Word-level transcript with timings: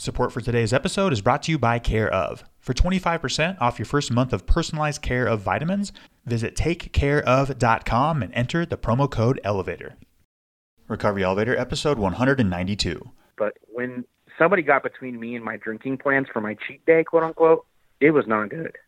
Support 0.00 0.32
for 0.32 0.40
today's 0.40 0.72
episode 0.72 1.12
is 1.12 1.20
brought 1.20 1.42
to 1.42 1.52
you 1.52 1.58
by 1.58 1.78
Care 1.78 2.10
of. 2.10 2.42
For 2.58 2.72
25% 2.72 3.60
off 3.60 3.78
your 3.78 3.84
first 3.84 4.10
month 4.10 4.32
of 4.32 4.46
personalized 4.46 5.02
care 5.02 5.26
of 5.26 5.42
vitamins, 5.42 5.92
visit 6.24 6.56
takecareof.com 6.56 8.22
and 8.22 8.32
enter 8.32 8.64
the 8.64 8.78
promo 8.78 9.10
code 9.10 9.38
ELEVATOR. 9.44 9.96
Recovery 10.88 11.22
Elevator, 11.22 11.54
episode 11.54 11.98
192. 11.98 13.10
But 13.36 13.58
when 13.68 14.06
somebody 14.38 14.62
got 14.62 14.82
between 14.82 15.20
me 15.20 15.36
and 15.36 15.44
my 15.44 15.58
drinking 15.58 15.98
plans 15.98 16.28
for 16.32 16.40
my 16.40 16.56
cheat 16.66 16.82
day, 16.86 17.04
quote 17.04 17.24
unquote, 17.24 17.66
it 18.00 18.12
was 18.12 18.24
not 18.26 18.48
good. 18.48 18.78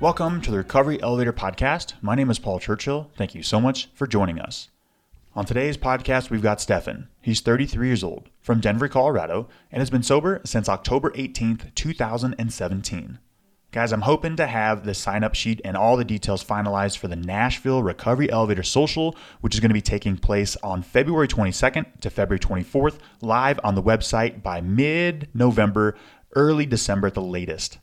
Welcome 0.00 0.40
to 0.42 0.52
the 0.52 0.58
Recovery 0.58 1.02
Elevator 1.02 1.32
Podcast. 1.32 1.94
My 2.00 2.14
name 2.14 2.30
is 2.30 2.38
Paul 2.38 2.60
Churchill. 2.60 3.10
Thank 3.16 3.34
you 3.34 3.42
so 3.42 3.60
much 3.60 3.88
for 3.94 4.06
joining 4.06 4.38
us. 4.38 4.68
On 5.34 5.44
today's 5.44 5.76
podcast, 5.76 6.30
we've 6.30 6.40
got 6.40 6.60
Stephan. 6.60 7.08
He's 7.20 7.40
33 7.40 7.88
years 7.88 8.04
old, 8.04 8.28
from 8.40 8.60
Denver, 8.60 8.86
Colorado, 8.86 9.48
and 9.72 9.80
has 9.80 9.90
been 9.90 10.04
sober 10.04 10.40
since 10.44 10.68
October 10.68 11.10
18th, 11.10 11.74
2017. 11.74 13.18
Guys, 13.72 13.92
I'm 13.92 14.02
hoping 14.02 14.36
to 14.36 14.46
have 14.46 14.84
the 14.84 14.94
sign 14.94 15.24
up 15.24 15.34
sheet 15.34 15.60
and 15.64 15.76
all 15.76 15.96
the 15.96 16.04
details 16.04 16.44
finalized 16.44 16.98
for 16.98 17.08
the 17.08 17.16
Nashville 17.16 17.82
Recovery 17.82 18.30
Elevator 18.30 18.62
Social, 18.62 19.16
which 19.40 19.54
is 19.54 19.60
going 19.60 19.70
to 19.70 19.74
be 19.74 19.82
taking 19.82 20.16
place 20.16 20.56
on 20.62 20.84
February 20.84 21.26
22nd 21.26 22.00
to 22.02 22.08
February 22.08 22.38
24th, 22.38 22.98
live 23.20 23.58
on 23.64 23.74
the 23.74 23.82
website 23.82 24.44
by 24.44 24.60
mid 24.60 25.28
November, 25.34 25.96
early 26.36 26.66
December 26.66 27.08
at 27.08 27.14
the 27.14 27.20
latest. 27.20 27.78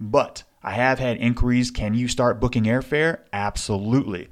But 0.00 0.44
I 0.68 0.72
have 0.72 0.98
had 0.98 1.16
inquiries 1.16 1.70
can 1.70 1.94
you 1.94 2.08
start 2.08 2.40
booking 2.40 2.64
airfare? 2.64 3.20
Absolutely. 3.32 4.28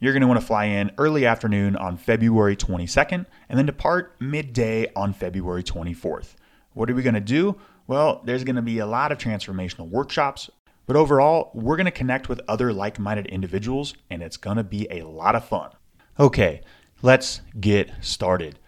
You're 0.00 0.12
going 0.12 0.20
to 0.20 0.26
want 0.26 0.38
to 0.38 0.44
fly 0.44 0.66
in 0.66 0.90
early 0.98 1.24
afternoon 1.24 1.76
on 1.76 1.96
February 1.96 2.56
22nd 2.56 3.24
and 3.48 3.58
then 3.58 3.64
depart 3.64 4.14
midday 4.20 4.92
on 4.94 5.14
February 5.14 5.62
24th. 5.62 6.34
What 6.74 6.90
are 6.90 6.94
we 6.94 7.02
going 7.02 7.14
to 7.14 7.22
do? 7.22 7.58
Well, 7.86 8.20
there's 8.26 8.44
going 8.44 8.56
to 8.56 8.60
be 8.60 8.80
a 8.80 8.86
lot 8.86 9.12
of 9.12 9.16
transformational 9.16 9.88
workshops, 9.88 10.50
but 10.84 10.94
overall, 10.94 11.50
we're 11.54 11.76
going 11.76 11.86
to 11.86 11.90
connect 11.90 12.28
with 12.28 12.42
other 12.46 12.70
like 12.70 12.98
minded 12.98 13.24
individuals 13.24 13.94
and 14.10 14.22
it's 14.22 14.36
going 14.36 14.58
to 14.58 14.64
be 14.64 14.86
a 14.90 15.06
lot 15.06 15.34
of 15.34 15.48
fun. 15.48 15.70
Okay, 16.20 16.60
let's 17.00 17.40
get 17.58 17.92
started. 18.02 18.58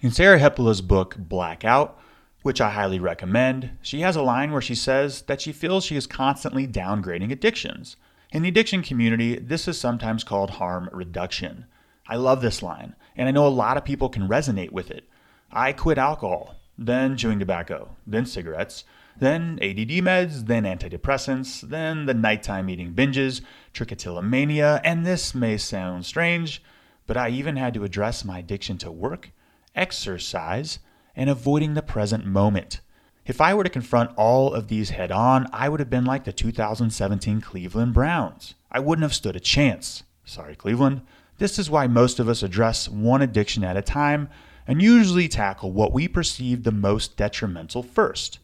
In 0.00 0.10
Sarah 0.10 0.38
Hepola's 0.38 0.82
book, 0.82 1.16
Blackout, 1.16 1.98
which 2.46 2.60
I 2.60 2.70
highly 2.70 3.00
recommend, 3.00 3.70
she 3.82 4.02
has 4.02 4.14
a 4.14 4.22
line 4.22 4.52
where 4.52 4.62
she 4.62 4.76
says 4.76 5.22
that 5.22 5.40
she 5.40 5.50
feels 5.50 5.84
she 5.84 5.96
is 5.96 6.06
constantly 6.06 6.64
downgrading 6.64 7.32
addictions. 7.32 7.96
In 8.30 8.42
the 8.42 8.48
addiction 8.48 8.82
community, 8.84 9.36
this 9.36 9.66
is 9.66 9.80
sometimes 9.80 10.22
called 10.22 10.50
harm 10.50 10.88
reduction. 10.92 11.64
I 12.06 12.14
love 12.14 12.42
this 12.42 12.62
line, 12.62 12.94
and 13.16 13.26
I 13.26 13.32
know 13.32 13.48
a 13.48 13.48
lot 13.48 13.76
of 13.76 13.84
people 13.84 14.08
can 14.08 14.28
resonate 14.28 14.70
with 14.70 14.92
it. 14.92 15.08
I 15.50 15.72
quit 15.72 15.98
alcohol, 15.98 16.54
then 16.78 17.16
chewing 17.16 17.40
tobacco, 17.40 17.96
then 18.06 18.26
cigarettes, 18.26 18.84
then 19.18 19.58
ADD 19.60 19.98
meds, 20.06 20.46
then 20.46 20.62
antidepressants, 20.62 21.62
then 21.62 22.06
the 22.06 22.14
nighttime 22.14 22.70
eating 22.70 22.94
binges, 22.94 23.40
trichotillomania, 23.74 24.80
and 24.84 25.04
this 25.04 25.34
may 25.34 25.56
sound 25.56 26.06
strange, 26.06 26.62
but 27.08 27.16
I 27.16 27.28
even 27.30 27.56
had 27.56 27.74
to 27.74 27.82
address 27.82 28.24
my 28.24 28.38
addiction 28.38 28.78
to 28.78 28.92
work, 28.92 29.32
exercise, 29.74 30.78
and 31.16 31.30
avoiding 31.30 31.74
the 31.74 31.82
present 31.82 32.26
moment. 32.26 32.80
If 33.24 33.40
I 33.40 33.54
were 33.54 33.64
to 33.64 33.70
confront 33.70 34.16
all 34.16 34.54
of 34.54 34.68
these 34.68 34.90
head 34.90 35.10
on, 35.10 35.48
I 35.52 35.68
would 35.68 35.80
have 35.80 35.90
been 35.90 36.04
like 36.04 36.22
the 36.22 36.32
2017 36.32 37.40
Cleveland 37.40 37.94
Browns. 37.94 38.54
I 38.70 38.78
wouldn't 38.78 39.02
have 39.02 39.14
stood 39.14 39.34
a 39.34 39.40
chance. 39.40 40.04
Sorry, 40.24 40.54
Cleveland. 40.54 41.00
This 41.38 41.58
is 41.58 41.68
why 41.68 41.88
most 41.88 42.20
of 42.20 42.28
us 42.28 42.42
address 42.42 42.88
one 42.88 43.22
addiction 43.22 43.64
at 43.64 43.76
a 43.76 43.82
time 43.82 44.28
and 44.66 44.80
usually 44.80 45.26
tackle 45.26 45.72
what 45.72 45.92
we 45.92 46.06
perceive 46.06 46.62
the 46.62 46.70
most 46.70 47.16
detrimental 47.16 47.82
first. 47.82 48.38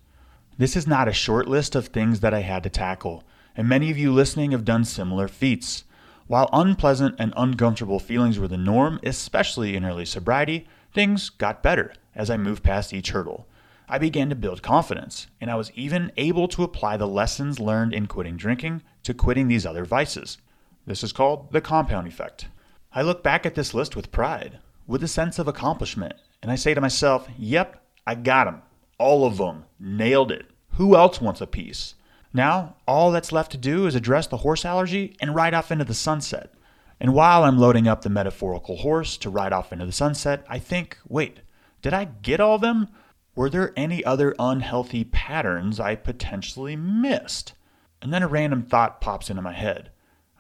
This 0.58 0.74
is 0.76 0.86
not 0.86 1.08
a 1.08 1.12
short 1.12 1.46
list 1.46 1.74
of 1.74 1.86
things 1.86 2.20
that 2.20 2.34
I 2.34 2.40
had 2.40 2.62
to 2.64 2.70
tackle, 2.70 3.24
and 3.56 3.68
many 3.68 3.90
of 3.90 3.98
you 3.98 4.12
listening 4.12 4.50
have 4.50 4.64
done 4.64 4.84
similar 4.84 5.28
feats. 5.28 5.84
While 6.26 6.48
unpleasant 6.52 7.16
and 7.18 7.32
uncomfortable 7.36 7.98
feelings 7.98 8.38
were 8.38 8.48
the 8.48 8.56
norm, 8.56 8.98
especially 9.02 9.76
in 9.76 9.84
early 9.84 10.04
sobriety, 10.04 10.66
things 10.92 11.30
got 11.30 11.62
better 11.62 11.92
as 12.14 12.30
I 12.30 12.36
moved 12.36 12.62
past 12.62 12.92
each 12.92 13.10
hurdle. 13.10 13.46
I 13.88 13.98
began 13.98 14.28
to 14.28 14.34
build 14.34 14.62
confidence, 14.62 15.26
and 15.40 15.50
I 15.50 15.56
was 15.56 15.72
even 15.74 16.12
able 16.16 16.48
to 16.48 16.62
apply 16.62 16.96
the 16.96 17.06
lessons 17.06 17.60
learned 17.60 17.92
in 17.92 18.06
quitting 18.06 18.36
drinking 18.36 18.82
to 19.02 19.14
quitting 19.14 19.48
these 19.48 19.66
other 19.66 19.84
vices. 19.84 20.38
This 20.86 21.02
is 21.02 21.12
called 21.12 21.52
the 21.52 21.60
compound 21.60 22.08
effect. 22.08 22.46
I 22.94 23.02
look 23.02 23.22
back 23.22 23.44
at 23.46 23.54
this 23.54 23.74
list 23.74 23.96
with 23.96 24.12
pride, 24.12 24.58
with 24.86 25.02
a 25.02 25.08
sense 25.08 25.38
of 25.38 25.48
accomplishment, 25.48 26.14
and 26.42 26.50
I 26.50 26.56
say 26.56 26.74
to 26.74 26.80
myself, 26.80 27.28
yep, 27.38 27.82
I 28.06 28.14
got 28.14 28.44
them. 28.44 28.62
All 28.98 29.24
of 29.24 29.36
them. 29.36 29.64
Nailed 29.78 30.32
it. 30.32 30.46
Who 30.76 30.96
else 30.96 31.20
wants 31.20 31.40
a 31.40 31.46
piece? 31.46 31.94
Now, 32.32 32.76
all 32.86 33.10
that's 33.10 33.32
left 33.32 33.52
to 33.52 33.58
do 33.58 33.86
is 33.86 33.94
address 33.94 34.26
the 34.26 34.38
horse 34.38 34.64
allergy 34.64 35.16
and 35.20 35.34
ride 35.34 35.54
off 35.54 35.70
into 35.70 35.84
the 35.84 35.94
sunset. 35.94 36.52
And 36.98 37.14
while 37.14 37.44
I'm 37.44 37.58
loading 37.58 37.88
up 37.88 38.02
the 38.02 38.10
metaphorical 38.10 38.76
horse 38.76 39.16
to 39.18 39.30
ride 39.30 39.52
off 39.52 39.72
into 39.72 39.84
the 39.84 39.92
sunset, 39.92 40.44
I 40.48 40.58
think, 40.58 40.98
wait, 41.08 41.40
did 41.82 41.92
I 41.92 42.04
get 42.04 42.40
all 42.40 42.58
them? 42.58 42.88
Were 43.34 43.50
there 43.50 43.72
any 43.76 44.04
other 44.04 44.34
unhealthy 44.38 45.04
patterns 45.04 45.80
I 45.80 45.96
potentially 45.96 46.76
missed? 46.76 47.54
And 48.00 48.12
then 48.12 48.22
a 48.22 48.28
random 48.28 48.62
thought 48.62 49.00
pops 49.00 49.30
into 49.30 49.42
my 49.42 49.52
head. 49.52 49.90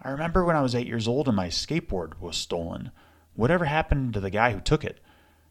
I 0.02 0.10
remember 0.10 0.44
when 0.44 0.56
I 0.56 0.62
was 0.62 0.74
eight 0.74 0.86
years 0.86 1.06
old 1.06 1.28
and 1.28 1.36
my 1.36 1.48
skateboard 1.48 2.20
was 2.20 2.36
stolen. 2.36 2.90
Whatever 3.34 3.64
happened 3.66 4.14
to 4.14 4.20
the 4.20 4.30
guy 4.30 4.52
who 4.52 4.60
took 4.60 4.84
it? 4.84 5.00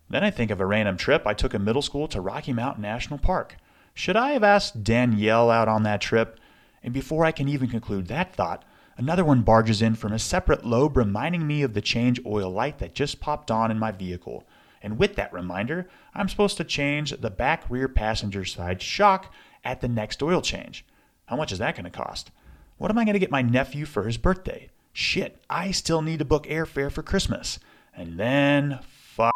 Then 0.10 0.24
I 0.24 0.30
think 0.30 0.52
of 0.52 0.60
a 0.60 0.66
random 0.66 0.98
trip 0.98 1.26
I 1.26 1.34
took 1.34 1.54
in 1.54 1.64
middle 1.64 1.82
school 1.82 2.08
to 2.10 2.22
Rocky 2.22 2.54
Mountain 2.54 2.82
National 2.82 3.18
Park. 3.18 3.56
Should 3.94 4.18
I 4.18 4.32
have 4.32 4.44
asked 4.44 4.84
Danielle 4.84 5.50
out 5.50 5.68
on 5.68 5.84
that 5.84 6.02
trip? 6.02 6.40
And 6.84 6.94
before 6.94 7.26
I 7.26 7.32
can 7.32 7.48
even 7.48 7.70
conclude 7.70 8.08
that 8.08 8.36
thought, 8.36 8.64
another 8.98 9.24
one 9.24 9.42
barges 9.42 9.82
in 9.82 9.96
from 9.96 10.12
a 10.12 10.20
separate 10.20 10.66
lobe 10.66 10.98
reminding 10.98 11.48
me 11.48 11.64
of 11.64 11.74
the 11.74 11.82
change 11.82 12.20
oil 12.26 12.52
light 12.52 12.80
that 12.80 12.94
just 12.94 13.20
popped 13.20 13.50
on 13.50 13.72
in 13.72 13.80
my 13.80 13.92
vehicle. 13.92 14.46
And 14.82 14.98
with 14.98 15.16
that 15.16 15.32
reminder, 15.32 15.90
I'm 16.14 16.30
supposed 16.30 16.58
to 16.58 16.64
change 16.64 17.12
the 17.12 17.30
back 17.30 17.70
rear 17.70 17.88
passenger 17.88 18.46
side 18.46 18.82
shock 18.82 19.34
at 19.64 19.82
the 19.82 19.88
next 19.88 20.24
oil 20.24 20.42
change. 20.42 20.86
How 21.26 21.36
much 21.36 21.52
is 21.52 21.60
that 21.60 21.76
going 21.76 21.86
to 21.86 21.92
cost? 21.92 22.32
What 22.78 22.90
am 22.90 22.98
I 22.98 23.06
going 23.06 23.14
to 23.14 23.20
get 23.20 23.32
my 23.32 23.42
nephew 23.42 23.86
for 23.86 24.04
his 24.04 24.18
birthday? 24.18 24.70
Shit, 24.92 25.42
I 25.50 25.72
still 25.72 26.02
need 26.02 26.20
to 26.20 26.26
book 26.26 26.46
airfare 26.48 26.92
for 26.92 27.04
Christmas. 27.04 27.60
And 27.96 28.20
then, 28.20 28.80
fuck, 28.90 29.34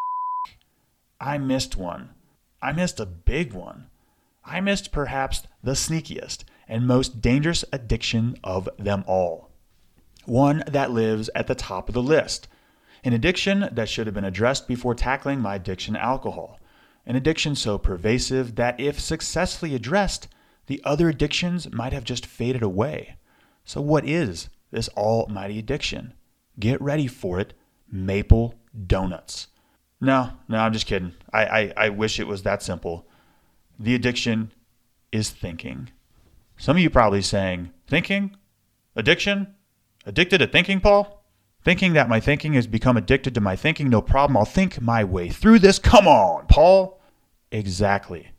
I 1.19 1.37
missed 1.37 1.77
one. 1.77 2.09
I 2.61 2.71
missed 2.71 2.99
a 2.99 3.05
big 3.05 3.53
one. 3.53 3.87
I 4.43 4.61
missed 4.61 4.91
perhaps 4.91 5.43
the 5.63 5.73
sneakiest 5.73 6.43
and 6.67 6.87
most 6.87 7.21
dangerous 7.21 7.63
addiction 7.71 8.37
of 8.43 8.67
them 8.77 9.03
all. 9.07 9.51
One 10.25 10.63
that 10.67 10.91
lives 10.91 11.29
at 11.35 11.47
the 11.47 11.55
top 11.55 11.87
of 11.87 11.93
the 11.93 12.01
list 12.01 12.47
an 13.05 13.13
addiction 13.13 13.69
that 13.71 13.87
should 13.87 14.07
have 14.07 14.15
been 14.15 14.25
addressed 14.25 14.67
before 14.67 14.95
tackling 14.95 15.39
my 15.39 15.55
addiction 15.55 15.93
to 15.93 16.03
alcohol. 16.03 16.59
An 17.05 17.15
addiction 17.15 17.55
so 17.55 17.77
pervasive 17.77 18.55
that 18.55 18.79
if 18.79 18.99
successfully 18.99 19.75
addressed, 19.75 20.27
the 20.65 20.81
other 20.83 21.07
addictions 21.07 21.71
might 21.71 21.93
have 21.93 22.03
just 22.03 22.25
faded 22.25 22.63
away. 22.63 23.15
So, 23.63 23.79
what 23.79 24.07
is 24.07 24.49
this 24.71 24.89
almighty 24.89 25.59
addiction? 25.59 26.13
Get 26.59 26.81
ready 26.81 27.05
for 27.05 27.39
it 27.39 27.53
maple 27.91 28.55
donuts. 28.87 29.47
No, 30.01 30.31
no, 30.49 30.57
I'm 30.57 30.73
just 30.73 30.87
kidding. 30.87 31.13
I, 31.31 31.45
I, 31.45 31.73
I 31.77 31.89
wish 31.89 32.19
it 32.19 32.27
was 32.27 32.41
that 32.41 32.63
simple. 32.63 33.07
The 33.79 33.93
addiction 33.93 34.51
is 35.11 35.29
thinking. 35.29 35.89
Some 36.57 36.77
of 36.77 36.81
you 36.81 36.89
probably 36.89 37.21
saying, 37.21 37.71
Thinking? 37.87 38.35
Addiction? 38.95 39.53
Addicted 40.05 40.39
to 40.39 40.47
thinking, 40.47 40.79
Paul? 40.79 41.24
Thinking 41.65 41.93
that 41.93 42.07
my 42.07 42.19
thinking 42.19 42.53
has 42.53 42.67
become 42.67 42.95
addicted 42.95 43.33
to 43.33 43.41
my 43.41 43.55
thinking, 43.55 43.89
no 43.89 43.99
problem. 43.99 44.37
I'll 44.37 44.45
think 44.45 44.79
my 44.79 45.03
way 45.03 45.29
through 45.29 45.59
this. 45.59 45.79
Come 45.79 46.07
on, 46.07 46.45
Paul. 46.45 47.01
Exactly. 47.51 48.29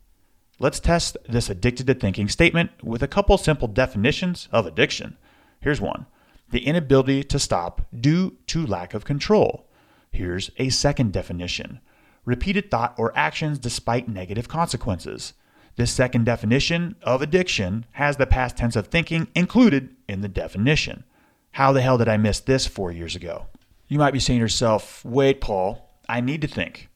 Let's 0.59 0.79
test 0.79 1.17
this 1.27 1.49
addicted 1.49 1.87
to 1.87 1.93
thinking 1.93 2.29
statement 2.29 2.71
with 2.81 3.03
a 3.03 3.07
couple 3.07 3.37
simple 3.37 3.67
definitions 3.67 4.47
of 4.53 4.65
addiction. 4.65 5.17
Here's 5.59 5.81
one 5.81 6.05
the 6.49 6.65
inability 6.65 7.25
to 7.25 7.37
stop 7.37 7.85
due 7.93 8.37
to 8.47 8.65
lack 8.65 8.93
of 8.93 9.03
control. 9.03 9.67
Here's 10.09 10.49
a 10.55 10.69
second 10.69 11.11
definition 11.11 11.81
repeated 12.23 12.71
thought 12.71 12.95
or 12.97 13.15
actions 13.17 13.59
despite 13.59 14.07
negative 14.07 14.47
consequences. 14.47 15.33
This 15.75 15.91
second 15.91 16.25
definition 16.25 16.95
of 17.03 17.21
addiction 17.21 17.85
has 17.91 18.15
the 18.15 18.25
past 18.25 18.55
tense 18.55 18.77
of 18.77 18.87
thinking 18.87 19.27
included 19.35 19.95
in 20.07 20.21
the 20.21 20.29
definition. 20.29 21.03
How 21.57 21.71
the 21.71 21.81
hell 21.81 21.97
did 21.97 22.07
I 22.07 22.17
miss 22.17 22.39
this 22.39 22.67
four 22.67 22.91
years 22.91 23.15
ago? 23.15 23.47
You 23.87 23.97
might 23.97 24.13
be 24.13 24.19
saying 24.19 24.37
to 24.37 24.43
yourself, 24.43 25.03
wait, 25.03 25.41
Paul, 25.41 25.89
I 26.07 26.21
need 26.21 26.41
to 26.41 26.47
think. 26.47 26.87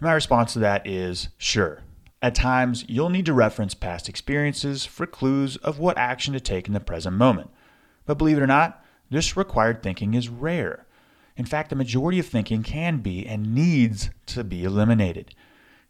My 0.00 0.12
response 0.12 0.54
to 0.54 0.58
that 0.58 0.84
is 0.84 1.28
sure. 1.38 1.84
At 2.20 2.34
times, 2.34 2.84
you'll 2.88 3.10
need 3.10 3.26
to 3.26 3.32
reference 3.32 3.74
past 3.74 4.08
experiences 4.08 4.84
for 4.84 5.06
clues 5.06 5.56
of 5.58 5.78
what 5.78 5.96
action 5.96 6.34
to 6.34 6.40
take 6.40 6.66
in 6.66 6.74
the 6.74 6.80
present 6.80 7.14
moment. 7.14 7.50
But 8.06 8.18
believe 8.18 8.38
it 8.38 8.42
or 8.42 8.48
not, 8.48 8.84
this 9.08 9.36
required 9.36 9.84
thinking 9.84 10.14
is 10.14 10.28
rare. 10.28 10.88
In 11.36 11.44
fact, 11.44 11.70
the 11.70 11.76
majority 11.76 12.18
of 12.18 12.26
thinking 12.26 12.64
can 12.64 12.98
be 12.98 13.24
and 13.24 13.54
needs 13.54 14.10
to 14.26 14.42
be 14.42 14.64
eliminated. 14.64 15.32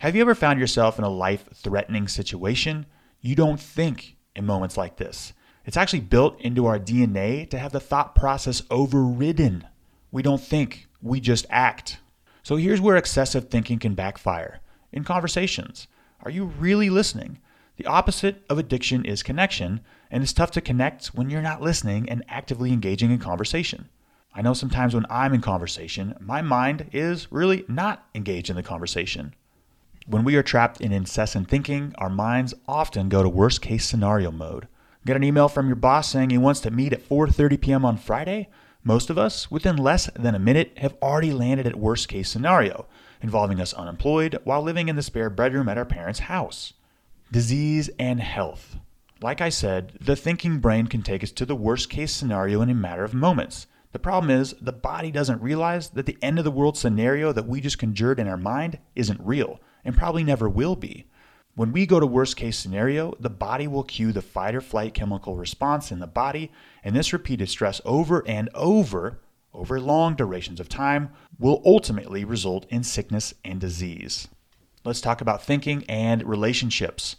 Have 0.00 0.14
you 0.14 0.20
ever 0.20 0.34
found 0.34 0.60
yourself 0.60 0.98
in 0.98 1.04
a 1.06 1.08
life 1.08 1.48
threatening 1.54 2.08
situation? 2.08 2.84
You 3.22 3.34
don't 3.34 3.58
think 3.58 4.18
in 4.36 4.44
moments 4.44 4.76
like 4.76 4.98
this. 4.98 5.32
It's 5.68 5.76
actually 5.76 6.00
built 6.00 6.40
into 6.40 6.64
our 6.64 6.78
DNA 6.78 7.46
to 7.50 7.58
have 7.58 7.72
the 7.72 7.78
thought 7.78 8.14
process 8.14 8.62
overridden. 8.70 9.66
We 10.10 10.22
don't 10.22 10.40
think, 10.40 10.88
we 11.02 11.20
just 11.20 11.44
act. 11.50 11.98
So 12.42 12.56
here's 12.56 12.80
where 12.80 12.96
excessive 12.96 13.50
thinking 13.50 13.78
can 13.78 13.92
backfire. 13.92 14.60
In 14.92 15.04
conversations, 15.04 15.86
are 16.22 16.30
you 16.30 16.46
really 16.46 16.88
listening? 16.88 17.36
The 17.76 17.84
opposite 17.84 18.44
of 18.48 18.56
addiction 18.56 19.04
is 19.04 19.22
connection, 19.22 19.82
and 20.10 20.22
it's 20.22 20.32
tough 20.32 20.52
to 20.52 20.62
connect 20.62 21.08
when 21.08 21.28
you're 21.28 21.42
not 21.42 21.60
listening 21.60 22.08
and 22.08 22.24
actively 22.30 22.72
engaging 22.72 23.10
in 23.10 23.18
conversation. 23.18 23.90
I 24.34 24.40
know 24.40 24.54
sometimes 24.54 24.94
when 24.94 25.04
I'm 25.10 25.34
in 25.34 25.42
conversation, 25.42 26.14
my 26.18 26.40
mind 26.40 26.88
is 26.94 27.30
really 27.30 27.66
not 27.68 28.08
engaged 28.14 28.48
in 28.48 28.56
the 28.56 28.62
conversation. 28.62 29.34
When 30.06 30.24
we 30.24 30.34
are 30.36 30.42
trapped 30.42 30.80
in 30.80 30.92
incessant 30.92 31.50
thinking, 31.50 31.94
our 31.98 32.08
minds 32.08 32.54
often 32.66 33.10
go 33.10 33.22
to 33.22 33.28
worst 33.28 33.60
case 33.60 33.84
scenario 33.84 34.30
mode. 34.30 34.66
Get 35.08 35.16
an 35.16 35.24
email 35.24 35.48
from 35.48 35.68
your 35.68 35.76
boss 35.76 36.10
saying 36.10 36.28
he 36.28 36.36
wants 36.36 36.60
to 36.60 36.70
meet 36.70 36.92
at 36.92 37.08
4:30 37.08 37.58
p.m. 37.62 37.82
on 37.82 37.96
Friday? 37.96 38.50
Most 38.84 39.08
of 39.08 39.16
us, 39.16 39.50
within 39.50 39.78
less 39.78 40.10
than 40.14 40.34
a 40.34 40.38
minute, 40.38 40.76
have 40.76 40.98
already 41.00 41.32
landed 41.32 41.66
at 41.66 41.76
worst 41.76 42.08
case 42.08 42.28
scenario, 42.28 42.86
involving 43.22 43.58
us 43.58 43.72
unemployed 43.72 44.38
while 44.44 44.60
living 44.60 44.86
in 44.90 44.96
the 44.96 45.02
spare 45.02 45.30
bedroom 45.30 45.66
at 45.66 45.78
our 45.78 45.86
parents' 45.86 46.18
house. 46.18 46.74
Disease 47.32 47.88
and 47.98 48.20
health. 48.20 48.76
Like 49.22 49.40
I 49.40 49.48
said, 49.48 49.94
the 49.98 50.14
thinking 50.14 50.58
brain 50.58 50.88
can 50.88 51.00
take 51.00 51.24
us 51.24 51.32
to 51.32 51.46
the 51.46 51.56
worst 51.56 51.88
case 51.88 52.12
scenario 52.12 52.60
in 52.60 52.68
a 52.68 52.74
matter 52.74 53.02
of 53.02 53.14
moments. 53.14 53.66
The 53.92 53.98
problem 53.98 54.30
is, 54.30 54.56
the 54.60 54.72
body 54.72 55.10
doesn't 55.10 55.40
realize 55.40 55.88
that 55.88 56.04
the 56.04 56.18
end 56.20 56.38
of 56.38 56.44
the 56.44 56.50
world 56.50 56.76
scenario 56.76 57.32
that 57.32 57.48
we 57.48 57.62
just 57.62 57.78
conjured 57.78 58.20
in 58.20 58.28
our 58.28 58.36
mind 58.36 58.78
isn't 58.94 59.22
real 59.22 59.58
and 59.86 59.96
probably 59.96 60.22
never 60.22 60.50
will 60.50 60.76
be. 60.76 61.06
When 61.58 61.72
we 61.72 61.86
go 61.86 61.98
to 61.98 62.06
worst 62.06 62.36
case 62.36 62.56
scenario, 62.56 63.16
the 63.18 63.28
body 63.28 63.66
will 63.66 63.82
cue 63.82 64.12
the 64.12 64.22
fight 64.22 64.54
or 64.54 64.60
flight 64.60 64.94
chemical 64.94 65.34
response 65.34 65.90
in 65.90 65.98
the 65.98 66.06
body, 66.06 66.52
and 66.84 66.94
this 66.94 67.12
repeated 67.12 67.48
stress 67.48 67.80
over 67.84 68.22
and 68.28 68.48
over, 68.54 69.18
over 69.52 69.80
long 69.80 70.14
durations 70.14 70.60
of 70.60 70.68
time, 70.68 71.10
will 71.36 71.60
ultimately 71.66 72.24
result 72.24 72.64
in 72.70 72.84
sickness 72.84 73.34
and 73.44 73.60
disease. 73.60 74.28
Let's 74.84 75.00
talk 75.00 75.20
about 75.20 75.42
thinking 75.42 75.82
and 75.88 76.22
relationships. 76.22 77.16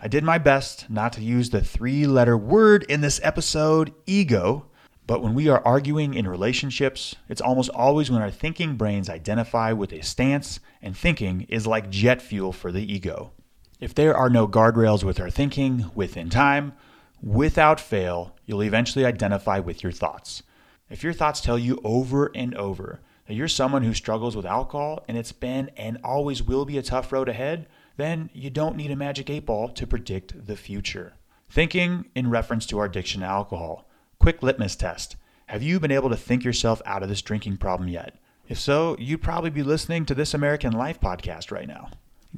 I 0.00 0.08
did 0.08 0.24
my 0.24 0.38
best 0.38 0.88
not 0.88 1.12
to 1.12 1.22
use 1.22 1.50
the 1.50 1.60
three 1.60 2.06
letter 2.06 2.38
word 2.38 2.84
in 2.84 3.02
this 3.02 3.20
episode, 3.22 3.92
ego, 4.06 4.70
but 5.06 5.22
when 5.22 5.34
we 5.34 5.50
are 5.50 5.60
arguing 5.66 6.14
in 6.14 6.26
relationships, 6.26 7.14
it's 7.28 7.42
almost 7.42 7.68
always 7.68 8.10
when 8.10 8.22
our 8.22 8.30
thinking 8.30 8.76
brains 8.76 9.10
identify 9.10 9.70
with 9.72 9.92
a 9.92 10.02
stance, 10.02 10.60
and 10.80 10.96
thinking 10.96 11.42
is 11.50 11.66
like 11.66 11.90
jet 11.90 12.22
fuel 12.22 12.52
for 12.52 12.72
the 12.72 12.90
ego. 12.90 13.32
If 13.82 13.96
there 13.96 14.16
are 14.16 14.30
no 14.30 14.46
guardrails 14.46 15.02
with 15.02 15.18
our 15.18 15.28
thinking 15.28 15.90
within 15.92 16.30
time, 16.30 16.74
without 17.20 17.80
fail, 17.80 18.36
you'll 18.46 18.62
eventually 18.62 19.04
identify 19.04 19.58
with 19.58 19.82
your 19.82 19.90
thoughts. 19.90 20.44
If 20.88 21.02
your 21.02 21.12
thoughts 21.12 21.40
tell 21.40 21.58
you 21.58 21.80
over 21.82 22.30
and 22.32 22.54
over 22.54 23.00
that 23.26 23.34
you're 23.34 23.48
someone 23.48 23.82
who 23.82 23.92
struggles 23.92 24.36
with 24.36 24.46
alcohol 24.46 25.02
and 25.08 25.18
it's 25.18 25.32
been 25.32 25.68
and 25.76 25.98
always 26.04 26.44
will 26.44 26.64
be 26.64 26.78
a 26.78 26.82
tough 26.82 27.10
road 27.10 27.28
ahead, 27.28 27.66
then 27.96 28.30
you 28.32 28.50
don't 28.50 28.76
need 28.76 28.92
a 28.92 28.94
magic 28.94 29.28
eight 29.28 29.46
ball 29.46 29.68
to 29.70 29.84
predict 29.84 30.46
the 30.46 30.54
future. 30.54 31.14
Thinking 31.50 32.04
in 32.14 32.30
reference 32.30 32.66
to 32.66 32.78
our 32.78 32.84
addiction 32.84 33.22
to 33.22 33.26
alcohol. 33.26 33.90
Quick 34.20 34.44
litmus 34.44 34.76
test. 34.76 35.16
Have 35.46 35.64
you 35.64 35.80
been 35.80 35.90
able 35.90 36.10
to 36.10 36.16
think 36.16 36.44
yourself 36.44 36.80
out 36.86 37.02
of 37.02 37.08
this 37.08 37.20
drinking 37.20 37.56
problem 37.56 37.88
yet? 37.88 38.16
If 38.46 38.60
so, 38.60 38.94
you'd 39.00 39.22
probably 39.22 39.50
be 39.50 39.64
listening 39.64 40.06
to 40.06 40.14
this 40.14 40.34
American 40.34 40.72
Life 40.72 41.00
podcast 41.00 41.50
right 41.50 41.66
now. 41.66 41.90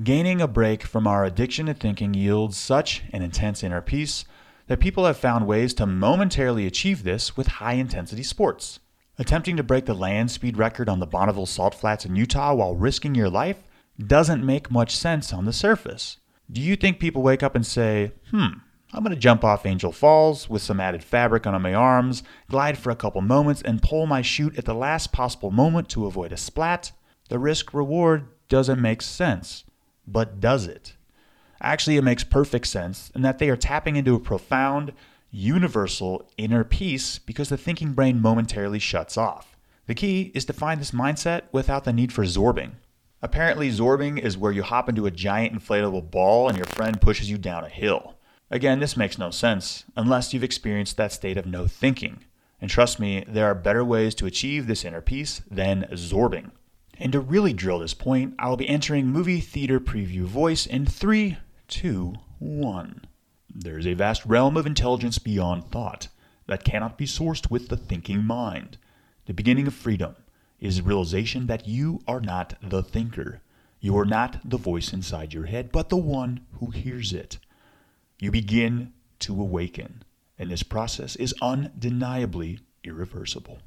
Gaining 0.03 0.41
a 0.41 0.49
break 0.49 0.83
from 0.83 1.07
our 1.07 1.25
addiction 1.25 1.67
to 1.67 1.75
thinking 1.75 2.15
yields 2.15 2.57
such 2.57 3.05
an 3.13 3.23
intense 3.23 3.63
inner 3.63 3.81
peace 3.81 4.25
that 4.67 4.81
people 4.81 5.07
have 5.07 5.17
found 5.17 5.47
ways 5.47 5.73
to 5.75 5.87
momentarily 5.87 6.67
achieve 6.67 7.05
this 7.05 7.37
with 7.37 7.47
high 7.47 7.75
intensity 7.75 8.25
sports. 8.25 8.81
Attempting 9.21 9.57
to 9.57 9.63
break 9.63 9.87
the 9.87 9.95
land 9.95 10.33
speed 10.33 10.57
record 10.57 10.89
on 10.89 10.99
the 10.99 11.07
Bonneville 11.07 11.47
Salt 11.47 11.77
Flats 11.77 12.05
in 12.05 12.17
Utah 12.17 12.55
while 12.55 12.75
risking 12.75 13.15
your 13.15 13.31
life 13.31 13.63
doesn't 14.05 14.45
make 14.45 14.69
much 14.69 14.97
sense 14.97 15.33
on 15.33 15.45
the 15.45 15.53
surface. 15.53 16.17
Do 16.51 16.61
you 16.61 16.75
think 16.75 16.99
people 16.99 17.23
wake 17.23 17.45
up 17.45 17.55
and 17.55 17.65
say, 17.65 18.15
hmm, 18.33 18.47
I'm 18.93 19.05
going 19.05 19.15
to 19.15 19.17
jump 19.17 19.45
off 19.45 19.65
Angel 19.65 19.93
Falls 19.93 20.51
with 20.51 20.63
some 20.63 20.81
added 20.81 21.05
fabric 21.05 21.47
on 21.47 21.63
my 21.63 21.73
arms, 21.73 22.25
glide 22.51 22.79
for 22.79 22.91
a 22.91 22.97
couple 22.97 23.21
moments, 23.21 23.63
and 23.63 23.81
pull 23.81 24.07
my 24.07 24.23
chute 24.23 24.59
at 24.59 24.65
the 24.65 24.75
last 24.75 25.13
possible 25.13 25.53
moment 25.53 25.89
to 25.91 26.07
avoid 26.07 26.33
a 26.33 26.37
splat. 26.37 26.91
The 27.29 27.39
risk 27.39 27.73
reward 27.73 28.27
doesn't 28.49 28.83
make 28.83 29.01
sense. 29.01 29.64
But 30.07 30.41
does 30.41 30.67
it? 30.67 30.95
Actually, 31.61 31.97
it 31.97 32.05
makes 32.05 32.25
perfect 32.25 32.67
sense 32.67 33.11
in 33.15 33.23
that 33.23 33.39
they 33.39 33.49
are 33.49 33.57
tapping 33.57 33.97
into 33.97 34.15
a 34.15 34.21
profound, 34.21 34.93
universal 35.31 36.29
inner 36.37 36.63
peace 36.63 37.19
because 37.19 37.49
the 37.49 37.57
thinking 37.57 37.93
brain 37.93 38.21
momentarily 38.21 38.79
shuts 38.79 39.17
off. 39.17 39.57
The 39.87 39.95
key 39.95 40.31
is 40.35 40.45
to 40.47 40.53
find 40.53 40.81
this 40.81 40.93
mindset 40.93 41.43
without 41.53 41.85
the 41.85 41.93
need 41.93 42.13
for 42.13 42.25
zorbing. 42.25 42.73
Apparently, 43.23 43.71
zorbing 43.71 44.19
is 44.19 44.37
where 44.37 44.53
you 44.53 44.63
hop 44.63 44.89
into 44.89 45.07
a 45.07 45.11
giant 45.11 45.55
inflatable 45.55 46.11
ball 46.11 46.49
and 46.49 46.57
your 46.57 46.67
friend 46.67 47.01
pushes 47.01 47.31
you 47.31 47.39
down 47.39 47.65
a 47.65 47.69
hill. 47.69 48.15
Again, 48.51 48.81
this 48.81 48.97
makes 48.97 49.19
no 49.19 49.31
sense 49.31 49.85
unless 49.97 50.33
you've 50.33 50.45
experienced 50.45 50.97
that 50.99 51.13
state 51.13 51.39
of 51.39 51.47
no 51.47 51.67
thinking. 51.67 52.21
And 52.61 52.71
trust 52.71 53.01
me, 53.01 53.25
there 53.27 53.47
are 53.47 53.55
better 53.55 53.85
ways 53.85 54.15
to 54.17 54.27
achieve 54.27 54.67
this 54.67 54.85
inner 54.85 55.01
peace 55.01 55.43
than 55.51 55.87
zorbing. 55.93 56.51
And 56.99 57.13
to 57.13 57.21
really 57.21 57.53
drill 57.53 57.81
this 57.81 57.95
point, 57.95 58.35
I'll 58.39 58.57
be 58.57 58.69
entering 58.69 59.07
movie 59.07 59.41
theater 59.41 59.81
preview 59.81 60.23
voice 60.23 60.67
in 60.67 60.87
3, 60.87 61.39
2, 61.69 62.15
1. 62.39 63.05
There's 63.55 63.87
a 63.87 63.95
vast 63.95 64.25
realm 64.25 64.57
of 64.57 64.67
intelligence 64.67 65.19
beyond 65.19 65.71
thought 65.71 66.09
that 66.47 66.65
cannot 66.65 66.99
be 66.99 67.07
sourced 67.07 67.51
with 67.51 67.69
the 67.69 67.77
thinking 67.77 68.25
mind. 68.25 68.79
The 69.27 69.35
beginning 69.35 69.67
of 69.67 69.75
freedom 69.75 70.17
is 70.61 70.77
the 70.77 70.83
realization 70.83 71.47
that 71.47 71.67
you 71.67 72.01
are 72.07 72.21
not 72.21 72.55
the 72.63 72.83
thinker. 72.83 73.41
You 73.81 73.99
are 73.99 74.05
not 74.05 74.39
the 74.49 74.57
voice 74.57 74.93
inside 74.93 75.33
your 75.35 75.47
head, 75.47 75.73
but 75.73 75.89
the 75.89 75.97
one 75.97 76.47
who 76.59 76.71
hears 76.71 77.13
it 77.13 77.39
you 78.19 78.31
begin 78.31 78.93
to 79.21 79.41
awaken. 79.41 80.03
And 80.39 80.51
this 80.51 80.63
process 80.63 81.17
is 81.17 81.35
undeniably 81.43 82.61
irreversible. 82.83 83.59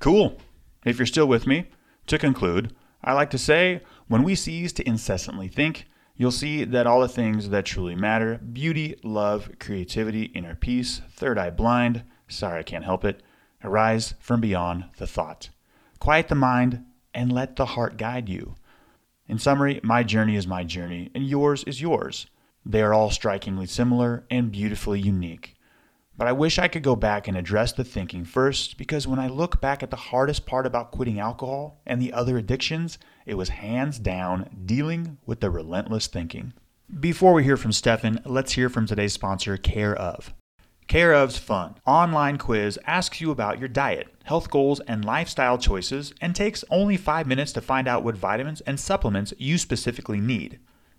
Cool. 0.00 0.38
If 0.84 0.98
you're 0.98 1.06
still 1.06 1.26
with 1.26 1.46
me, 1.46 1.66
to 2.06 2.18
conclude, 2.18 2.74
I 3.02 3.12
like 3.12 3.30
to 3.30 3.38
say 3.38 3.82
when 4.08 4.22
we 4.22 4.34
cease 4.34 4.72
to 4.74 4.88
incessantly 4.88 5.48
think, 5.48 5.86
you'll 6.16 6.30
see 6.30 6.64
that 6.64 6.86
all 6.86 7.00
the 7.00 7.08
things 7.08 7.48
that 7.48 7.64
truly 7.64 7.94
matter 7.94 8.38
beauty, 8.38 8.96
love, 9.02 9.50
creativity, 9.58 10.24
inner 10.24 10.54
peace, 10.54 11.00
third 11.10 11.38
eye 11.38 11.50
blind, 11.50 12.04
sorry 12.28 12.60
I 12.60 12.62
can't 12.62 12.84
help 12.84 13.04
it 13.04 13.22
arise 13.64 14.14
from 14.20 14.40
beyond 14.40 14.84
the 14.98 15.06
thought. 15.06 15.50
Quiet 15.98 16.28
the 16.28 16.34
mind 16.34 16.84
and 17.14 17.32
let 17.32 17.56
the 17.56 17.66
heart 17.66 17.96
guide 17.96 18.28
you. 18.28 18.56
In 19.28 19.38
summary, 19.38 19.80
my 19.82 20.02
journey 20.02 20.36
is 20.36 20.46
my 20.46 20.64
journey, 20.64 21.10
and 21.14 21.26
yours 21.26 21.62
is 21.64 21.80
yours. 21.80 22.26
They 22.66 22.82
are 22.82 22.92
all 22.92 23.10
strikingly 23.10 23.66
similar 23.66 24.24
and 24.30 24.52
beautifully 24.52 25.00
unique. 25.00 25.54
But 26.16 26.28
I 26.28 26.32
wish 26.32 26.58
I 26.58 26.68
could 26.68 26.82
go 26.82 26.94
back 26.94 27.26
and 27.26 27.36
address 27.36 27.72
the 27.72 27.84
thinking 27.84 28.24
first 28.24 28.76
because 28.76 29.06
when 29.06 29.18
I 29.18 29.28
look 29.28 29.60
back 29.60 29.82
at 29.82 29.90
the 29.90 29.96
hardest 29.96 30.44
part 30.44 30.66
about 30.66 30.90
quitting 30.90 31.18
alcohol 31.18 31.80
and 31.86 32.00
the 32.00 32.12
other 32.12 32.36
addictions, 32.36 32.98
it 33.24 33.34
was 33.34 33.48
hands 33.48 33.98
down 33.98 34.48
dealing 34.66 35.18
with 35.24 35.40
the 35.40 35.50
relentless 35.50 36.06
thinking. 36.06 36.52
Before 37.00 37.32
we 37.32 37.44
hear 37.44 37.56
from 37.56 37.72
Stephan, 37.72 38.20
let's 38.26 38.52
hear 38.52 38.68
from 38.68 38.86
today's 38.86 39.14
sponsor, 39.14 39.56
Care 39.56 39.96
of. 39.96 40.34
Care 40.86 41.14
of's 41.14 41.38
fun 41.38 41.76
online 41.86 42.36
quiz 42.36 42.78
asks 42.86 43.20
you 43.20 43.30
about 43.30 43.58
your 43.58 43.68
diet, 43.68 44.08
health 44.24 44.50
goals, 44.50 44.80
and 44.80 45.04
lifestyle 45.04 45.56
choices 45.56 46.12
and 46.20 46.36
takes 46.36 46.64
only 46.70 46.98
5 46.98 47.26
minutes 47.26 47.52
to 47.52 47.62
find 47.62 47.88
out 47.88 48.04
what 48.04 48.16
vitamins 48.16 48.60
and 48.62 48.78
supplements 48.78 49.32
you 49.38 49.56
specifically 49.56 50.20
need. 50.20 50.58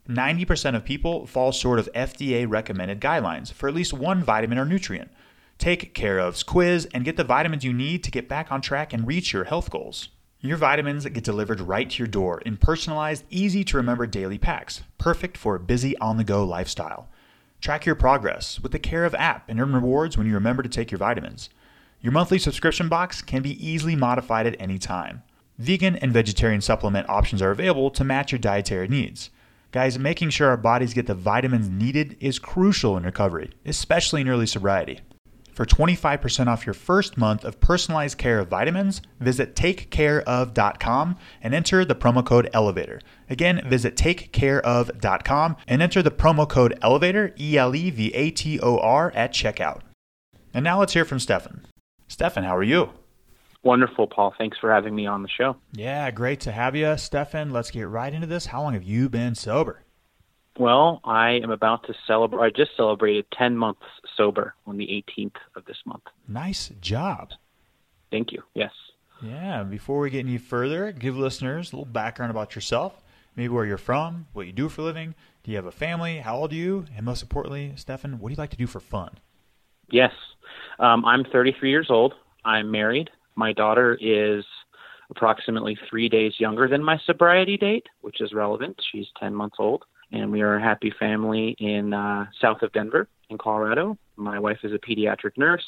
90% 0.10 0.76
of 0.76 0.84
people 0.84 1.26
fall 1.26 1.52
short 1.52 1.80
of 1.80 1.92
FDA 1.94 2.50
recommended 2.50 3.00
guidelines 3.00 3.54
for 3.54 3.70
at 3.70 3.76
least 3.76 3.94
one 3.94 4.22
vitamin 4.24 4.58
or 4.58 4.66
nutrient. 4.66 5.10
Take 5.58 5.94
Care 5.94 6.20
of's 6.20 6.44
quiz 6.44 6.88
and 6.94 7.06
get 7.06 7.16
the 7.16 7.24
vitamins 7.24 7.64
you 7.64 7.72
need 7.72 8.04
to 8.04 8.12
get 8.12 8.28
back 8.28 8.52
on 8.52 8.62
track 8.62 8.92
and 8.92 9.08
reach 9.08 9.32
your 9.32 9.46
health 9.46 9.70
goals. 9.70 10.10
Your 10.42 10.58
vitamins 10.58 11.06
get 11.06 11.24
delivered 11.24 11.62
right 11.62 11.90
to 11.90 12.00
your 12.00 12.08
door 12.08 12.42
in 12.42 12.58
personalized, 12.58 13.24
easy 13.30 13.64
to 13.64 13.78
remember 13.78 14.06
daily 14.06 14.38
packs, 14.38 14.84
perfect 14.98 15.38
for 15.38 15.56
a 15.56 15.60
busy 15.60 15.98
on 16.00 16.18
the 16.18 16.26
go 16.26 16.44
lifestyle. 16.44 17.08
Track 17.62 17.86
your 17.86 17.96
progress 17.96 18.60
with 18.60 18.74
the 18.74 18.80
Care 18.80 19.06
of 19.06 19.16
app 19.16 19.48
and 19.48 19.62
earn 19.62 19.72
rewards 19.72 20.18
when 20.18 20.28
you 20.28 20.34
remember 20.34 20.62
to 20.62 20.68
take 20.68 20.92
your 20.92 20.98
vitamins. 20.98 21.50
Your 22.02 22.12
monthly 22.12 22.40
subscription 22.40 22.90
box 22.90 23.22
can 23.22 23.42
be 23.42 23.66
easily 23.66 23.96
modified 23.96 24.46
at 24.46 24.58
any 24.60 24.78
time. 24.78 25.24
Vegan 25.58 25.96
and 25.96 26.12
vegetarian 26.12 26.60
supplement 26.60 27.08
options 27.08 27.42
are 27.42 27.52
available 27.52 27.90
to 27.92 28.04
match 28.04 28.34
your 28.34 28.40
dietary 28.40 28.90
needs. 28.90 29.30
Guys, 29.74 29.98
making 29.98 30.30
sure 30.30 30.50
our 30.50 30.56
bodies 30.56 30.94
get 30.94 31.08
the 31.08 31.16
vitamins 31.16 31.68
needed 31.68 32.16
is 32.20 32.38
crucial 32.38 32.96
in 32.96 33.04
recovery, 33.04 33.50
especially 33.66 34.22
in 34.22 34.30
early 34.30 34.46
sobriety. 34.46 35.00
For 35.52 35.66
25% 35.66 36.46
off 36.46 36.64
your 36.64 36.76
first 36.76 37.18
month 37.18 37.44
of 37.44 37.60
personalized 37.60 38.20
care 38.20 38.38
of 38.38 38.50
vitamins, 38.50 39.02
visit 39.20 39.56
takecareof.com 39.56 41.18
and 41.42 41.54
enter 41.56 41.84
the 41.86 41.96
promo 41.96 42.24
code 42.24 42.52
ELEVATOR. 42.54 43.02
Again, 43.32 43.68
visit 43.68 43.96
takecareof.com 43.96 45.58
and 45.68 45.82
enter 45.82 46.04
the 46.04 46.12
promo 46.12 46.48
code 46.48 46.78
ELEVATOR, 46.84 47.34
E 47.40 47.58
L 47.58 47.76
E 47.76 47.90
V 47.90 48.14
A 48.14 48.30
T 48.30 48.60
O 48.60 48.78
R, 48.78 49.12
at 49.16 49.34
checkout. 49.34 49.82
And 50.54 50.64
now 50.64 50.80
let's 50.80 50.94
hear 50.94 51.06
from 51.06 51.20
Stephan. 51.20 51.66
Stephan, 52.08 52.44
how 52.44 52.56
are 52.56 52.62
you? 52.62 52.92
Wonderful, 53.64 54.08
Paul. 54.08 54.34
Thanks 54.38 54.58
for 54.58 54.72
having 54.72 54.94
me 54.94 55.06
on 55.06 55.24
the 55.24 55.30
show. 55.30 55.56
Yeah, 55.72 56.12
great 56.12 56.42
to 56.42 56.52
have 56.52 56.76
you, 56.76 56.98
Stephan. 56.98 57.52
Let's 57.52 57.72
get 57.72 57.88
right 57.88 58.14
into 58.14 58.28
this. 58.28 58.46
How 58.48 58.62
long 58.62 58.74
have 58.74 58.84
you 58.84 59.08
been 59.10 59.36
sober? 59.36 59.84
Well, 60.60 61.00
I 61.04 61.40
am 61.42 61.50
about 61.50 61.88
to 61.88 61.94
celebrate. 62.06 62.46
I 62.46 62.50
just 62.50 62.76
celebrated 62.78 63.26
10 63.38 63.58
months 63.58 63.82
sober 64.16 64.54
on 64.68 64.78
the 64.78 64.86
18th 64.86 65.38
of 65.56 65.66
this 65.66 65.78
month. 65.86 66.04
Nice 66.28 66.72
job. 66.82 67.32
Thank 68.12 68.32
you. 68.32 68.44
Yes. 68.54 68.72
Yeah, 69.22 69.64
before 69.64 70.00
we 70.00 70.10
get 70.10 70.20
any 70.20 70.38
further, 70.38 70.92
give 70.92 71.18
listeners 71.18 71.72
a 71.72 71.76
little 71.78 71.92
background 71.92 72.30
about 72.30 72.56
yourself, 72.56 73.02
maybe 73.36 73.50
where 73.50 73.66
you're 73.66 73.78
from, 73.78 74.28
what 74.34 74.46
you 74.46 74.52
do 74.52 74.68
for 74.68 74.82
a 74.82 74.84
living. 74.84 75.16
Do 75.44 75.52
you 75.52 75.58
have 75.58 75.66
a 75.66 75.72
family? 75.72 76.18
How 76.18 76.36
old 76.36 76.52
are 76.52 76.56
you? 76.56 76.86
And 76.96 77.06
most 77.06 77.22
importantly, 77.22 77.72
Stephan, 77.76 78.20
what 78.20 78.30
do 78.30 78.34
you 78.34 78.38
like 78.38 78.52
to 78.52 78.58
do 78.58 78.68
for 78.68 78.82
fun? 78.82 79.18
Yes. 79.90 80.12
Um, 80.78 81.06
I'm 81.06 81.24
33 81.24 81.70
years 81.70 81.88
old. 81.90 82.14
I'm 82.46 82.70
married. 82.70 83.10
My 83.36 83.54
daughter 83.54 83.98
is 84.00 84.44
approximately 85.10 85.78
three 85.90 86.10
days 86.10 86.34
younger 86.40 86.68
than 86.68 86.84
my 86.84 87.00
sobriety 87.06 87.58
date, 87.58 87.86
which 88.02 88.22
is 88.22 88.34
relevant. 88.34 88.82
She's 88.92 89.08
10 89.20 89.34
months 89.36 89.58
old 89.60 89.84
and 90.14 90.32
we 90.32 90.42
are 90.42 90.56
a 90.56 90.62
happy 90.62 90.94
family 90.98 91.56
in 91.60 91.94
uh, 91.94 92.28
south 92.40 92.62
of 92.62 92.72
Denver, 92.72 93.08
in 93.30 93.38
Colorado. 93.38 93.98
My 94.16 94.40
wife 94.40 94.60
is 94.64 94.72
a 94.72 94.78
pediatric 94.78 95.38
nurse. 95.38 95.66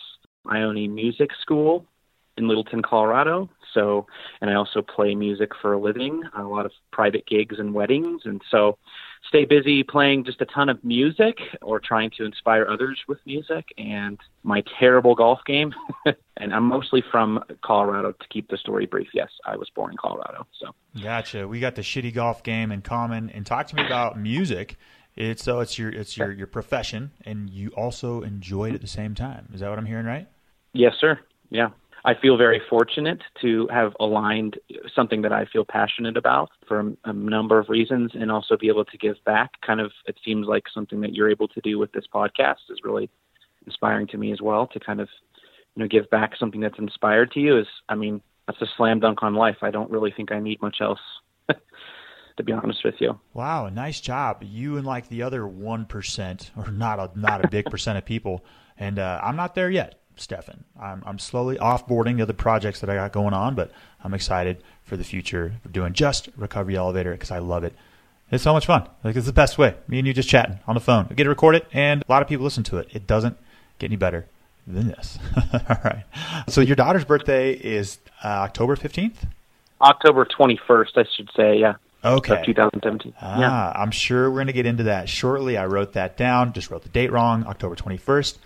I 0.48 0.62
own 0.62 0.78
a 0.78 0.88
music 0.88 1.32
school 1.42 1.86
in 2.38 2.48
Littleton, 2.48 2.84
Colorado. 2.84 3.50
So, 3.74 4.06
and 4.40 4.50
I 4.50 4.54
also 4.54 4.82
play 4.82 5.16
music 5.16 5.52
for 5.62 5.74
a 5.74 5.80
living, 5.80 6.22
a 6.38 6.44
lot 6.44 6.66
of 6.66 6.72
private 6.92 7.26
gigs 7.26 7.58
and 7.58 7.74
weddings, 7.74 8.22
and 8.26 8.42
so 8.52 8.78
stay 9.28 9.46
busy 9.46 9.84
playing 9.84 10.26
just 10.26 10.42
a 10.42 10.46
ton 10.46 10.70
of 10.70 10.84
music 10.84 11.38
or 11.62 11.80
trying 11.80 12.12
to 12.18 12.26
inspire 12.26 12.68
others 12.68 13.00
with 13.08 13.20
music. 13.26 13.66
And 13.78 14.20
my 14.44 14.64
terrible 14.80 15.16
golf 15.16 15.40
game, 15.46 15.74
and 16.38 16.54
I'm 16.54 16.66
mostly 16.66 17.04
from 17.12 17.44
Colorado. 17.64 18.12
To 18.12 18.28
keep 18.30 18.50
the 18.50 18.58
story 18.58 18.86
brief, 18.86 19.10
yes, 19.14 19.30
I 19.46 19.56
was 19.58 19.70
born 19.76 19.92
in 19.92 19.98
Colorado. 19.98 20.48
So, 20.60 20.74
gotcha. 21.02 21.48
We 21.48 21.60
got 21.60 21.76
the 21.76 21.82
shitty 21.82 22.14
golf 22.14 22.44
game 22.44 22.72
in 22.72 22.82
common. 22.82 23.30
And 23.30 23.46
talk 23.46 23.68
to 23.68 23.76
me 23.76 23.86
about 23.86 24.20
music. 24.20 24.78
It's 25.16 25.44
so 25.44 25.62
it's 25.62 25.80
your 25.80 25.90
it's 25.90 26.18
your 26.18 26.32
your 26.32 26.48
profession, 26.48 27.12
and 27.24 27.50
you 27.50 27.70
also 27.70 28.22
enjoy 28.22 28.70
it 28.70 28.76
at 28.76 28.82
the 28.82 28.88
same 28.88 29.16
time. 29.16 29.48
Is 29.54 29.62
that 29.62 29.70
what 29.70 29.80
I'm 29.80 29.86
hearing 29.86 30.06
right? 30.06 30.28
Yes, 30.74 30.94
sir. 31.00 31.20
Yeah. 31.50 31.70
I 32.06 32.14
feel 32.14 32.38
very 32.38 32.62
fortunate 32.70 33.22
to 33.42 33.68
have 33.72 33.94
aligned 34.00 34.60
something 34.96 35.24
that 35.24 35.34
I 35.34 35.46
feel 35.46 35.66
passionate 35.66 36.18
about 36.18 36.52
for 36.68 36.94
a, 37.04 37.14
number 37.14 37.58
of 37.58 37.68
reasons 37.68 38.12
and 38.14 38.32
also 38.32 38.56
be 38.56 38.68
able 38.68 38.86
to 38.86 38.98
give 38.98 39.16
back. 39.26 39.50
Kind 39.66 39.82
of, 39.82 39.92
it 40.06 40.16
seems 40.24 40.46
like 40.46 40.66
something 40.72 41.02
that 41.02 41.16
you're 41.16 41.32
able 41.32 41.48
to 41.48 41.62
do 41.62 41.80
with 41.80 41.92
this 41.94 42.06
podcast 42.14 42.70
is 42.70 42.80
really 42.84 43.10
inspiring 43.66 44.06
to 44.08 44.18
me 44.18 44.32
as 44.32 44.40
well 44.40 44.68
to 44.68 44.80
kind 44.80 45.02
of, 45.02 45.10
you 45.76 45.82
know, 45.82 45.88
give 45.88 46.08
back 46.12 46.34
something 46.40 46.62
that's 46.62 46.78
inspired 46.78 47.32
to 47.32 47.40
you 47.40 47.58
is, 47.58 47.68
I 47.90 47.96
mean, 47.96 48.22
that's 48.46 48.62
a 48.62 48.68
slam 48.78 49.00
dunk 49.00 49.24
on 49.24 49.34
life. 49.34 49.58
I 49.64 49.72
don't 49.72 49.90
really 49.90 50.14
think 50.16 50.32
I 50.32 50.40
need 50.40 50.62
much 50.62 50.78
else. 50.82 51.00
to 52.38 52.44
be 52.44 52.52
honest 52.52 52.84
with 52.84 52.96
you. 53.00 53.18
Wow, 53.34 53.70
nice 53.70 54.02
job. 54.02 54.44
You 54.44 54.78
and 54.78 54.86
like 54.86 55.08
the 55.08 55.24
other 55.24 55.42
1% 55.42 56.50
or 56.58 56.70
not 56.70 57.00
a 57.00 57.18
not 57.18 57.46
a 57.46 57.48
big 57.48 57.66
percent 57.68 57.98
of 57.98 58.06
people 58.06 58.44
and 58.78 59.00
uh, 59.00 59.20
I'm 59.24 59.36
not 59.36 59.56
there 59.56 59.70
yet. 59.70 60.02
Stephan. 60.18 60.64
I'm, 60.80 61.04
I'm 61.06 61.20
slowly 61.20 61.58
offboarding 61.58 62.18
the 62.18 62.24
other 62.24 62.34
projects 62.34 62.80
that 62.82 62.90
I 62.90 62.96
got 62.96 63.12
going 63.12 63.34
on, 63.34 63.56
but 63.56 63.72
I'm 64.04 64.14
excited 64.14 64.64
for 64.84 64.98
the 64.98 65.04
future 65.04 65.54
of 65.64 65.74
doing 65.74 65.94
just 65.94 66.30
Recovery 66.38 66.76
Elevator 66.76 67.12
because 67.12 67.32
I 67.32 67.40
love 67.40 67.64
it. 67.64 67.74
It's 68.32 68.44
so 68.44 68.54
much 68.54 68.66
fun. 68.66 68.88
Like 69.04 69.16
it's 69.16 69.26
the 69.28 69.34
best 69.34 69.58
way. 69.58 69.76
Me 69.88 70.00
and 70.00 70.08
you 70.08 70.14
just 70.14 70.30
chatting 70.30 70.60
on 70.68 70.76
the 70.76 70.82
phone. 70.82 71.08
We 71.10 71.16
get 71.16 71.24
to 71.26 71.30
record 71.30 71.56
it, 71.56 71.68
and 71.72 72.04
a 72.08 72.12
lot 72.12 72.22
of 72.22 72.28
people 72.28 72.44
listen 72.44 72.64
to 72.66 72.78
it. 72.78 72.88
It 72.92 73.06
doesn't 73.06 73.38
get 73.78 73.88
any 73.88 73.98
better 73.98 74.26
than 74.66 74.88
this. 74.88 75.20
All 75.54 75.78
right. 75.84 76.04
So 76.50 76.62
your 76.62 76.76
daughter's 76.76 77.06
birthday 77.06 77.54
is 77.54 78.00
uh, 78.24 78.28
October 78.28 78.76
15th? 78.76 79.28
October 79.82 80.26
21st, 80.26 80.98
I 80.98 81.04
should 81.16 81.30
say, 81.36 81.60
yeah. 81.60 81.76
Okay. 82.04 82.44
2017. 82.46 83.14
Ah, 83.20 83.40
yeah. 83.40 83.74
I'm 83.76 83.92
sure 83.92 84.30
we're 84.30 84.38
going 84.38 84.48
to 84.48 84.54
get 84.54 84.66
into 84.68 84.84
that 84.84 85.10
shortly. 85.10 85.58
I 85.58 85.66
wrote 85.66 85.94
that 85.94 86.18
down, 86.18 86.54
just 86.54 86.70
wrote 86.70 86.84
the 86.84 86.90
date 86.90 87.12
wrong, 87.12 87.46
October 87.48 87.76
21st. 87.76 88.38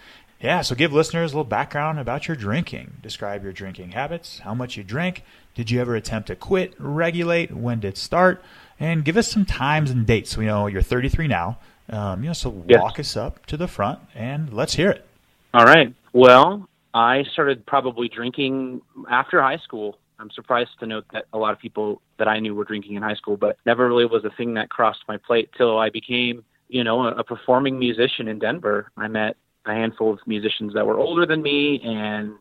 Yeah, 0.42 0.62
so 0.62 0.74
give 0.74 0.94
listeners 0.94 1.34
a 1.34 1.36
little 1.36 1.50
background 1.50 2.00
about 2.00 2.30
your 2.30 2.38
drinking. 2.38 2.94
Describe 3.02 3.44
your 3.44 3.52
drinking 3.52 3.92
habits, 3.92 4.40
how 4.40 4.54
much 4.54 4.78
you 4.78 4.84
drink, 4.86 5.24
did 5.54 5.70
you 5.70 5.82
ever 5.82 5.96
attempt 5.96 6.28
to 6.28 6.36
quit, 6.36 6.74
regulate, 6.80 7.52
when 7.54 7.82
did 7.82 7.90
it 7.90 7.98
start, 7.98 8.42
and 8.80 9.04
give 9.04 9.18
us 9.18 9.30
some 9.30 9.46
times 9.46 9.92
and 9.92 10.06
dates. 10.08 10.38
We 10.38 10.46
know 10.46 10.68
you're 10.68 10.82
33 10.82 11.28
now. 11.28 11.58
Um, 11.90 12.24
you 12.24 12.30
know, 12.30 12.34
so 12.34 12.64
Yes. 12.68 12.82
walk 12.82 13.00
us 13.00 13.18
up 13.18 13.46
to 13.48 13.58
the 13.58 13.68
front 13.68 14.00
and 14.16 14.54
let's 14.54 14.76
hear 14.76 14.90
it. 14.92 15.06
All 15.54 15.66
right. 15.66 15.94
Well, 16.14 16.70
I 16.94 17.24
started 17.34 17.66
probably 17.66 18.08
drinking 18.08 18.82
after 19.10 19.42
high 19.42 19.58
school. 19.58 19.98
I'm 20.20 20.32
surprised 20.32 20.72
to 20.80 20.86
note 20.86 21.06
that 21.12 21.26
a 21.34 21.38
lot 21.38 21.52
of 21.52 21.60
people 21.60 22.02
that 22.18 22.30
I 22.30 22.40
knew 22.40 22.56
were 22.56 22.64
drinking 22.64 22.96
in 22.96 23.04
high 23.04 23.16
school, 23.16 23.36
but 23.36 23.58
never 23.66 23.88
really 23.88 24.06
was 24.06 24.24
a 24.24 24.30
thing 24.30 24.54
that 24.54 24.70
crossed 24.70 25.04
my 25.08 25.18
plate 25.18 25.50
till 25.58 25.78
I 25.78 25.90
became, 25.90 26.46
you 26.70 26.84
know, 26.86 27.02
a, 27.04 27.16
a 27.16 27.24
performing 27.24 27.78
musician 27.78 28.30
in 28.30 28.40
Denver. 28.40 28.92
I 28.96 29.08
met 29.10 29.36
a 29.66 29.72
handful 29.72 30.14
of 30.14 30.20
musicians 30.26 30.74
that 30.74 30.86
were 30.86 30.98
older 30.98 31.26
than 31.26 31.42
me 31.42 31.82
and, 31.84 32.34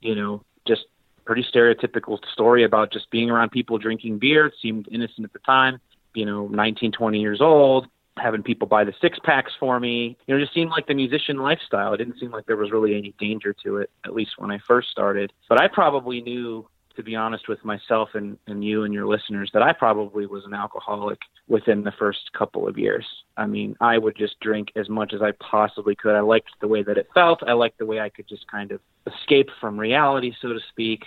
you 0.00 0.14
know, 0.14 0.42
just 0.66 0.82
pretty 1.24 1.44
stereotypical 1.54 2.18
story 2.32 2.64
about 2.64 2.92
just 2.92 3.10
being 3.10 3.30
around 3.30 3.50
people 3.50 3.78
drinking 3.78 4.18
beer. 4.18 4.46
It 4.46 4.54
seemed 4.60 4.88
innocent 4.90 5.24
at 5.24 5.32
the 5.32 5.38
time, 5.40 5.80
you 6.14 6.26
know, 6.26 6.48
19, 6.48 6.92
20 6.92 7.20
years 7.20 7.40
old, 7.40 7.86
having 8.16 8.42
people 8.42 8.66
buy 8.66 8.84
the 8.84 8.92
six 9.00 9.18
packs 9.24 9.52
for 9.58 9.78
me. 9.78 10.16
You 10.26 10.34
know, 10.34 10.40
just 10.40 10.54
seemed 10.54 10.70
like 10.70 10.86
the 10.86 10.94
musician 10.94 11.38
lifestyle. 11.38 11.94
It 11.94 11.98
didn't 11.98 12.18
seem 12.18 12.30
like 12.30 12.46
there 12.46 12.56
was 12.56 12.70
really 12.70 12.96
any 12.96 13.14
danger 13.18 13.54
to 13.64 13.78
it, 13.78 13.90
at 14.04 14.14
least 14.14 14.32
when 14.38 14.50
I 14.50 14.58
first 14.66 14.90
started. 14.90 15.32
But 15.48 15.60
I 15.60 15.68
probably 15.68 16.20
knew, 16.20 16.66
to 16.96 17.02
be 17.02 17.14
honest 17.14 17.48
with 17.48 17.64
myself 17.64 18.10
and, 18.14 18.38
and 18.46 18.64
you 18.64 18.84
and 18.84 18.92
your 18.92 19.06
listeners, 19.06 19.50
that 19.52 19.62
I 19.62 19.72
probably 19.72 20.26
was 20.26 20.44
an 20.44 20.54
alcoholic 20.54 21.18
within 21.48 21.82
the 21.82 21.92
first 21.98 22.30
couple 22.36 22.68
of 22.68 22.78
years. 22.78 23.06
I 23.36 23.46
mean, 23.46 23.76
I 23.80 23.98
would 23.98 24.16
just 24.16 24.38
drink 24.40 24.68
as 24.76 24.88
much 24.88 25.12
as 25.14 25.22
I 25.22 25.32
possibly 25.32 25.94
could. 25.94 26.14
I 26.14 26.20
liked 26.20 26.50
the 26.60 26.68
way 26.68 26.82
that 26.82 26.98
it 26.98 27.08
felt. 27.14 27.42
I 27.46 27.52
liked 27.52 27.78
the 27.78 27.86
way 27.86 28.00
I 28.00 28.08
could 28.08 28.28
just 28.28 28.46
kind 28.50 28.72
of 28.72 28.80
escape 29.06 29.48
from 29.60 29.78
reality, 29.78 30.32
so 30.40 30.48
to 30.48 30.60
speak. 30.70 31.04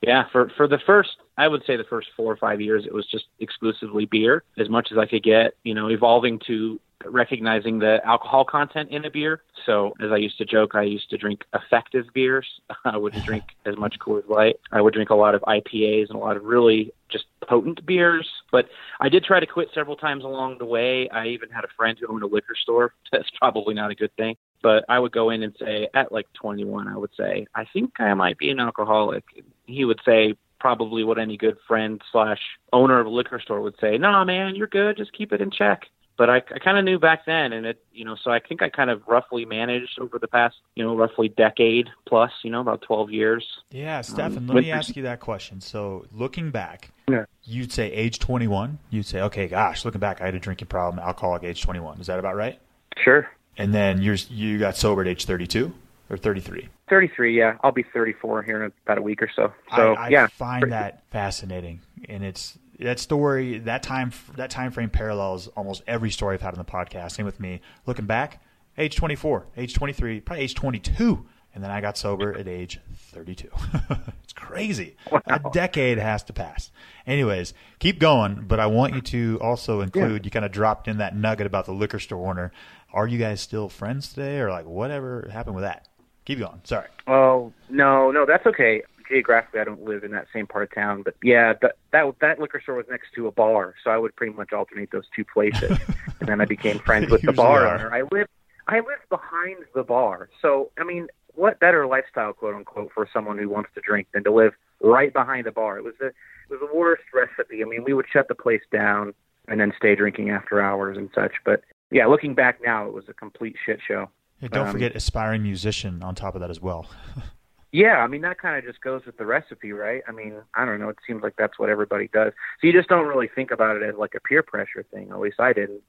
Yeah, 0.00 0.24
for 0.30 0.50
for 0.56 0.68
the 0.68 0.78
first, 0.86 1.16
I 1.36 1.48
would 1.48 1.62
say 1.66 1.76
the 1.76 1.84
first 1.84 2.08
four 2.16 2.32
or 2.32 2.36
five 2.36 2.60
years, 2.60 2.84
it 2.86 2.94
was 2.94 3.06
just 3.06 3.24
exclusively 3.40 4.06
beer, 4.06 4.44
as 4.56 4.68
much 4.68 4.88
as 4.92 4.98
I 4.98 5.06
could 5.06 5.24
get. 5.24 5.54
You 5.64 5.74
know, 5.74 5.88
evolving 5.88 6.38
to 6.46 6.80
recognizing 7.04 7.78
the 7.78 8.00
alcohol 8.04 8.44
content 8.44 8.90
in 8.90 9.04
a 9.04 9.10
beer. 9.10 9.42
So, 9.66 9.94
as 10.00 10.10
I 10.12 10.16
used 10.16 10.38
to 10.38 10.44
joke, 10.44 10.74
I 10.74 10.82
used 10.82 11.10
to 11.10 11.18
drink 11.18 11.44
effective 11.54 12.06
beers. 12.14 12.46
I 12.84 12.96
wouldn't 12.96 13.24
drink 13.24 13.44
as 13.66 13.76
much 13.76 13.98
Coors 13.98 14.28
Light. 14.28 14.56
I 14.72 14.80
would 14.80 14.94
drink 14.94 15.10
a 15.10 15.14
lot 15.14 15.34
of 15.34 15.42
IPAs 15.42 16.08
and 16.08 16.16
a 16.16 16.18
lot 16.18 16.36
of 16.36 16.44
really 16.44 16.92
just 17.10 17.24
potent 17.46 17.84
beers. 17.84 18.28
But 18.52 18.68
I 19.00 19.08
did 19.08 19.24
try 19.24 19.40
to 19.40 19.46
quit 19.46 19.68
several 19.74 19.96
times 19.96 20.24
along 20.24 20.58
the 20.58 20.64
way. 20.64 21.08
I 21.10 21.26
even 21.26 21.50
had 21.50 21.64
a 21.64 21.68
friend 21.76 21.96
who 21.98 22.06
owned 22.12 22.22
a 22.22 22.26
liquor 22.26 22.54
store. 22.62 22.94
That's 23.12 23.30
probably 23.38 23.74
not 23.74 23.90
a 23.90 23.94
good 23.94 24.14
thing. 24.16 24.36
But 24.62 24.84
I 24.88 24.98
would 24.98 25.12
go 25.12 25.30
in 25.30 25.42
and 25.42 25.54
say, 25.58 25.88
at 25.94 26.10
like 26.12 26.26
21, 26.34 26.88
I 26.88 26.96
would 26.96 27.10
say, 27.16 27.46
I 27.54 27.64
think 27.72 28.00
I 28.00 28.12
might 28.14 28.38
be 28.38 28.50
an 28.50 28.60
alcoholic. 28.60 29.24
He 29.66 29.84
would 29.84 30.00
say, 30.04 30.34
probably 30.60 31.04
what 31.04 31.18
any 31.18 31.36
good 31.36 31.56
friend 31.66 32.02
slash 32.10 32.40
owner 32.72 32.98
of 32.98 33.06
a 33.06 33.10
liquor 33.10 33.40
store 33.40 33.60
would 33.60 33.76
say, 33.80 33.96
nah, 33.98 34.24
man, 34.24 34.54
you're 34.56 34.66
good. 34.66 34.96
Just 34.96 35.12
keep 35.12 35.32
it 35.32 35.40
in 35.40 35.50
check. 35.50 35.82
But 36.16 36.28
I, 36.28 36.38
I 36.38 36.58
kind 36.58 36.76
of 36.76 36.84
knew 36.84 36.98
back 36.98 37.26
then, 37.26 37.52
and 37.52 37.64
it, 37.64 37.80
you 37.92 38.04
know, 38.04 38.16
so 38.20 38.32
I 38.32 38.40
think 38.40 38.60
I 38.60 38.68
kind 38.68 38.90
of 38.90 39.02
roughly 39.06 39.44
managed 39.44 40.00
over 40.00 40.18
the 40.18 40.26
past, 40.26 40.56
you 40.74 40.84
know, 40.84 40.96
roughly 40.96 41.28
decade 41.28 41.88
plus, 42.08 42.32
you 42.42 42.50
know, 42.50 42.60
about 42.60 42.82
12 42.82 43.12
years. 43.12 43.46
Yeah, 43.70 43.98
um, 43.98 44.02
Stephan, 44.02 44.48
let 44.48 44.56
me 44.56 44.72
ask 44.72 44.96
you 44.96 45.04
that 45.04 45.20
question. 45.20 45.60
So, 45.60 46.06
looking 46.12 46.50
back, 46.50 46.90
Yeah. 47.08 47.26
you'd 47.44 47.70
say 47.70 47.92
age 47.92 48.18
21. 48.18 48.80
You'd 48.90 49.06
say, 49.06 49.20
okay, 49.20 49.46
gosh, 49.46 49.84
looking 49.84 50.00
back, 50.00 50.20
I 50.20 50.24
had 50.24 50.34
a 50.34 50.40
drinking 50.40 50.66
problem, 50.66 50.98
alcoholic 50.98 51.44
age 51.44 51.62
21. 51.62 52.00
Is 52.00 52.08
that 52.08 52.18
about 52.18 52.34
right? 52.34 52.58
Sure. 52.96 53.30
And 53.58 53.74
then 53.74 54.00
you're, 54.00 54.14
you 54.14 54.58
got 54.58 54.76
sober 54.76 55.02
at 55.02 55.08
age 55.08 55.24
32 55.24 55.72
or 56.08 56.16
33? 56.16 56.68
33, 56.88 57.36
yeah. 57.36 57.56
I'll 57.62 57.72
be 57.72 57.82
34 57.82 58.42
here 58.42 58.64
in 58.64 58.72
about 58.84 58.98
a 58.98 59.02
week 59.02 59.20
or 59.20 59.30
so. 59.34 59.52
So, 59.76 59.94
I, 59.94 60.06
I 60.06 60.08
yeah. 60.08 60.26
find 60.28 60.72
that 60.72 61.02
fascinating, 61.10 61.80
and 62.08 62.24
it's 62.24 62.58
that 62.78 62.98
story, 62.98 63.58
that 63.58 63.82
time, 63.82 64.12
that 64.36 64.50
time 64.50 64.70
frame 64.70 64.90
parallels 64.90 65.48
almost 65.48 65.82
every 65.86 66.10
story 66.10 66.34
I've 66.34 66.42
had 66.42 66.54
on 66.54 66.58
the 66.58 66.64
podcast. 66.64 67.12
Same 67.12 67.26
with 67.26 67.40
me. 67.40 67.60
Looking 67.84 68.06
back, 68.06 68.42
age 68.78 68.96
24, 68.96 69.46
age 69.56 69.74
23, 69.74 70.20
probably 70.20 70.44
age 70.44 70.54
22, 70.54 71.26
and 71.54 71.64
then 71.64 71.70
I 71.70 71.80
got 71.80 71.98
sober 71.98 72.36
at 72.36 72.46
age 72.46 72.78
32. 72.94 73.48
it's 74.22 74.32
crazy. 74.32 74.96
A 75.26 75.40
decade 75.52 75.98
has 75.98 76.22
to 76.24 76.32
pass. 76.32 76.70
Anyways, 77.06 77.52
keep 77.80 77.98
going, 77.98 78.44
but 78.46 78.60
I 78.60 78.66
want 78.66 78.94
you 78.94 79.00
to 79.00 79.38
also 79.42 79.80
include. 79.80 80.24
You 80.24 80.30
kind 80.30 80.44
of 80.44 80.52
dropped 80.52 80.86
in 80.88 80.98
that 80.98 81.16
nugget 81.16 81.46
about 81.46 81.66
the 81.66 81.72
liquor 81.72 81.98
store 81.98 82.28
owner. 82.30 82.52
Are 82.92 83.06
you 83.06 83.18
guys 83.18 83.40
still 83.40 83.68
friends 83.68 84.12
today, 84.12 84.38
or 84.38 84.50
like 84.50 84.66
whatever 84.66 85.28
happened 85.30 85.56
with 85.56 85.64
that? 85.64 85.88
Keep 86.24 86.38
going. 86.40 86.60
Sorry. 86.64 86.88
Oh 87.06 87.52
no, 87.68 88.10
no, 88.10 88.26
that's 88.26 88.46
okay. 88.46 88.82
Geographically, 89.08 89.60
I 89.60 89.64
don't 89.64 89.82
live 89.84 90.04
in 90.04 90.10
that 90.10 90.26
same 90.32 90.46
part 90.46 90.64
of 90.64 90.74
town, 90.74 91.02
but 91.02 91.14
yeah, 91.22 91.54
that 91.62 91.76
that 91.92 92.14
that 92.20 92.38
liquor 92.38 92.60
store 92.60 92.76
was 92.76 92.86
next 92.90 93.08
to 93.14 93.26
a 93.26 93.32
bar, 93.32 93.74
so 93.82 93.90
I 93.90 93.98
would 93.98 94.14
pretty 94.16 94.34
much 94.34 94.52
alternate 94.52 94.90
those 94.90 95.06
two 95.14 95.24
places, 95.24 95.78
and 96.20 96.28
then 96.28 96.40
I 96.40 96.44
became 96.44 96.78
friends 96.78 97.10
with 97.10 97.22
the 97.22 97.32
bar 97.32 97.66
are. 97.66 97.74
owner. 97.74 97.94
I 97.94 98.02
lived 98.12 98.30
I 98.66 98.76
lived 98.76 99.08
behind 99.08 99.64
the 99.74 99.82
bar, 99.82 100.28
so 100.42 100.70
I 100.78 100.84
mean, 100.84 101.08
what 101.34 101.60
better 101.60 101.86
lifestyle, 101.86 102.32
quote 102.32 102.54
unquote, 102.54 102.90
for 102.92 103.08
someone 103.12 103.38
who 103.38 103.48
wants 103.48 103.70
to 103.74 103.80
drink 103.80 104.08
than 104.12 104.24
to 104.24 104.32
live 104.32 104.52
right 104.82 105.12
behind 105.12 105.46
the 105.46 105.52
bar? 105.52 105.78
It 105.78 105.84
was 105.84 105.94
the 106.00 106.06
it 106.08 106.14
was 106.50 106.60
the 106.60 106.76
worst 106.76 107.04
recipe. 107.14 107.62
I 107.62 107.66
mean, 107.66 107.84
we 107.84 107.94
would 107.94 108.06
shut 108.12 108.28
the 108.28 108.34
place 108.34 108.62
down 108.72 109.14
and 109.46 109.60
then 109.60 109.72
stay 109.76 109.94
drinking 109.94 110.30
after 110.30 110.60
hours 110.60 110.96
and 110.96 111.08
such. 111.14 111.32
But 111.44 111.62
yeah, 111.90 112.06
looking 112.06 112.34
back 112.34 112.60
now, 112.64 112.86
it 112.86 112.92
was 112.92 113.04
a 113.08 113.14
complete 113.14 113.56
shit 113.64 113.80
show. 113.86 114.10
Yeah, 114.40 114.48
don't 114.48 114.66
Um, 114.66 114.72
forget 114.72 114.94
aspiring 114.94 115.42
musician 115.42 116.02
on 116.02 116.14
top 116.14 116.34
of 116.34 116.40
that 116.40 116.50
as 116.50 116.60
well. 116.60 116.88
Yeah, 117.70 117.98
I 117.98 118.06
mean 118.06 118.22
that 118.22 118.38
kind 118.38 118.56
of 118.56 118.64
just 118.64 118.80
goes 118.80 119.04
with 119.04 119.18
the 119.18 119.26
recipe, 119.26 119.72
right? 119.72 120.02
I 120.08 120.12
mean, 120.12 120.36
I 120.54 120.64
don't 120.64 120.80
know. 120.80 120.88
It 120.88 120.96
seems 121.06 121.22
like 121.22 121.34
that's 121.36 121.58
what 121.58 121.68
everybody 121.68 122.08
does. 122.10 122.32
So 122.60 122.66
you 122.66 122.72
just 122.72 122.88
don't 122.88 123.06
really 123.06 123.28
think 123.28 123.50
about 123.50 123.76
it 123.76 123.82
as 123.82 123.94
like 123.96 124.14
a 124.14 124.20
peer 124.20 124.42
pressure 124.42 124.86
thing. 124.90 125.10
At 125.10 125.20
least 125.20 125.38
I 125.38 125.52
didn't. 125.52 125.82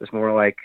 It's 0.00 0.12
more 0.12 0.30
like, 0.34 0.58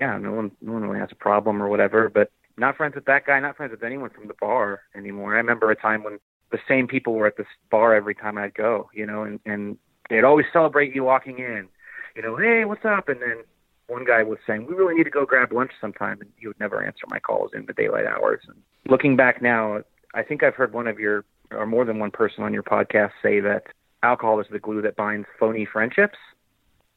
yeah, 0.00 0.16
no 0.16 0.32
one, 0.32 0.50
no 0.62 0.72
one 0.72 0.82
really 0.84 0.98
has 0.98 1.10
a 1.12 1.14
problem 1.16 1.62
or 1.62 1.68
whatever. 1.68 2.08
But 2.08 2.30
not 2.56 2.74
friends 2.74 2.94
with 2.94 3.04
that 3.04 3.26
guy. 3.26 3.38
Not 3.38 3.58
friends 3.58 3.72
with 3.72 3.82
anyone 3.82 4.08
from 4.08 4.28
the 4.28 4.34
bar 4.40 4.80
anymore. 4.94 5.34
I 5.34 5.36
remember 5.36 5.70
a 5.70 5.76
time 5.76 6.02
when 6.02 6.18
the 6.50 6.58
same 6.66 6.88
people 6.88 7.12
were 7.12 7.26
at 7.26 7.36
this 7.36 7.46
bar 7.70 7.94
every 7.94 8.14
time 8.14 8.38
I'd 8.38 8.54
go, 8.54 8.88
you 8.94 9.04
know, 9.04 9.24
and 9.24 9.40
and 9.44 9.76
they'd 10.08 10.24
always 10.24 10.46
celebrate 10.54 10.94
you 10.94 11.04
walking 11.04 11.38
in. 11.38 11.68
You 12.16 12.22
know, 12.22 12.36
hey, 12.36 12.64
what's 12.64 12.86
up? 12.86 13.10
And 13.10 13.20
then 13.20 13.44
one 13.86 14.04
guy 14.04 14.22
was 14.22 14.38
saying, 14.46 14.66
we 14.66 14.74
really 14.74 14.94
need 14.94 15.04
to 15.04 15.10
go 15.10 15.26
grab 15.26 15.52
lunch 15.52 15.72
sometime, 15.80 16.20
and 16.20 16.30
he 16.36 16.46
would 16.46 16.58
never 16.58 16.82
answer 16.82 17.04
my 17.08 17.18
calls 17.18 17.50
in 17.54 17.66
the 17.66 17.72
daylight 17.72 18.06
hours. 18.06 18.40
And 18.46 18.56
looking 18.88 19.16
back 19.16 19.42
now, 19.42 19.82
I 20.14 20.22
think 20.22 20.42
I've 20.42 20.54
heard 20.54 20.72
one 20.72 20.86
of 20.86 20.98
your, 20.98 21.24
or 21.50 21.66
more 21.66 21.84
than 21.84 21.98
one 21.98 22.10
person 22.10 22.44
on 22.44 22.52
your 22.52 22.62
podcast 22.62 23.12
say 23.22 23.40
that 23.40 23.64
alcohol 24.02 24.40
is 24.40 24.46
the 24.50 24.58
glue 24.58 24.82
that 24.82 24.96
binds 24.96 25.26
phony 25.38 25.66
friendships. 25.70 26.18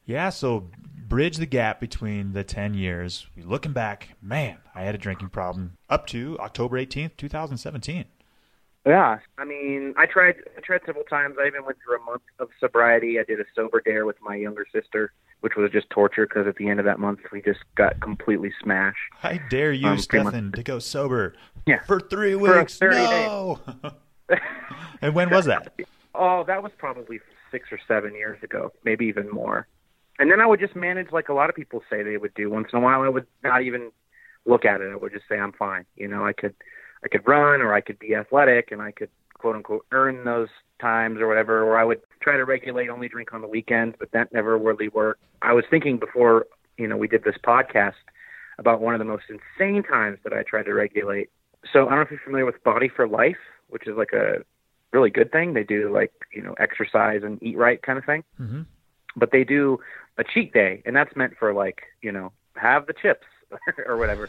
Yeah, 0.04 0.30
so 0.30 0.70
bridge 1.06 1.36
the 1.36 1.46
gap 1.46 1.80
between 1.80 2.32
the 2.32 2.44
10 2.44 2.74
years. 2.74 3.26
Looking 3.36 3.72
back, 3.72 4.16
man, 4.22 4.58
I 4.74 4.82
had 4.82 4.94
a 4.94 4.98
drinking 4.98 5.28
problem 5.28 5.76
up 5.90 6.06
to 6.08 6.38
October 6.38 6.78
18th, 6.78 7.16
2017. 7.16 8.06
Yeah, 8.88 9.18
I 9.36 9.44
mean, 9.44 9.92
I 9.98 10.06
tried. 10.06 10.36
I 10.56 10.60
tried 10.62 10.80
several 10.86 11.04
times. 11.04 11.36
I 11.38 11.46
even 11.46 11.66
went 11.66 11.76
through 11.84 11.98
a 12.00 12.04
month 12.06 12.22
of 12.38 12.48
sobriety. 12.58 13.18
I 13.20 13.22
did 13.24 13.38
a 13.38 13.44
sober 13.54 13.82
dare 13.82 14.06
with 14.06 14.16
my 14.22 14.34
younger 14.34 14.64
sister, 14.72 15.12
which 15.40 15.56
was 15.56 15.70
just 15.70 15.90
torture 15.90 16.26
because 16.26 16.46
at 16.46 16.56
the 16.56 16.70
end 16.70 16.80
of 16.80 16.86
that 16.86 16.98
month 16.98 17.18
we 17.30 17.42
just 17.42 17.60
got 17.74 18.00
completely 18.00 18.50
smashed. 18.62 18.96
I 19.22 19.42
dare 19.50 19.72
you, 19.72 19.88
Um, 19.88 19.98
Stephan, 19.98 20.52
to 20.52 20.62
go 20.62 20.78
sober 20.78 21.34
Yeah. 21.66 21.80
for 21.86 22.00
three 22.00 22.34
weeks. 22.34 22.78
30 22.78 22.96
no! 22.96 23.60
and 25.02 25.14
when 25.14 25.28
was 25.28 25.44
that? 25.44 25.74
Oh, 26.14 26.44
that 26.44 26.62
was 26.62 26.72
probably 26.78 27.20
six 27.50 27.70
or 27.70 27.78
seven 27.86 28.14
years 28.14 28.42
ago, 28.42 28.72
maybe 28.84 29.04
even 29.04 29.28
more. 29.30 29.66
And 30.18 30.30
then 30.30 30.40
I 30.40 30.46
would 30.46 30.60
just 30.60 30.74
manage 30.74 31.12
like 31.12 31.28
a 31.28 31.34
lot 31.34 31.50
of 31.50 31.56
people 31.56 31.82
say 31.90 32.02
they 32.02 32.16
would 32.16 32.32
do. 32.32 32.48
Once 32.48 32.68
in 32.72 32.78
a 32.78 32.82
while, 32.82 33.02
I 33.02 33.08
would 33.10 33.26
not 33.44 33.62
even 33.62 33.90
look 34.46 34.64
at 34.64 34.80
it. 34.80 34.90
I 34.90 34.96
would 34.96 35.12
just 35.12 35.28
say 35.28 35.38
I'm 35.38 35.52
fine. 35.52 35.84
You 35.94 36.08
know, 36.08 36.24
I 36.24 36.32
could, 36.32 36.54
I 37.04 37.08
could 37.08 37.26
run, 37.26 37.60
or 37.60 37.72
I 37.74 37.80
could 37.80 37.98
be 37.98 38.14
athletic, 38.14 38.70
and 38.72 38.82
I 38.82 38.92
could 38.92 39.10
quote 39.34 39.56
unquote 39.56 39.86
earn 39.92 40.24
those 40.24 40.48
times 40.80 41.20
or 41.20 41.28
whatever. 41.28 41.62
Or 41.62 41.78
I 41.78 41.84
would 41.84 42.00
try 42.20 42.36
to 42.36 42.44
regulate, 42.44 42.88
only 42.88 43.08
drink 43.08 43.32
on 43.32 43.40
the 43.40 43.48
weekends, 43.48 43.96
but 43.98 44.10
that 44.12 44.32
never 44.32 44.58
really 44.58 44.88
worked. 44.88 45.22
I 45.42 45.52
was 45.52 45.64
thinking 45.70 45.98
before, 45.98 46.46
you 46.76 46.88
know, 46.88 46.96
we 46.96 47.08
did 47.08 47.24
this 47.24 47.36
podcast 47.44 47.94
about 48.58 48.80
one 48.80 48.94
of 48.94 48.98
the 48.98 49.04
most 49.04 49.24
insane 49.28 49.82
times 49.82 50.18
that 50.24 50.32
I 50.32 50.42
tried 50.42 50.64
to 50.64 50.74
regulate. 50.74 51.30
So 51.72 51.86
I 51.86 51.90
don't 51.90 51.98
know 51.98 52.02
if 52.02 52.10
you're 52.10 52.20
familiar 52.24 52.46
with 52.46 52.62
Body 52.64 52.88
for 52.88 53.06
Life, 53.06 53.36
which 53.68 53.86
is 53.86 53.96
like 53.96 54.12
a 54.12 54.44
really 54.92 55.10
good 55.10 55.30
thing. 55.30 55.54
They 55.54 55.64
do 55.64 55.92
like, 55.92 56.12
you 56.32 56.42
know, 56.42 56.54
exercise 56.58 57.20
and 57.22 57.42
eat 57.42 57.56
right 57.56 57.80
kind 57.82 57.98
of 57.98 58.04
thing. 58.04 58.24
hmm 58.36 58.62
But 59.16 59.30
they 59.32 59.44
do 59.44 59.78
a 60.18 60.24
cheat 60.24 60.52
day, 60.52 60.82
and 60.84 60.96
that's 60.96 61.14
meant 61.14 61.34
for 61.38 61.54
like, 61.54 61.82
you 62.02 62.10
know, 62.10 62.32
have 62.56 62.86
the 62.86 62.94
chips 63.00 63.26
or 63.86 63.96
whatever. 63.96 64.28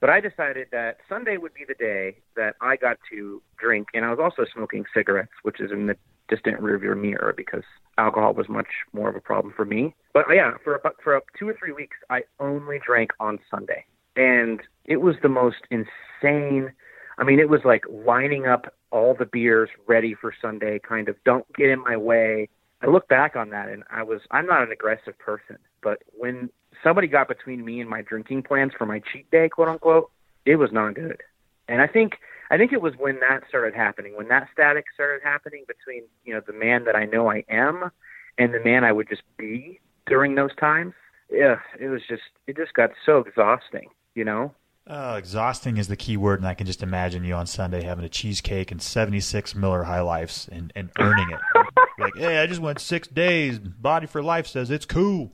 but 0.00 0.10
I 0.10 0.20
decided 0.20 0.68
that 0.72 0.98
Sunday 1.08 1.36
would 1.36 1.54
be 1.54 1.64
the 1.66 1.74
day 1.74 2.16
that 2.36 2.56
I 2.60 2.76
got 2.76 2.98
to 3.10 3.42
drink, 3.58 3.88
and 3.94 4.04
I 4.04 4.10
was 4.10 4.18
also 4.20 4.48
smoking 4.52 4.84
cigarettes, 4.94 5.32
which 5.42 5.60
is 5.60 5.70
in 5.70 5.86
the 5.86 5.96
distant 6.28 6.60
rearview 6.60 6.96
mirror 7.00 7.34
because 7.36 7.64
alcohol 7.98 8.32
was 8.34 8.48
much 8.48 8.68
more 8.92 9.08
of 9.08 9.16
a 9.16 9.20
problem 9.20 9.52
for 9.54 9.64
me. 9.64 9.94
But 10.14 10.26
yeah, 10.32 10.52
for 10.62 10.74
about 10.74 10.96
for 11.02 11.16
up 11.16 11.24
two 11.38 11.48
or 11.48 11.56
three 11.58 11.72
weeks, 11.72 11.96
I 12.08 12.22
only 12.38 12.78
drank 12.84 13.10
on 13.18 13.38
Sunday, 13.50 13.84
and 14.16 14.60
it 14.84 14.98
was 14.98 15.16
the 15.22 15.28
most 15.28 15.62
insane. 15.70 16.72
I 17.18 17.24
mean, 17.24 17.40
it 17.40 17.48
was 17.48 17.60
like 17.64 17.84
lining 17.90 18.46
up 18.46 18.72
all 18.92 19.14
the 19.14 19.26
beers 19.26 19.68
ready 19.86 20.14
for 20.14 20.34
Sunday, 20.40 20.78
kind 20.78 21.08
of 21.08 21.16
don't 21.24 21.46
get 21.54 21.68
in 21.68 21.80
my 21.80 21.96
way. 21.96 22.48
I 22.82 22.86
look 22.86 23.08
back 23.08 23.36
on 23.36 23.50
that 23.50 23.68
and 23.68 23.84
I 23.90 24.02
was 24.02 24.20
I'm 24.30 24.46
not 24.46 24.62
an 24.62 24.72
aggressive 24.72 25.18
person, 25.18 25.58
but 25.82 25.98
when 26.12 26.50
somebody 26.82 27.06
got 27.06 27.28
between 27.28 27.64
me 27.64 27.80
and 27.80 27.88
my 27.88 28.02
drinking 28.02 28.42
plans 28.42 28.72
for 28.76 28.86
my 28.86 29.00
cheat 29.12 29.30
day, 29.30 29.48
quote 29.48 29.68
unquote, 29.68 30.10
it 30.44 30.56
was 30.56 30.72
not 30.72 30.94
good. 30.94 31.22
And 31.68 31.80
I 31.80 31.86
think 31.86 32.14
I 32.50 32.58
think 32.58 32.72
it 32.72 32.82
was 32.82 32.94
when 32.98 33.20
that 33.20 33.42
started 33.48 33.74
happening, 33.74 34.16
when 34.16 34.28
that 34.28 34.48
static 34.52 34.86
started 34.92 35.22
happening 35.22 35.64
between, 35.68 36.02
you 36.24 36.34
know, 36.34 36.40
the 36.44 36.52
man 36.52 36.84
that 36.84 36.96
I 36.96 37.04
know 37.04 37.30
I 37.30 37.44
am 37.48 37.90
and 38.38 38.52
the 38.52 38.60
man 38.60 38.82
I 38.84 38.92
would 38.92 39.08
just 39.08 39.22
be 39.36 39.80
during 40.06 40.34
those 40.34 40.54
times. 40.56 40.94
Yeah, 41.30 41.60
it 41.78 41.88
was 41.88 42.02
just 42.08 42.22
it 42.46 42.56
just 42.56 42.74
got 42.74 42.90
so 43.06 43.18
exhausting, 43.18 43.88
you 44.14 44.24
know? 44.24 44.52
Oh, 44.86 45.14
exhausting 45.14 45.76
is 45.76 45.86
the 45.86 45.96
key 45.96 46.16
word, 46.16 46.40
and 46.40 46.48
I 46.48 46.54
can 46.54 46.66
just 46.66 46.82
imagine 46.82 47.22
you 47.22 47.34
on 47.34 47.46
Sunday 47.46 47.82
having 47.82 48.04
a 48.04 48.08
cheesecake 48.08 48.72
and 48.72 48.82
76 48.82 49.54
Miller 49.54 49.84
High 49.84 50.00
Lifes 50.00 50.48
and, 50.50 50.72
and 50.74 50.90
earning 50.98 51.30
it. 51.30 51.38
like, 51.98 52.16
hey, 52.16 52.38
I 52.38 52.46
just 52.46 52.60
went 52.60 52.80
six 52.80 53.06
days. 53.06 53.60
Body 53.60 54.08
for 54.08 54.20
Life 54.20 54.48
says 54.48 54.68
it's 54.68 54.86
cool. 54.86 55.30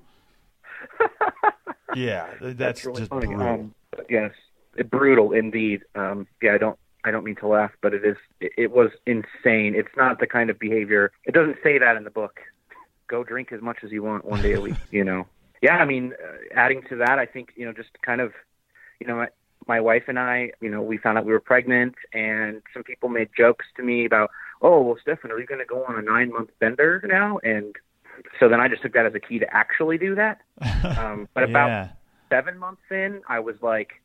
yeah, 1.96 2.26
that's, 2.40 2.84
really 2.84 3.00
just 3.00 3.10
funny. 3.10 3.26
brutal. 3.26 3.46
Um, 3.46 3.74
yes, 4.08 4.32
brutal 4.90 5.32
indeed. 5.32 5.82
Um, 5.94 6.26
yeah, 6.42 6.54
I 6.54 6.58
don't, 6.58 6.78
I 7.04 7.10
don't 7.10 7.24
mean 7.24 7.36
to 7.36 7.48
laugh, 7.48 7.72
but 7.80 7.94
it 7.94 8.04
is, 8.04 8.16
it, 8.40 8.52
it 8.56 8.70
was 8.70 8.90
insane. 9.06 9.74
It's 9.74 9.96
not 9.96 10.20
the 10.20 10.26
kind 10.26 10.50
of 10.50 10.58
behavior. 10.58 11.12
It 11.24 11.32
doesn't 11.32 11.56
say 11.62 11.78
that 11.78 11.96
in 11.96 12.04
the 12.04 12.10
book. 12.10 12.40
Go 13.08 13.24
drink 13.24 13.52
as 13.52 13.62
much 13.62 13.78
as 13.84 13.92
you 13.92 14.02
want 14.02 14.24
one 14.24 14.42
day 14.42 14.52
a 14.54 14.60
week. 14.60 14.76
You 14.90 15.04
know. 15.04 15.26
Yeah, 15.62 15.78
I 15.78 15.86
mean, 15.86 16.12
uh, 16.22 16.54
adding 16.54 16.82
to 16.90 16.96
that, 16.96 17.18
I 17.18 17.24
think 17.24 17.54
you 17.56 17.64
know, 17.64 17.72
just 17.72 17.88
kind 18.02 18.20
of, 18.20 18.34
you 19.00 19.06
know, 19.06 19.16
my, 19.16 19.28
my 19.66 19.80
wife 19.80 20.04
and 20.06 20.18
I, 20.18 20.50
you 20.60 20.70
know, 20.70 20.82
we 20.82 20.98
found 20.98 21.16
out 21.16 21.24
we 21.24 21.32
were 21.32 21.40
pregnant, 21.40 21.94
and 22.12 22.60
some 22.74 22.82
people 22.82 23.08
made 23.08 23.30
jokes 23.34 23.64
to 23.76 23.82
me 23.82 24.04
about, 24.04 24.30
oh, 24.60 24.82
well, 24.82 24.96
Stephan, 25.00 25.30
are 25.30 25.40
you 25.40 25.46
going 25.46 25.60
to 25.60 25.64
go 25.64 25.82
on 25.84 25.98
a 25.98 26.02
nine 26.02 26.30
month 26.30 26.50
bender 26.60 27.02
now? 27.08 27.38
And 27.42 27.74
so 28.40 28.48
then 28.48 28.60
I 28.60 28.68
just 28.68 28.82
took 28.82 28.92
that 28.94 29.06
as 29.06 29.14
a 29.14 29.20
key 29.20 29.38
to 29.38 29.54
actually 29.54 29.98
do 29.98 30.14
that. 30.14 30.40
Um, 30.98 31.28
but 31.34 31.44
about 31.44 31.68
yeah. 31.68 31.88
seven 32.30 32.58
months 32.58 32.82
in, 32.90 33.20
I 33.28 33.40
was 33.40 33.56
like, 33.60 34.00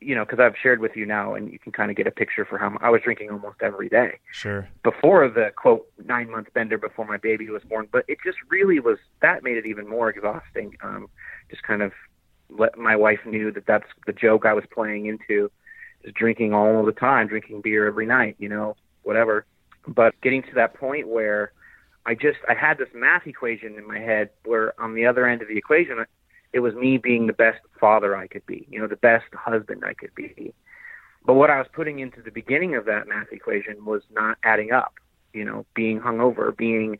you 0.00 0.14
know, 0.14 0.24
because 0.24 0.40
I've 0.40 0.56
shared 0.60 0.80
with 0.80 0.96
you 0.96 1.06
now, 1.06 1.34
and 1.34 1.50
you 1.52 1.58
can 1.58 1.72
kind 1.72 1.90
of 1.90 1.96
get 1.96 2.06
a 2.06 2.10
picture 2.10 2.44
for 2.44 2.58
how 2.58 2.76
I 2.80 2.90
was 2.90 3.02
drinking 3.02 3.30
almost 3.30 3.56
every 3.62 3.88
day 3.88 4.18
Sure. 4.32 4.68
before 4.82 5.28
the 5.28 5.52
quote 5.56 5.86
nine 6.04 6.30
month 6.30 6.52
bender 6.54 6.76
before 6.78 7.04
my 7.06 7.16
baby 7.16 7.48
was 7.48 7.62
born. 7.62 7.88
But 7.90 8.04
it 8.08 8.18
just 8.24 8.38
really 8.50 8.80
was 8.80 8.98
that 9.20 9.42
made 9.42 9.56
it 9.56 9.66
even 9.66 9.88
more 9.88 10.08
exhausting. 10.10 10.76
Um, 10.82 11.08
just 11.50 11.62
kind 11.62 11.82
of 11.82 11.92
let 12.50 12.76
my 12.78 12.96
wife 12.96 13.20
knew 13.24 13.50
that 13.52 13.66
that's 13.66 13.88
the 14.06 14.12
joke 14.12 14.44
I 14.46 14.52
was 14.52 14.64
playing 14.72 15.06
into, 15.06 15.50
is 16.02 16.12
drinking 16.14 16.52
all 16.52 16.84
the 16.84 16.92
time, 16.92 17.26
drinking 17.28 17.60
beer 17.62 17.86
every 17.86 18.06
night, 18.06 18.36
you 18.38 18.48
know, 18.48 18.76
whatever. 19.02 19.46
But 19.86 20.18
getting 20.22 20.42
to 20.44 20.54
that 20.54 20.74
point 20.74 21.08
where 21.08 21.52
I 22.06 22.14
just 22.14 22.38
I 22.48 22.54
had 22.54 22.78
this 22.78 22.88
math 22.94 23.26
equation 23.26 23.76
in 23.78 23.86
my 23.86 23.98
head 23.98 24.30
where 24.44 24.78
on 24.80 24.94
the 24.94 25.06
other 25.06 25.26
end 25.26 25.42
of 25.42 25.48
the 25.48 25.56
equation 25.56 26.04
it 26.52 26.60
was 26.60 26.74
me 26.74 26.98
being 26.98 27.26
the 27.26 27.32
best 27.32 27.60
father 27.80 28.16
I 28.16 28.28
could 28.28 28.46
be, 28.46 28.66
you 28.70 28.80
know, 28.80 28.86
the 28.86 28.96
best 28.96 29.24
husband 29.34 29.82
I 29.84 29.94
could 29.94 30.14
be. 30.14 30.54
But 31.26 31.34
what 31.34 31.50
I 31.50 31.58
was 31.58 31.66
putting 31.72 31.98
into 31.98 32.22
the 32.22 32.30
beginning 32.30 32.76
of 32.76 32.84
that 32.84 33.08
math 33.08 33.32
equation 33.32 33.84
was 33.84 34.02
not 34.12 34.38
adding 34.44 34.70
up, 34.70 34.94
you 35.32 35.44
know, 35.44 35.66
being 35.74 36.00
hungover, 36.00 36.56
being 36.56 36.98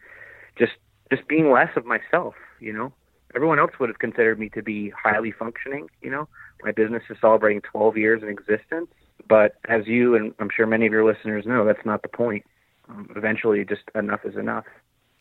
just 0.59 0.73
just 1.11 1.29
being 1.29 1.51
less 1.51 1.71
of 1.77 1.85
myself, 1.85 2.35
you 2.61 2.73
know. 2.73 2.93
Everyone 3.35 3.59
else 3.59 3.73
would 3.81 3.89
have 3.89 3.99
considered 3.99 4.39
me 4.39 4.49
to 4.51 4.63
be 4.63 4.91
highly 4.91 5.33
functioning, 5.33 5.89
you 6.01 6.11
know. 6.11 6.29
My 6.63 6.73
business 6.73 7.03
is 7.11 7.17
celebrating 7.21 7.61
12 7.61 7.97
years 7.97 8.23
in 8.23 8.29
existence, 8.29 8.89
but 9.29 9.57
as 9.69 9.87
you 9.87 10.17
and 10.17 10.35
I'm 10.39 10.51
sure 10.55 10.67
many 10.67 10.87
of 10.87 10.93
your 10.93 11.05
listeners 11.05 11.45
know, 11.47 11.65
that's 11.65 11.85
not 11.85 12.03
the 12.03 12.09
point. 12.09 12.45
Um, 12.89 13.11
eventually, 13.15 13.65
just 13.65 13.83
enough 13.95 14.21
is 14.25 14.37
enough. 14.37 14.65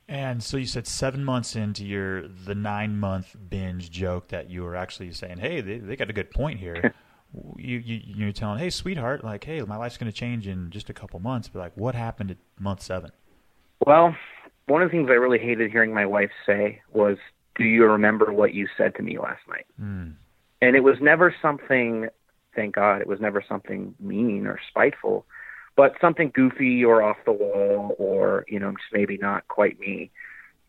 And 0.08 0.44
so 0.44 0.58
you 0.58 0.66
said 0.66 0.86
seven 0.86 1.24
months 1.24 1.56
into 1.56 1.86
your 1.86 2.28
the 2.28 2.56
nine 2.56 3.00
month 3.00 3.36
binge 3.50 3.90
joke 3.90 4.28
that 4.30 4.50
you 4.50 4.64
were 4.64 4.76
actually 4.76 5.12
saying, 5.14 5.38
hey, 5.38 5.62
they, 5.62 5.78
they 5.78 5.96
got 5.96 6.10
a 6.10 6.14
good 6.14 6.32
point 6.32 6.60
here. 6.60 6.94
you, 7.58 7.78
you 7.78 8.02
you're 8.04 8.32
telling, 8.32 8.60
hey, 8.60 8.70
sweetheart, 8.70 9.24
like, 9.24 9.44
hey, 9.44 9.62
my 9.62 9.78
life's 9.78 9.98
going 9.98 10.12
to 10.12 10.18
change 10.18 10.48
in 10.48 10.70
just 10.72 10.90
a 10.90 10.94
couple 10.94 11.20
months. 11.20 11.48
But 11.48 11.60
like, 11.60 11.78
what 11.78 11.96
happened 11.96 12.32
at 12.32 12.38
month 12.60 12.82
seven? 12.82 13.12
Well, 13.86 14.16
one 14.68 14.82
of 14.82 14.90
the 14.90 14.92
things 14.92 15.10
I 15.10 15.14
really 15.14 15.40
hated 15.40 15.72
hearing 15.72 15.94
my 15.94 16.06
wife 16.06 16.32
say 16.46 16.82
was, 16.92 17.18
"Do 17.56 17.64
you 17.64 17.86
remember 17.86 18.32
what 18.32 18.54
you 18.54 18.68
said 18.78 18.96
to 18.96 19.02
me 19.02 19.18
last 19.18 19.42
night?" 19.48 19.66
Mm. 19.82 20.16
And 20.62 20.76
it 20.76 20.84
was 20.84 20.98
never 21.02 21.36
something 21.42 22.08
thank 22.56 22.76
God. 22.76 23.02
It 23.02 23.08
was 23.08 23.20
never 23.20 23.44
something 23.48 23.96
mean 24.00 24.48
or 24.48 24.60
spiteful, 24.70 25.26
but 25.76 25.96
something 26.00 26.32
goofy 26.34 26.84
or 26.84 27.02
off 27.02 27.18
the 27.26 27.32
wall 27.32 27.96
or, 27.98 28.46
you 28.48 28.60
know, 28.60 28.72
just 28.72 28.94
maybe 28.94 29.18
not 29.18 29.48
quite 29.48 29.80
me. 29.80 30.12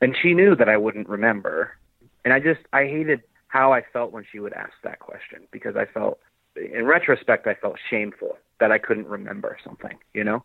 And 0.00 0.16
she 0.20 0.34
knew 0.34 0.56
that 0.56 0.68
I 0.68 0.76
wouldn't 0.76 1.08
remember. 1.08 1.76
And 2.24 2.32
I 2.32 2.40
just, 2.40 2.60
I 2.72 2.84
hated 2.84 3.22
how 3.48 3.72
I 3.72 3.82
felt 3.92 4.12
when 4.12 4.24
she 4.30 4.38
would 4.38 4.52
ask 4.52 4.72
that 4.82 4.98
question 4.98 5.42
because 5.50 5.76
I 5.76 5.84
felt, 5.84 6.18
in 6.56 6.86
retrospect, 6.86 7.46
I 7.46 7.54
felt 7.54 7.76
shameful 7.90 8.38
that 8.60 8.72
I 8.72 8.78
couldn't 8.78 9.08
remember 9.08 9.58
something, 9.64 9.98
you 10.12 10.24
know? 10.24 10.44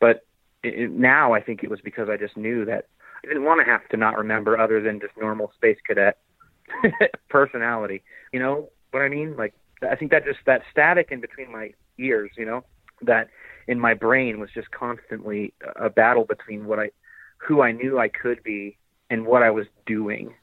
But 0.00 0.24
it, 0.62 0.90
now 0.90 1.34
I 1.34 1.40
think 1.40 1.62
it 1.62 1.70
was 1.70 1.80
because 1.80 2.08
I 2.08 2.16
just 2.16 2.36
knew 2.36 2.64
that 2.64 2.86
I 3.22 3.26
didn't 3.26 3.44
want 3.44 3.60
to 3.64 3.70
have 3.70 3.88
to 3.90 3.96
not 3.96 4.16
remember 4.16 4.58
other 4.58 4.80
than 4.80 5.00
just 5.00 5.16
normal 5.16 5.52
space 5.54 5.78
cadet 5.86 6.18
personality. 7.28 8.02
You 8.32 8.40
know 8.40 8.70
what 8.90 9.02
I 9.02 9.08
mean? 9.08 9.36
Like 9.36 9.54
I 9.82 9.96
think 9.96 10.10
that 10.12 10.24
just 10.24 10.40
that 10.46 10.62
static 10.70 11.08
in 11.10 11.20
between 11.20 11.52
my 11.52 11.72
ears, 11.98 12.30
you 12.36 12.44
know, 12.44 12.64
that 13.02 13.28
in 13.68 13.78
my 13.78 13.94
brain 13.94 14.40
was 14.40 14.50
just 14.52 14.70
constantly 14.72 15.52
a 15.76 15.90
battle 15.90 16.24
between 16.24 16.66
what 16.66 16.80
I 16.80 16.90
who 17.36 17.60
I 17.62 17.70
knew 17.70 18.00
I 18.00 18.08
could 18.08 18.42
be 18.42 18.76
and 19.10 19.26
what 19.26 19.44
I 19.44 19.50
was 19.50 19.66
doing. 19.86 20.34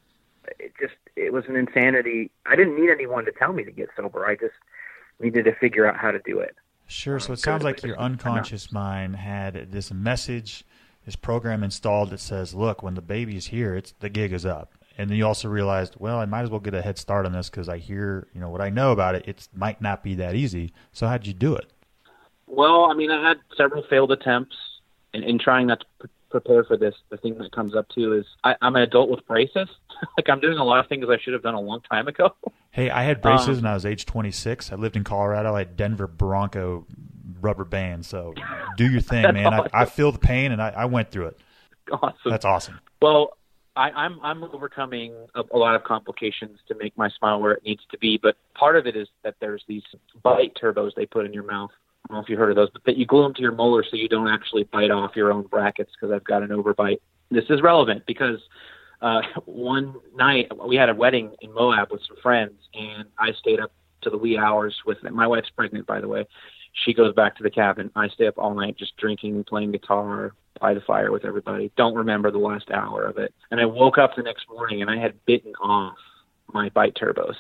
It 0.59 0.73
just 0.79 0.93
it 1.17 1.33
was 1.33 1.43
an 1.49 1.57
insanity. 1.57 2.31
I 2.45 2.55
didn't 2.55 2.79
need 2.79 2.91
anyone 2.91 3.25
to 3.25 3.31
tell 3.31 3.51
me 3.51 3.65
to 3.65 3.71
get 3.71 3.89
sober. 3.97 4.25
I 4.25 4.35
just 4.35 4.53
needed 5.19 5.43
to 5.45 5.55
figure 5.55 5.87
out 5.87 5.97
how 5.97 6.11
to 6.11 6.19
do 6.19 6.39
it. 6.39 6.55
Sure. 6.87 7.19
So 7.19 7.29
it 7.29 7.31
um, 7.31 7.37
sounds 7.37 7.63
like 7.63 7.83
your 7.83 7.99
unconscious 7.99 8.71
mind 8.71 9.15
had 9.15 9.71
this 9.71 9.91
message, 9.91 10.63
this 11.05 11.15
program 11.15 11.63
installed 11.63 12.11
that 12.11 12.19
says, 12.19 12.53
"Look, 12.53 12.83
when 12.83 12.93
the 12.93 13.01
baby's 13.01 13.47
here, 13.47 13.75
it's 13.75 13.93
the 13.99 14.09
gig 14.09 14.31
is 14.31 14.45
up." 14.45 14.71
And 14.97 15.09
then 15.09 15.17
you 15.17 15.25
also 15.25 15.49
realized, 15.49 15.95
well, 15.99 16.19
I 16.19 16.25
might 16.25 16.43
as 16.43 16.49
well 16.49 16.61
get 16.61 16.73
a 16.73 16.81
head 16.81 16.97
start 16.97 17.25
on 17.25 17.33
this 17.33 17.49
because 17.49 17.67
I 17.67 17.79
hear, 17.79 18.27
you 18.33 18.39
know, 18.39 18.49
what 18.49 18.61
I 18.61 18.69
know 18.69 18.93
about 18.93 19.15
it. 19.15 19.27
It 19.27 19.49
might 19.53 19.81
not 19.81 20.03
be 20.03 20.15
that 20.15 20.35
easy. 20.35 20.71
So 20.93 21.05
how'd 21.05 21.27
you 21.27 21.33
do 21.33 21.53
it? 21.53 21.69
Well, 22.47 22.85
I 22.85 22.93
mean, 22.93 23.11
I 23.11 23.27
had 23.27 23.37
several 23.57 23.83
failed 23.89 24.11
attempts, 24.11 24.55
and 25.13 25.23
in 25.23 25.39
trying 25.39 25.67
not 25.67 25.79
to 25.79 25.85
p- 26.07 26.13
prepare 26.29 26.63
for 26.63 26.77
this, 26.77 26.95
the 27.09 27.17
thing 27.17 27.37
that 27.39 27.51
comes 27.51 27.75
up 27.75 27.87
too 27.89 28.13
is 28.13 28.25
I, 28.43 28.55
I'm 28.61 28.75
an 28.75 28.83
adult 28.83 29.09
with 29.09 29.25
braces. 29.25 29.69
like 30.17 30.29
I'm 30.29 30.39
doing 30.39 30.57
a 30.57 30.63
lot 30.63 30.79
of 30.79 30.87
things 30.87 31.05
I 31.09 31.17
should 31.17 31.33
have 31.33 31.43
done 31.43 31.55
a 31.55 31.61
long 31.61 31.81
time 31.89 32.07
ago. 32.07 32.35
Hey, 32.71 32.89
I 32.89 33.03
had 33.03 33.21
braces 33.21 33.49
um, 33.49 33.55
when 33.55 33.65
I 33.65 33.73
was 33.73 33.85
age 33.85 34.05
26. 34.05 34.71
I 34.71 34.75
lived 34.75 34.95
in 34.95 35.03
Colorado. 35.03 35.55
I 35.55 35.59
had 35.59 35.77
Denver 35.77 36.07
Bronco 36.07 36.85
rubber 37.39 37.63
bands. 37.63 38.07
So 38.07 38.33
do 38.75 38.89
your 38.89 39.01
thing, 39.01 39.21
man. 39.33 39.53
Awesome. 39.53 39.69
I, 39.73 39.83
I, 39.83 39.85
feel 39.85 40.11
the 40.11 40.19
pain, 40.19 40.51
and 40.51 40.61
I, 40.61 40.69
I 40.69 40.85
went 40.85 41.09
through 41.11 41.27
it. 41.27 41.39
Awesome. 41.91 42.31
That's 42.31 42.45
awesome. 42.45 42.79
Well, 43.01 43.37
I, 43.75 43.91
I'm 43.91 44.19
I'm 44.21 44.43
overcoming 44.43 45.13
a, 45.35 45.43
a 45.53 45.57
lot 45.57 45.75
of 45.75 45.83
complications 45.83 46.59
to 46.67 46.75
make 46.75 46.97
my 46.97 47.09
smile 47.09 47.41
where 47.41 47.53
it 47.53 47.63
needs 47.63 47.81
to 47.91 47.97
be. 47.97 48.17
But 48.21 48.37
part 48.53 48.75
of 48.75 48.87
it 48.87 48.95
is 48.95 49.07
that 49.23 49.35
there's 49.39 49.63
these 49.67 49.83
bite 50.23 50.55
turbos 50.61 50.91
they 50.95 51.05
put 51.05 51.25
in 51.25 51.33
your 51.33 51.43
mouth. 51.43 51.71
I 52.05 52.13
don't 52.13 52.17
know 52.17 52.23
if 52.23 52.29
you 52.29 52.37
heard 52.37 52.51
of 52.51 52.55
those, 52.55 52.69
but 52.71 52.83
that 52.85 52.97
you 52.97 53.05
glue 53.07 53.23
them 53.23 53.33
to 53.33 53.41
your 53.41 53.51
molar 53.51 53.83
so 53.83 53.97
you 53.97 54.07
don't 54.07 54.27
actually 54.27 54.63
bite 54.65 54.91
off 54.91 55.15
your 55.15 55.33
own 55.33 55.47
brackets 55.47 55.91
because 55.93 56.13
I've 56.13 56.23
got 56.23 56.43
an 56.43 56.49
overbite. 56.49 56.99
This 57.31 57.45
is 57.49 57.63
relevant 57.63 58.03
because 58.05 58.39
uh, 59.01 59.21
one 59.45 59.95
night 60.15 60.51
we 60.67 60.75
had 60.75 60.89
a 60.89 60.95
wedding 60.95 61.35
in 61.41 61.51
Moab 61.51 61.91
with 61.91 62.01
some 62.07 62.17
friends, 62.21 62.53
and 62.75 63.05
I 63.17 63.31
stayed 63.39 63.59
up 63.59 63.71
to 64.03 64.11
the 64.11 64.17
wee 64.17 64.37
hours 64.37 64.75
with 64.85 65.01
them. 65.01 65.15
My 65.15 65.25
wife's 65.25 65.49
pregnant, 65.49 65.87
by 65.87 65.99
the 65.99 66.07
way. 66.07 66.27
She 66.83 66.93
goes 66.93 67.13
back 67.15 67.35
to 67.37 67.43
the 67.43 67.49
cabin. 67.49 67.89
I 67.95 68.09
stay 68.09 68.27
up 68.27 68.37
all 68.37 68.53
night 68.53 68.77
just 68.77 68.95
drinking, 68.97 69.45
playing 69.45 69.71
guitar 69.71 70.33
by 70.59 70.73
the 70.73 70.81
fire 70.81 71.11
with 71.11 71.25
everybody. 71.25 71.71
Don't 71.75 71.95
remember 71.95 72.29
the 72.29 72.37
last 72.37 72.69
hour 72.69 73.03
of 73.03 73.17
it. 73.17 73.33
And 73.49 73.59
I 73.59 73.65
woke 73.65 73.97
up 73.97 74.15
the 74.15 74.23
next 74.23 74.45
morning 74.49 74.81
and 74.81 74.91
I 74.91 74.97
had 74.97 75.25
bitten 75.25 75.53
off 75.55 75.97
my 76.53 76.69
bite 76.69 76.95
turbos. 76.95 77.35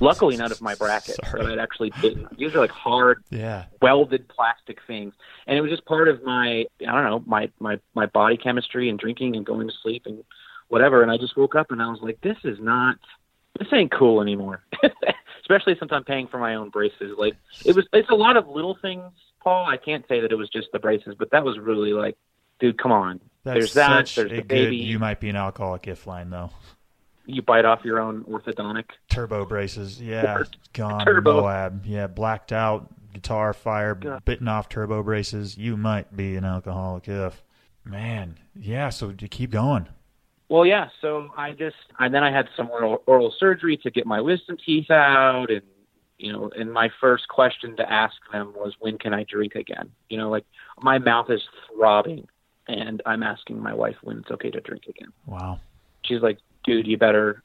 Luckily, 0.00 0.36
none 0.36 0.50
of 0.52 0.60
my 0.60 0.74
brackets, 0.74 1.18
Sorry. 1.30 1.52
I'd 1.52 1.58
actually 1.58 1.92
bitten. 2.00 2.26
These 2.36 2.54
are 2.54 2.60
like 2.60 2.70
hard, 2.70 3.22
yeah. 3.30 3.66
welded 3.80 4.28
plastic 4.28 4.78
things, 4.86 5.14
and 5.46 5.56
it 5.56 5.60
was 5.60 5.70
just 5.70 5.84
part 5.84 6.08
of 6.08 6.22
my, 6.24 6.64
I 6.80 6.84
don't 6.84 7.04
know, 7.04 7.22
my 7.26 7.50
my 7.60 7.78
my 7.94 8.06
body 8.06 8.36
chemistry 8.36 8.88
and 8.88 8.98
drinking 8.98 9.36
and 9.36 9.44
going 9.44 9.68
to 9.68 9.74
sleep 9.82 10.02
and 10.06 10.24
whatever. 10.68 11.02
And 11.02 11.10
I 11.10 11.18
just 11.18 11.36
woke 11.36 11.54
up 11.54 11.70
and 11.70 11.82
I 11.82 11.88
was 11.88 12.00
like, 12.00 12.20
this 12.22 12.38
is 12.44 12.58
not, 12.60 12.96
this 13.58 13.68
ain't 13.72 13.92
cool 13.92 14.22
anymore. 14.22 14.62
Especially 15.42 15.76
since 15.78 15.90
I'm 15.92 16.04
paying 16.04 16.28
for 16.28 16.38
my 16.38 16.54
own 16.54 16.70
braces. 16.70 17.16
Like 17.18 17.36
it 17.64 17.76
was, 17.76 17.86
it's 17.92 18.10
a 18.10 18.14
lot 18.14 18.36
of 18.36 18.48
little 18.48 18.78
things, 18.80 19.10
Paul. 19.42 19.66
I 19.66 19.76
can't 19.76 20.06
say 20.08 20.20
that 20.20 20.32
it 20.32 20.36
was 20.36 20.48
just 20.48 20.68
the 20.72 20.78
braces, 20.78 21.14
but 21.18 21.30
that 21.32 21.44
was 21.44 21.58
really 21.58 21.92
like, 21.92 22.16
dude, 22.60 22.78
come 22.78 22.92
on. 22.92 23.20
That's 23.42 23.58
there's 23.58 23.74
that. 23.74 24.06
There's 24.14 24.30
the 24.30 24.42
baby. 24.42 24.78
Good, 24.78 24.84
you 24.84 24.98
might 24.98 25.18
be 25.18 25.28
an 25.28 25.36
alcoholic 25.36 25.88
if 25.88 26.06
line 26.06 26.30
though 26.30 26.50
you 27.34 27.42
bite 27.42 27.64
off 27.64 27.84
your 27.84 28.00
own 28.00 28.24
orthodontic 28.24 28.84
turbo 29.08 29.44
braces. 29.44 30.00
Yeah, 30.00 30.42
gone 30.72 31.04
turbo. 31.04 31.40
Moab. 31.40 31.86
Yeah, 31.86 32.06
blacked 32.06 32.52
out 32.52 32.88
guitar 33.12 33.52
fire, 33.52 33.94
God. 33.94 34.24
bitten 34.24 34.48
off 34.48 34.68
turbo 34.68 35.02
braces. 35.02 35.56
You 35.58 35.76
might 35.76 36.16
be 36.16 36.36
an 36.36 36.44
alcoholic 36.44 37.08
if. 37.08 37.42
Man, 37.82 38.36
yeah. 38.54 38.90
So 38.90 39.14
you 39.18 39.26
keep 39.26 39.50
going. 39.50 39.88
Well, 40.50 40.66
yeah. 40.66 40.88
So 41.00 41.30
I 41.36 41.52
just, 41.52 41.76
and 41.98 42.12
then 42.12 42.22
I 42.22 42.30
had 42.30 42.48
some 42.56 42.68
oral, 42.70 43.02
oral 43.06 43.32
surgery 43.38 43.78
to 43.78 43.90
get 43.90 44.06
my 44.06 44.20
wisdom 44.20 44.58
teeth 44.64 44.90
out, 44.90 45.50
and 45.50 45.62
you 46.18 46.32
know, 46.32 46.50
and 46.54 46.70
my 46.70 46.90
first 47.00 47.28
question 47.28 47.76
to 47.76 47.90
ask 47.90 48.14
them 48.32 48.52
was, 48.54 48.74
when 48.80 48.98
can 48.98 49.14
I 49.14 49.24
drink 49.24 49.54
again? 49.54 49.90
You 50.10 50.18
know, 50.18 50.28
like 50.28 50.44
my 50.82 50.98
mouth 50.98 51.30
is 51.30 51.40
throbbing, 51.74 52.28
and 52.68 53.00
I'm 53.06 53.22
asking 53.22 53.62
my 53.62 53.72
wife 53.72 53.96
when 54.02 54.18
it's 54.18 54.30
okay 54.30 54.50
to 54.50 54.60
drink 54.60 54.84
again. 54.86 55.12
Wow. 55.24 55.60
She's 56.04 56.20
like, 56.20 56.38
dude, 56.64 56.86
you 56.86 56.96
better 56.96 57.42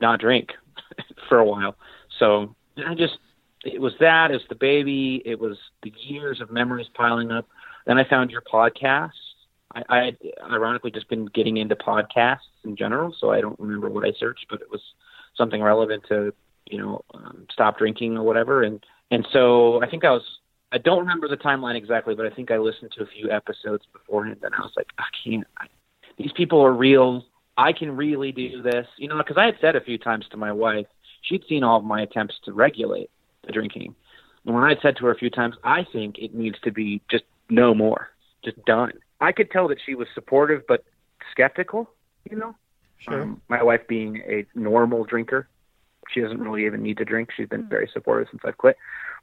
not 0.00 0.20
drink 0.20 0.50
for 1.28 1.38
a 1.38 1.44
while. 1.44 1.76
So 2.18 2.54
I 2.84 2.94
just, 2.94 3.18
it 3.64 3.80
was 3.80 3.94
that, 4.00 4.30
it's 4.30 4.44
the 4.48 4.54
baby, 4.54 5.22
it 5.24 5.38
was 5.38 5.56
the 5.82 5.92
years 5.98 6.40
of 6.40 6.50
memories 6.50 6.88
piling 6.94 7.30
up. 7.30 7.48
Then 7.86 7.98
I 7.98 8.08
found 8.08 8.30
your 8.30 8.42
podcast. 8.42 9.10
I, 9.74 9.82
I 9.88 10.04
had 10.04 10.18
ironically 10.50 10.90
just 10.90 11.08
been 11.08 11.26
getting 11.26 11.56
into 11.56 11.76
podcasts 11.76 12.38
in 12.64 12.76
general, 12.76 13.14
so 13.18 13.30
I 13.30 13.40
don't 13.40 13.58
remember 13.58 13.88
what 13.88 14.04
I 14.04 14.12
searched, 14.18 14.46
but 14.50 14.60
it 14.60 14.70
was 14.70 14.80
something 15.36 15.62
relevant 15.62 16.04
to, 16.08 16.32
you 16.66 16.78
know, 16.78 17.02
um, 17.14 17.46
stop 17.52 17.78
drinking 17.78 18.16
or 18.16 18.22
whatever. 18.22 18.62
And, 18.62 18.84
and 19.10 19.26
so 19.32 19.82
I 19.82 19.88
think 19.88 20.04
I 20.04 20.10
was, 20.10 20.22
I 20.72 20.78
don't 20.78 20.98
remember 20.98 21.28
the 21.28 21.36
timeline 21.36 21.76
exactly, 21.76 22.14
but 22.14 22.26
I 22.26 22.30
think 22.30 22.50
I 22.50 22.58
listened 22.58 22.92
to 22.96 23.04
a 23.04 23.06
few 23.06 23.30
episodes 23.30 23.84
beforehand 23.92 24.38
and 24.42 24.54
I 24.54 24.60
was 24.60 24.72
like, 24.76 24.88
I 24.98 25.04
can't, 25.24 25.46
I, 25.58 25.66
these 26.18 26.32
people 26.32 26.60
are 26.60 26.72
real. 26.72 27.24
I 27.56 27.72
can 27.72 27.96
really 27.96 28.32
do 28.32 28.62
this, 28.62 28.86
you 28.98 29.08
know, 29.08 29.18
because 29.18 29.36
I 29.36 29.46
had 29.46 29.56
said 29.60 29.76
a 29.76 29.80
few 29.80 29.98
times 29.98 30.26
to 30.30 30.36
my 30.36 30.52
wife, 30.52 30.86
she'd 31.22 31.44
seen 31.48 31.64
all 31.64 31.78
of 31.78 31.84
my 31.84 32.02
attempts 32.02 32.34
to 32.44 32.52
regulate 32.52 33.10
the 33.46 33.52
drinking. 33.52 33.94
And 34.44 34.54
when 34.54 34.64
I 34.64 34.70
had 34.70 34.78
said 34.82 34.96
to 34.96 35.06
her 35.06 35.10
a 35.10 35.16
few 35.16 35.30
times, 35.30 35.56
I 35.64 35.84
think 35.92 36.18
it 36.18 36.34
needs 36.34 36.58
to 36.64 36.70
be 36.70 37.00
just 37.10 37.24
no 37.48 37.74
more, 37.74 38.10
just 38.44 38.62
done. 38.64 38.92
I 39.20 39.32
could 39.32 39.50
tell 39.50 39.68
that 39.68 39.78
she 39.84 39.94
was 39.94 40.08
supportive 40.14 40.62
but 40.68 40.84
skeptical, 41.30 41.90
you 42.30 42.36
know. 42.36 42.54
Sure. 42.98 43.22
Um, 43.22 43.42
my 43.48 43.62
wife 43.62 43.86
being 43.88 44.22
a 44.26 44.46
normal 44.54 45.04
drinker, 45.04 45.48
she 46.12 46.20
doesn't 46.20 46.40
really 46.40 46.64
even 46.66 46.82
need 46.82 46.98
to 46.98 47.04
drink. 47.04 47.30
She's 47.36 47.48
been 47.48 47.68
very 47.68 47.88
supportive 47.92 48.28
since 48.30 48.42
I've 48.44 48.56
quit. 48.56 48.76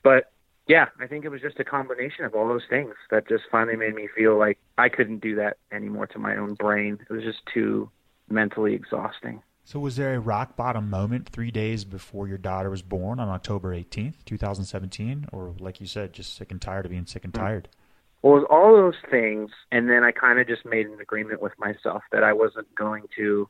But 0.03 0.31
yeah, 0.67 0.87
I 0.99 1.07
think 1.07 1.25
it 1.25 1.29
was 1.29 1.41
just 1.41 1.59
a 1.59 1.63
combination 1.63 2.25
of 2.25 2.35
all 2.35 2.47
those 2.47 2.65
things 2.69 2.93
that 3.11 3.27
just 3.27 3.43
finally 3.51 3.75
made 3.75 3.95
me 3.95 4.07
feel 4.15 4.37
like 4.37 4.59
I 4.77 4.89
couldn't 4.89 5.21
do 5.21 5.35
that 5.35 5.57
anymore 5.71 6.07
to 6.07 6.19
my 6.19 6.37
own 6.37 6.53
brain. 6.53 6.99
It 7.09 7.13
was 7.13 7.23
just 7.23 7.41
too 7.53 7.89
mentally 8.33 8.73
exhausting. 8.73 9.41
So, 9.65 9.79
was 9.79 9.95
there 9.95 10.13
a 10.15 10.19
rock 10.19 10.57
bottom 10.57 10.89
moment 10.89 11.29
three 11.29 11.51
days 11.51 11.85
before 11.85 12.27
your 12.27 12.37
daughter 12.37 12.69
was 12.69 12.81
born 12.81 13.19
on 13.19 13.29
October 13.29 13.73
18th, 13.73 14.15
2017? 14.25 15.27
Or, 15.31 15.55
like 15.59 15.79
you 15.79 15.87
said, 15.87 16.11
just 16.11 16.35
sick 16.35 16.51
and 16.51 16.61
tired 16.61 16.85
of 16.85 16.91
being 16.91 17.05
sick 17.05 17.23
and 17.23 17.31
mm-hmm. 17.31 17.45
tired? 17.45 17.69
Well, 18.21 18.37
it 18.37 18.39
was 18.41 18.47
all 18.49 18.73
those 18.73 18.99
things. 19.09 19.51
And 19.71 19.89
then 19.89 20.03
I 20.03 20.11
kind 20.11 20.39
of 20.39 20.47
just 20.47 20.65
made 20.65 20.87
an 20.87 20.99
agreement 20.99 21.41
with 21.41 21.53
myself 21.57 22.03
that 22.11 22.23
I 22.23 22.33
wasn't 22.33 22.73
going 22.75 23.03
to 23.17 23.47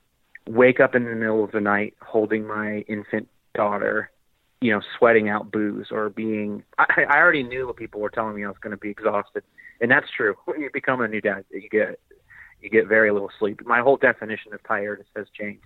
wake 0.47 0.79
up 0.79 0.93
in 0.93 1.05
the 1.05 1.15
middle 1.15 1.43
of 1.43 1.51
the 1.51 1.61
night 1.61 1.95
holding 2.01 2.45
my 2.45 2.79
infant 2.87 3.27
daughter, 3.55 4.11
you 4.61 4.71
know, 4.71 4.81
sweating 4.97 5.29
out 5.29 5.51
booze 5.51 5.87
or 5.89 6.09
being. 6.09 6.63
I, 6.77 7.05
I 7.09 7.17
already 7.17 7.43
knew 7.43 7.65
what 7.65 7.77
people 7.77 8.01
were 8.01 8.09
telling 8.09 8.35
me 8.35 8.45
I 8.45 8.47
was 8.47 8.57
going 8.61 8.71
to 8.71 8.77
be 8.77 8.89
exhausted. 8.89 9.43
And 9.81 9.89
that's 9.89 10.07
true. 10.15 10.35
When 10.45 10.61
you 10.61 10.69
become 10.71 11.01
a 11.01 11.07
new 11.07 11.21
dad, 11.21 11.45
you 11.49 11.69
get 11.69 11.99
you 12.63 12.69
get 12.69 12.87
very 12.87 13.11
little 13.11 13.29
sleep. 13.37 13.61
My 13.65 13.81
whole 13.81 13.97
definition 13.97 14.53
of 14.53 14.63
tired 14.63 15.05
has 15.15 15.27
changed. 15.37 15.65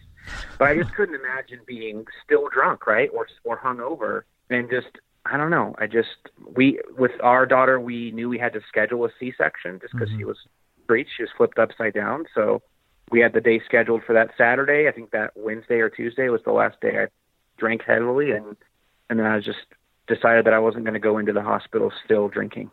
But 0.58 0.70
I 0.70 0.78
just 0.78 0.94
couldn't 0.96 1.16
imagine 1.16 1.60
being 1.66 2.06
still 2.26 2.50
drunk, 2.52 2.88
right, 2.88 3.10
or 3.14 3.28
or 3.46 3.58
hungover, 3.58 4.24
and 4.50 4.70
just 4.70 4.98
I 5.26 5.38
don't 5.38 5.52
know. 5.52 5.76
I 5.78 5.88
just 5.88 6.18
we 6.56 6.80
with 6.98 7.12
our 7.22 7.46
daughter, 7.46 7.80
we 7.80 8.12
knew 8.12 8.28
we 8.28 8.40
had 8.40 8.54
to 8.54 8.62
schedule 8.68 9.06
a 9.06 9.10
C-section 9.20 9.80
just 9.80 9.94
because 9.94 10.10
mm-hmm. 10.10 10.18
she 10.18 10.26
was 10.26 10.38
breached. 10.88 11.12
She 11.16 11.24
was 11.24 11.30
flipped 11.38 11.60
upside 11.60 11.94
down, 11.94 12.26
so 12.34 12.62
we 13.12 13.20
had 13.20 13.34
the 13.34 13.42
day 13.42 13.62
scheduled 13.64 14.04
for 14.04 14.14
that 14.14 14.32
Saturday. 14.38 14.90
I 14.90 14.92
think 14.92 15.12
that 15.12 15.32
Wednesday 15.36 15.80
or 15.80 15.90
Tuesday 15.90 16.30
was 16.30 16.42
the 16.44 16.52
last 16.52 16.82
day 16.82 17.04
I 17.04 17.08
drank 17.58 17.84
heavily, 17.84 18.32
and 18.32 18.58
and 19.10 19.20
then 19.20 19.28
I 19.28 19.40
just 19.40 19.60
decided 20.08 20.46
that 20.46 20.54
I 20.54 20.60
wasn't 20.60 20.84
going 20.84 20.96
to 20.96 21.00
go 21.00 21.20
into 21.20 21.32
the 21.32 21.44
hospital 21.44 21.92
still 22.04 22.28
drinking. 22.28 22.72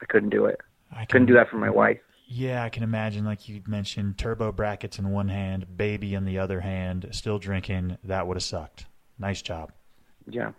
I 0.00 0.06
couldn't 0.06 0.30
do 0.30 0.46
it. 0.46 0.60
I 0.92 1.04
couldn't 1.04 1.26
do 1.26 1.34
that 1.34 1.50
for 1.50 1.58
my 1.58 1.70
wife. 1.70 2.00
Yeah, 2.28 2.64
I 2.64 2.70
can 2.70 2.82
imagine, 2.82 3.24
like 3.24 3.48
you 3.48 3.62
mentioned, 3.68 4.18
turbo 4.18 4.50
brackets 4.50 4.98
in 4.98 5.10
one 5.10 5.28
hand, 5.28 5.76
baby 5.76 6.14
in 6.14 6.24
the 6.24 6.40
other 6.40 6.60
hand, 6.60 7.08
still 7.12 7.38
drinking. 7.38 7.98
That 8.02 8.26
would 8.26 8.36
have 8.36 8.42
sucked. 8.42 8.86
Nice 9.16 9.42
job. 9.42 9.72
Yeah. 10.28 10.50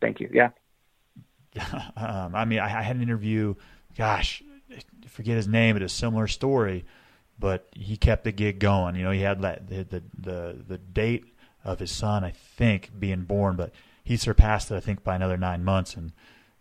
Thank 0.00 0.18
you. 0.18 0.28
Yeah. 0.32 0.50
um, 1.96 2.34
I 2.34 2.44
mean, 2.44 2.58
I, 2.58 2.64
I 2.64 2.82
had 2.82 2.96
an 2.96 3.02
interview. 3.02 3.54
Gosh, 3.96 4.42
I 4.70 5.06
forget 5.06 5.36
his 5.36 5.46
name, 5.46 5.76
but 5.76 5.82
a 5.82 5.88
similar 5.88 6.26
story. 6.26 6.84
But 7.38 7.68
he 7.72 7.96
kept 7.96 8.24
the 8.24 8.32
gig 8.32 8.58
going. 8.58 8.96
You 8.96 9.04
know, 9.04 9.10
he 9.12 9.20
had 9.20 9.42
that, 9.42 9.68
the, 9.68 9.84
the 9.84 10.02
the 10.18 10.64
the 10.68 10.78
date 10.78 11.24
of 11.64 11.78
his 11.78 11.90
son, 11.90 12.24
I 12.24 12.32
think, 12.32 12.90
being 12.98 13.22
born, 13.22 13.56
but 13.56 13.72
he 14.02 14.16
surpassed 14.16 14.70
it, 14.70 14.76
I 14.76 14.80
think, 14.80 15.04
by 15.04 15.16
another 15.16 15.36
nine 15.36 15.64
months. 15.64 15.94
And 15.94 16.12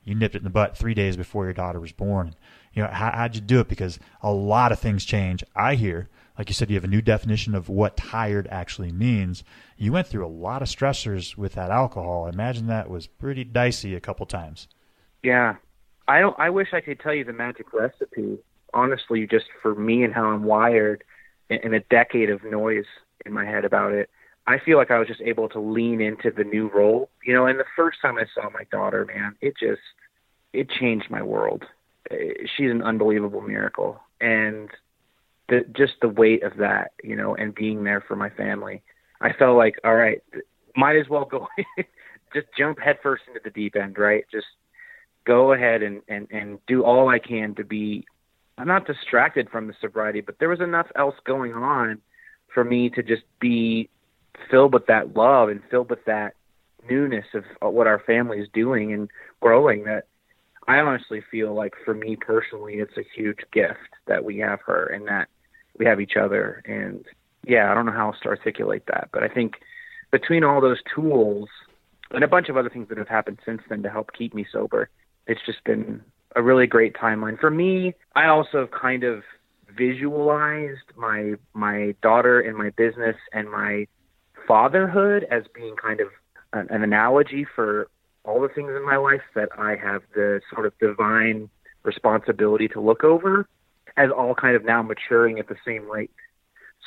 you 0.03 0.15
nipped 0.15 0.35
it 0.35 0.39
in 0.39 0.43
the 0.43 0.49
butt 0.49 0.77
three 0.77 0.93
days 0.93 1.17
before 1.17 1.45
your 1.45 1.53
daughter 1.53 1.79
was 1.79 1.91
born. 1.91 2.35
You 2.73 2.83
know, 2.83 2.89
how, 2.89 3.11
how'd 3.11 3.35
you 3.35 3.41
do 3.41 3.59
it? 3.59 3.67
Because 3.67 3.99
a 4.21 4.31
lot 4.31 4.71
of 4.71 4.79
things 4.79 5.03
change. 5.03 5.43
I 5.55 5.75
hear, 5.75 6.09
like 6.37 6.49
you 6.49 6.55
said, 6.55 6.69
you 6.69 6.75
have 6.75 6.83
a 6.83 6.87
new 6.87 7.01
definition 7.01 7.53
of 7.53 7.69
what 7.69 7.97
tired 7.97 8.47
actually 8.49 8.91
means. 8.91 9.43
You 9.77 9.91
went 9.91 10.07
through 10.07 10.25
a 10.25 10.27
lot 10.27 10.61
of 10.61 10.67
stressors 10.69 11.35
with 11.35 11.53
that 11.53 11.71
alcohol. 11.71 12.25
I 12.25 12.29
imagine 12.29 12.67
that 12.67 12.89
was 12.89 13.07
pretty 13.07 13.43
dicey 13.43 13.95
a 13.95 13.99
couple 13.99 14.25
times. 14.25 14.67
Yeah, 15.23 15.55
I 16.07 16.19
don't. 16.19 16.37
I 16.39 16.49
wish 16.49 16.69
I 16.73 16.81
could 16.81 16.99
tell 16.99 17.13
you 17.13 17.23
the 17.23 17.33
magic 17.33 17.73
recipe. 17.73 18.37
Honestly, 18.73 19.27
just 19.27 19.45
for 19.61 19.75
me 19.75 20.03
and 20.03 20.13
how 20.13 20.25
I'm 20.25 20.43
wired, 20.43 21.03
and 21.49 21.75
a 21.75 21.81
decade 21.81 22.29
of 22.29 22.43
noise 22.43 22.85
in 23.25 23.33
my 23.33 23.45
head 23.45 23.65
about 23.65 23.91
it, 23.91 24.09
I 24.47 24.57
feel 24.59 24.77
like 24.77 24.91
I 24.91 24.97
was 24.97 25.07
just 25.07 25.21
able 25.21 25.49
to 25.49 25.59
lean 25.59 26.01
into 26.01 26.31
the 26.31 26.43
new 26.45 26.69
role. 26.69 27.09
You 27.23 27.33
know, 27.33 27.45
and 27.45 27.59
the 27.59 27.65
first 27.75 27.99
time 28.01 28.17
I 28.17 28.25
saw 28.33 28.49
my 28.49 28.63
daughter, 28.71 29.05
man, 29.05 29.35
it 29.41 29.53
just 29.59 29.81
it 30.53 30.69
changed 30.69 31.09
my 31.09 31.21
world. 31.21 31.65
Eh, 32.09 32.45
she's 32.55 32.71
an 32.71 32.81
unbelievable 32.81 33.41
miracle, 33.41 33.99
and 34.19 34.69
the 35.49 35.65
just 35.75 35.93
the 36.01 36.09
weight 36.09 36.43
of 36.43 36.57
that, 36.57 36.91
you 37.03 37.15
know, 37.15 37.35
and 37.35 37.53
being 37.53 37.83
there 37.83 38.01
for 38.01 38.15
my 38.15 38.29
family. 38.29 38.81
I 39.19 39.33
felt 39.33 39.57
like, 39.57 39.75
all 39.83 39.95
right, 39.95 40.21
might 40.75 40.95
as 40.95 41.07
well 41.07 41.25
go, 41.25 41.47
just 42.33 42.47
jump 42.57 42.79
headfirst 42.79 43.23
into 43.27 43.41
the 43.43 43.51
deep 43.51 43.75
end, 43.75 43.97
right? 43.97 44.25
Just 44.31 44.47
go 45.25 45.53
ahead 45.53 45.83
and 45.83 46.01
and 46.07 46.27
and 46.31 46.59
do 46.67 46.83
all 46.83 47.09
I 47.09 47.19
can 47.19 47.53
to 47.55 47.63
be 47.63 48.05
I'm 48.57 48.67
not 48.67 48.87
distracted 48.87 49.49
from 49.49 49.67
the 49.67 49.73
sobriety, 49.81 50.21
but 50.21 50.39
there 50.39 50.49
was 50.49 50.61
enough 50.61 50.87
else 50.95 51.15
going 51.25 51.53
on 51.53 51.99
for 52.53 52.63
me 52.63 52.89
to 52.91 53.03
just 53.03 53.23
be 53.39 53.89
filled 54.49 54.73
with 54.73 54.87
that 54.87 55.15
love 55.15 55.49
and 55.49 55.61
filled 55.69 55.89
with 55.89 56.03
that 56.05 56.35
newness 56.89 57.25
of 57.33 57.43
what 57.73 57.87
our 57.87 57.99
family 57.99 58.39
is 58.39 58.47
doing 58.53 58.93
and 58.93 59.09
growing 59.39 59.83
that 59.85 60.05
I 60.67 60.77
honestly 60.77 61.21
feel 61.31 61.53
like 61.53 61.73
for 61.83 61.93
me 61.93 62.15
personally 62.15 62.75
it's 62.75 62.97
a 62.97 63.05
huge 63.15 63.39
gift 63.51 63.79
that 64.07 64.23
we 64.23 64.37
have 64.39 64.59
her 64.65 64.85
and 64.85 65.07
that 65.07 65.27
we 65.77 65.85
have 65.85 65.99
each 65.99 66.15
other 66.21 66.61
and 66.65 67.05
yeah, 67.47 67.71
I 67.71 67.73
don't 67.73 67.85
know 67.85 67.91
how 67.91 68.07
else 68.07 68.17
to 68.23 68.29
articulate 68.29 68.83
that, 68.87 69.09
but 69.11 69.23
I 69.23 69.27
think 69.27 69.53
between 70.11 70.43
all 70.43 70.61
those 70.61 70.79
tools 70.93 71.49
and 72.11 72.23
a 72.23 72.27
bunch 72.27 72.49
of 72.49 72.57
other 72.57 72.69
things 72.69 72.89
that 72.89 72.97
have 72.97 73.07
happened 73.07 73.39
since 73.45 73.61
then 73.69 73.81
to 73.83 73.89
help 73.89 74.11
keep 74.17 74.33
me 74.33 74.45
sober, 74.51 74.89
it's 75.27 75.41
just 75.45 75.63
been 75.63 76.01
a 76.35 76.41
really 76.41 76.67
great 76.67 76.93
timeline 76.93 77.39
for 77.39 77.49
me. 77.49 77.93
I 78.15 78.27
also 78.27 78.67
kind 78.67 79.03
of 79.03 79.23
visualized 79.75 80.91
my 80.97 81.33
my 81.53 81.95
daughter 82.01 82.41
and 82.41 82.57
my 82.57 82.71
business 82.71 83.15
and 83.33 83.49
my 83.49 83.87
fatherhood 84.47 85.25
as 85.31 85.43
being 85.55 85.75
kind 85.81 86.01
of 86.01 86.07
an, 86.53 86.67
an 86.69 86.83
analogy 86.83 87.45
for 87.55 87.87
all 88.23 88.41
the 88.41 88.49
things 88.49 88.71
in 88.75 88.85
my 88.85 88.97
life 88.97 89.21
that 89.35 89.49
I 89.57 89.75
have 89.75 90.03
the 90.13 90.41
sort 90.53 90.65
of 90.65 90.77
divine 90.79 91.49
responsibility 91.83 92.67
to 92.69 92.79
look 92.79 93.03
over 93.03 93.47
as 93.97 94.09
all 94.15 94.35
kind 94.35 94.55
of 94.55 94.63
now 94.63 94.81
maturing 94.81 95.39
at 95.39 95.47
the 95.47 95.55
same 95.65 95.89
rate. 95.89 96.11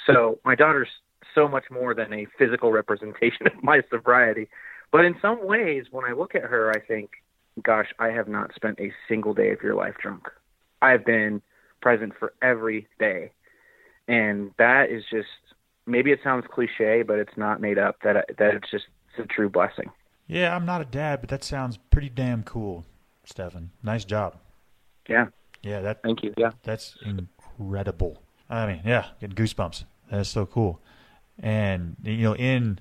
So 0.07 0.39
my 0.45 0.55
daughter's 0.55 0.89
so 1.35 1.49
much 1.49 1.65
more 1.71 1.95
than 1.95 2.13
a 2.13 2.27
physical 2.39 2.71
representation 2.73 3.47
of 3.47 3.63
my 3.63 3.83
sobriety. 3.91 4.49
But 4.93 5.05
in 5.05 5.17
some 5.21 5.47
ways, 5.47 5.87
when 5.91 6.05
I 6.05 6.13
look 6.13 6.35
at 6.35 6.43
her, 6.43 6.71
I 6.71 6.81
think, 6.81 7.11
gosh, 7.63 7.89
I 7.99 8.09
have 8.09 8.29
not 8.29 8.55
spent 8.55 8.79
a 8.79 8.93
single 9.09 9.35
day 9.35 9.51
of 9.51 9.63
your 9.63 9.75
life 9.75 9.95
drunk. 10.01 10.29
I 10.81 10.91
have 10.91 11.05
been 11.05 11.43
present 11.81 12.13
for 12.19 12.33
every 12.41 12.87
day. 12.99 13.33
And 14.07 14.53
that 14.59 14.91
is 14.91 15.03
just 15.11 15.29
maybe 15.87 16.13
it 16.13 16.21
sounds 16.23 16.45
cliche, 16.51 17.03
but 17.03 17.19
it's 17.19 17.37
not 17.37 17.61
made 17.61 17.79
up. 17.79 17.97
That 18.05 18.27
that 18.39 18.55
it's 18.55 18.71
just 18.71 18.85
it's 19.17 19.25
a 19.25 19.35
true 19.35 19.49
blessing. 19.49 19.91
Yeah, 20.27 20.55
I'm 20.55 20.65
not 20.65 20.81
a 20.81 20.87
dad, 20.87 21.21
but 21.21 21.29
that 21.31 21.45
sounds 21.45 21.79
pretty 21.91 22.09
damn 22.09 22.43
cool, 22.43 22.85
Stephan. 23.25 23.71
Nice 23.83 24.05
job. 24.05 24.37
Yeah. 25.09 25.27
Yeah. 25.63 25.81
That. 25.81 26.03
Thank 26.03 26.23
you. 26.23 26.33
Yeah. 26.37 26.53
That's 26.63 26.97
incredible. 27.05 28.23
I 28.49 28.67
mean, 28.67 28.83
yeah, 28.85 29.09
getting 29.21 29.37
goosebumps. 29.37 29.85
That's 30.11 30.29
so 30.29 30.47
cool. 30.47 30.81
And 31.39 31.97
you 32.03 32.23
know, 32.23 32.37
in 32.37 32.79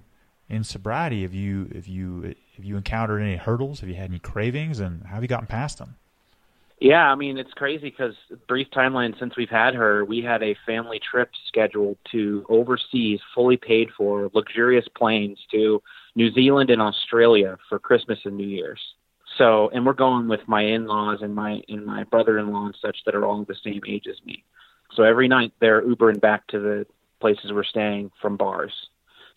in 0.49 0.63
sobriety, 0.63 1.23
have 1.23 1.33
you 1.33 1.69
have 1.73 1.87
you 1.87 2.35
have 2.55 2.65
you 2.65 2.77
encountered 2.77 3.21
any 3.21 3.35
hurdles? 3.35 3.79
Have 3.79 3.89
you 3.89 3.95
had 3.95 4.09
any 4.09 4.19
cravings, 4.19 4.79
and 4.79 5.03
how 5.05 5.15
have 5.15 5.23
you 5.23 5.27
gotten 5.27 5.47
past 5.47 5.79
them? 5.79 5.95
Yeah, 6.79 7.09
I 7.09 7.15
mean 7.15 7.37
it's 7.37 7.53
crazy 7.53 7.89
because 7.89 8.13
brief 8.47 8.67
timeline 8.75 9.17
since 9.17 9.37
we've 9.37 9.49
had 9.49 9.73
her, 9.73 10.03
we 10.03 10.21
had 10.21 10.43
a 10.43 10.55
family 10.65 10.99
trip 10.99 11.29
scheduled 11.47 11.97
to 12.11 12.45
overseas, 12.49 13.19
fully 13.33 13.57
paid 13.57 13.89
for, 13.95 14.29
luxurious 14.33 14.85
planes 14.95 15.39
to 15.51 15.81
New 16.15 16.31
Zealand 16.33 16.69
and 16.69 16.81
Australia 16.81 17.57
for 17.69 17.79
Christmas 17.79 18.19
and 18.25 18.37
New 18.37 18.47
Year's. 18.47 18.81
So, 19.37 19.69
and 19.69 19.85
we're 19.85 19.93
going 19.93 20.27
with 20.27 20.47
my 20.47 20.61
in-laws 20.61 21.19
and 21.21 21.33
my 21.33 21.61
and 21.67 21.85
my 21.85 22.03
brother-in-law 22.03 22.65
and 22.65 22.77
such 22.81 22.97
that 23.05 23.15
are 23.15 23.25
all 23.25 23.43
the 23.43 23.55
same 23.63 23.81
age 23.87 24.05
as 24.07 24.23
me. 24.25 24.43
So 24.95 25.03
every 25.03 25.27
night 25.27 25.53
they're 25.59 25.81
Ubering 25.81 26.21
back 26.21 26.45
to 26.47 26.59
the 26.59 26.85
places 27.19 27.51
we're 27.51 27.63
staying 27.63 28.11
from 28.21 28.37
bars. 28.37 28.73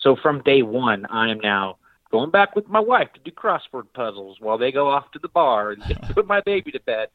So 0.01 0.17
from 0.23 0.43
day 0.43 0.63
one, 0.63 1.07
I 1.07 1.31
am 1.31 1.41
now 1.41 1.79
going 2.11 2.31
back 2.31 2.55
with 2.55 2.69
my 2.69 2.81
wife 2.81 3.09
to 3.15 3.21
do 3.21 3.31
crossword 3.31 3.87
puzzles 3.95 4.37
while 4.41 4.59
they 4.59 4.71
go 4.71 4.89
off 4.89 5.11
to 5.13 5.19
the 5.19 5.29
bar 5.29 5.71
and 5.71 5.83
put 6.11 6.27
my 6.27 6.41
baby 6.43 6.73
to 6.73 6.81
bed. 6.81 7.09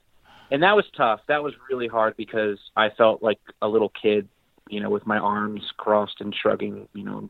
And 0.49 0.63
that 0.63 0.75
was 0.75 0.85
tough. 0.97 1.21
That 1.27 1.43
was 1.43 1.53
really 1.69 1.87
hard 1.87 2.17
because 2.17 2.57
I 2.75 2.89
felt 2.89 3.21
like 3.21 3.39
a 3.61 3.67
little 3.67 3.89
kid, 4.01 4.27
you 4.69 4.81
know, 4.81 4.89
with 4.89 5.05
my 5.05 5.17
arms 5.17 5.61
crossed 5.77 6.19
and 6.19 6.35
shrugging, 6.35 6.87
you 6.93 7.03
know, 7.03 7.29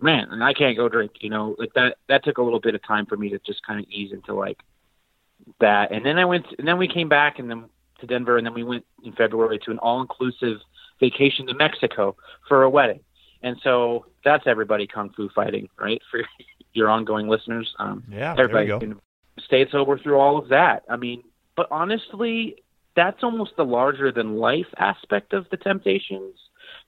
man, 0.00 0.28
and 0.30 0.42
I 0.42 0.52
can't 0.52 0.76
go 0.76 0.88
drink, 0.88 1.12
you 1.20 1.30
know, 1.30 1.54
like 1.58 1.72
that 1.74 1.96
that 2.08 2.24
took 2.24 2.38
a 2.38 2.42
little 2.42 2.60
bit 2.60 2.74
of 2.74 2.82
time 2.86 3.06
for 3.06 3.16
me 3.16 3.30
to 3.30 3.38
just 3.40 3.66
kind 3.66 3.80
of 3.80 3.86
ease 3.90 4.12
into 4.12 4.34
like 4.34 4.58
that. 5.60 5.92
And 5.92 6.04
then 6.04 6.18
I 6.18 6.24
went 6.24 6.46
and 6.58 6.66
then 6.66 6.78
we 6.78 6.88
came 6.88 7.08
back 7.08 7.38
and 7.38 7.50
then 7.50 7.64
to 8.00 8.06
Denver 8.06 8.36
and 8.36 8.46
then 8.46 8.54
we 8.54 8.64
went 8.64 8.84
in 9.04 9.12
February 9.12 9.58
to 9.60 9.70
an 9.70 9.78
all-inclusive 9.78 10.58
vacation 11.00 11.46
to 11.46 11.54
Mexico 11.54 12.16
for 12.48 12.62
a 12.62 12.70
wedding. 12.70 13.00
And 13.42 13.56
so 13.62 14.06
that's 14.24 14.46
everybody 14.46 14.86
kung 14.86 15.10
fu 15.10 15.28
fighting, 15.28 15.68
right? 15.78 16.00
For 16.10 16.20
your 16.72 16.90
ongoing 16.90 17.28
listeners. 17.28 17.72
Um, 17.78 18.04
yeah, 18.08 18.34
everybody 18.36 18.66
there 18.66 18.78
can 18.78 19.00
stay 19.38 19.68
sober 19.70 19.98
through 19.98 20.18
all 20.18 20.38
of 20.38 20.48
that. 20.48 20.84
I 20.88 20.96
mean, 20.96 21.22
but 21.56 21.68
honestly, 21.70 22.56
that's 22.96 23.22
almost 23.22 23.52
the 23.56 23.64
larger 23.64 24.12
than 24.12 24.36
life 24.36 24.66
aspect 24.76 25.32
of 25.32 25.48
the 25.50 25.56
temptations 25.56 26.38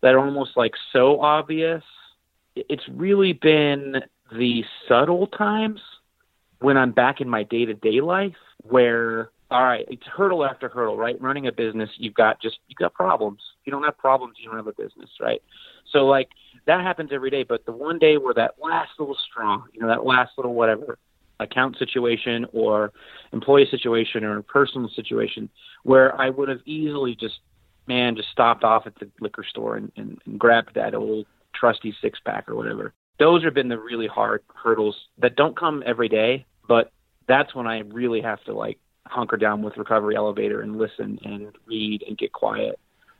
that 0.02 0.14
are 0.14 0.18
almost 0.18 0.56
like 0.56 0.72
so 0.92 1.20
obvious. 1.20 1.82
It's 2.56 2.84
really 2.88 3.32
been 3.32 3.96
the 4.32 4.64
subtle 4.88 5.26
times 5.28 5.80
when 6.60 6.76
I'm 6.76 6.92
back 6.92 7.20
in 7.20 7.28
my 7.28 7.42
day 7.42 7.64
to 7.66 7.74
day 7.74 8.00
life 8.00 8.34
where 8.62 9.30
all 9.48 9.62
right, 9.62 9.84
it's 9.88 10.02
hurdle 10.06 10.44
after 10.44 10.68
hurdle, 10.68 10.96
right? 10.96 11.20
Running 11.20 11.46
a 11.46 11.52
business, 11.52 11.88
you've 11.98 12.14
got 12.14 12.40
just 12.40 12.58
you've 12.66 12.78
got 12.78 12.94
problems. 12.94 13.40
If 13.60 13.66
you 13.66 13.70
don't 13.70 13.84
have 13.84 13.96
problems, 13.96 14.36
you 14.40 14.48
don't 14.48 14.56
have 14.56 14.66
a 14.66 14.72
business, 14.72 15.10
right? 15.20 15.40
So 15.92 16.06
like 16.06 16.30
that 16.66 16.80
happens 16.80 17.10
every 17.12 17.30
day, 17.30 17.44
but 17.44 17.64
the 17.64 17.72
one 17.72 17.98
day 17.98 18.16
where 18.16 18.34
that 18.34 18.54
last 18.60 18.90
little 18.98 19.16
straw, 19.30 19.62
you 19.72 19.80
know, 19.80 19.86
that 19.86 20.04
last 20.04 20.32
little 20.36 20.54
whatever 20.54 20.98
account 21.38 21.76
situation 21.78 22.46
or 22.52 22.92
employee 23.32 23.68
situation 23.70 24.24
or 24.24 24.42
personal 24.42 24.88
situation 24.96 25.48
where 25.82 26.18
I 26.18 26.30
would 26.30 26.48
have 26.48 26.60
easily 26.64 27.14
just 27.14 27.38
man 27.86 28.16
just 28.16 28.30
stopped 28.30 28.64
off 28.64 28.86
at 28.86 28.98
the 28.98 29.08
liquor 29.20 29.44
store 29.48 29.76
and, 29.76 29.92
and, 29.96 30.18
and 30.24 30.40
grabbed 30.40 30.74
that 30.74 30.94
old 30.94 31.26
trusty 31.58 31.94
six 32.00 32.18
pack 32.24 32.48
or 32.48 32.54
whatever. 32.54 32.92
Those 33.18 33.42
have 33.44 33.54
been 33.54 33.68
the 33.68 33.78
really 33.78 34.06
hard 34.06 34.42
hurdles 34.54 34.96
that 35.18 35.36
don't 35.36 35.56
come 35.56 35.82
every 35.86 36.08
day, 36.08 36.44
but 36.68 36.92
that's 37.26 37.54
when 37.54 37.66
I 37.66 37.80
really 37.80 38.20
have 38.20 38.42
to 38.44 38.52
like 38.54 38.78
hunker 39.06 39.36
down 39.36 39.62
with 39.62 39.76
Recovery 39.76 40.16
Elevator 40.16 40.60
and 40.60 40.76
listen 40.78 41.18
and 41.24 41.48
read 41.66 42.02
and 42.06 42.18
get 42.18 42.32
quiet. 42.32 42.78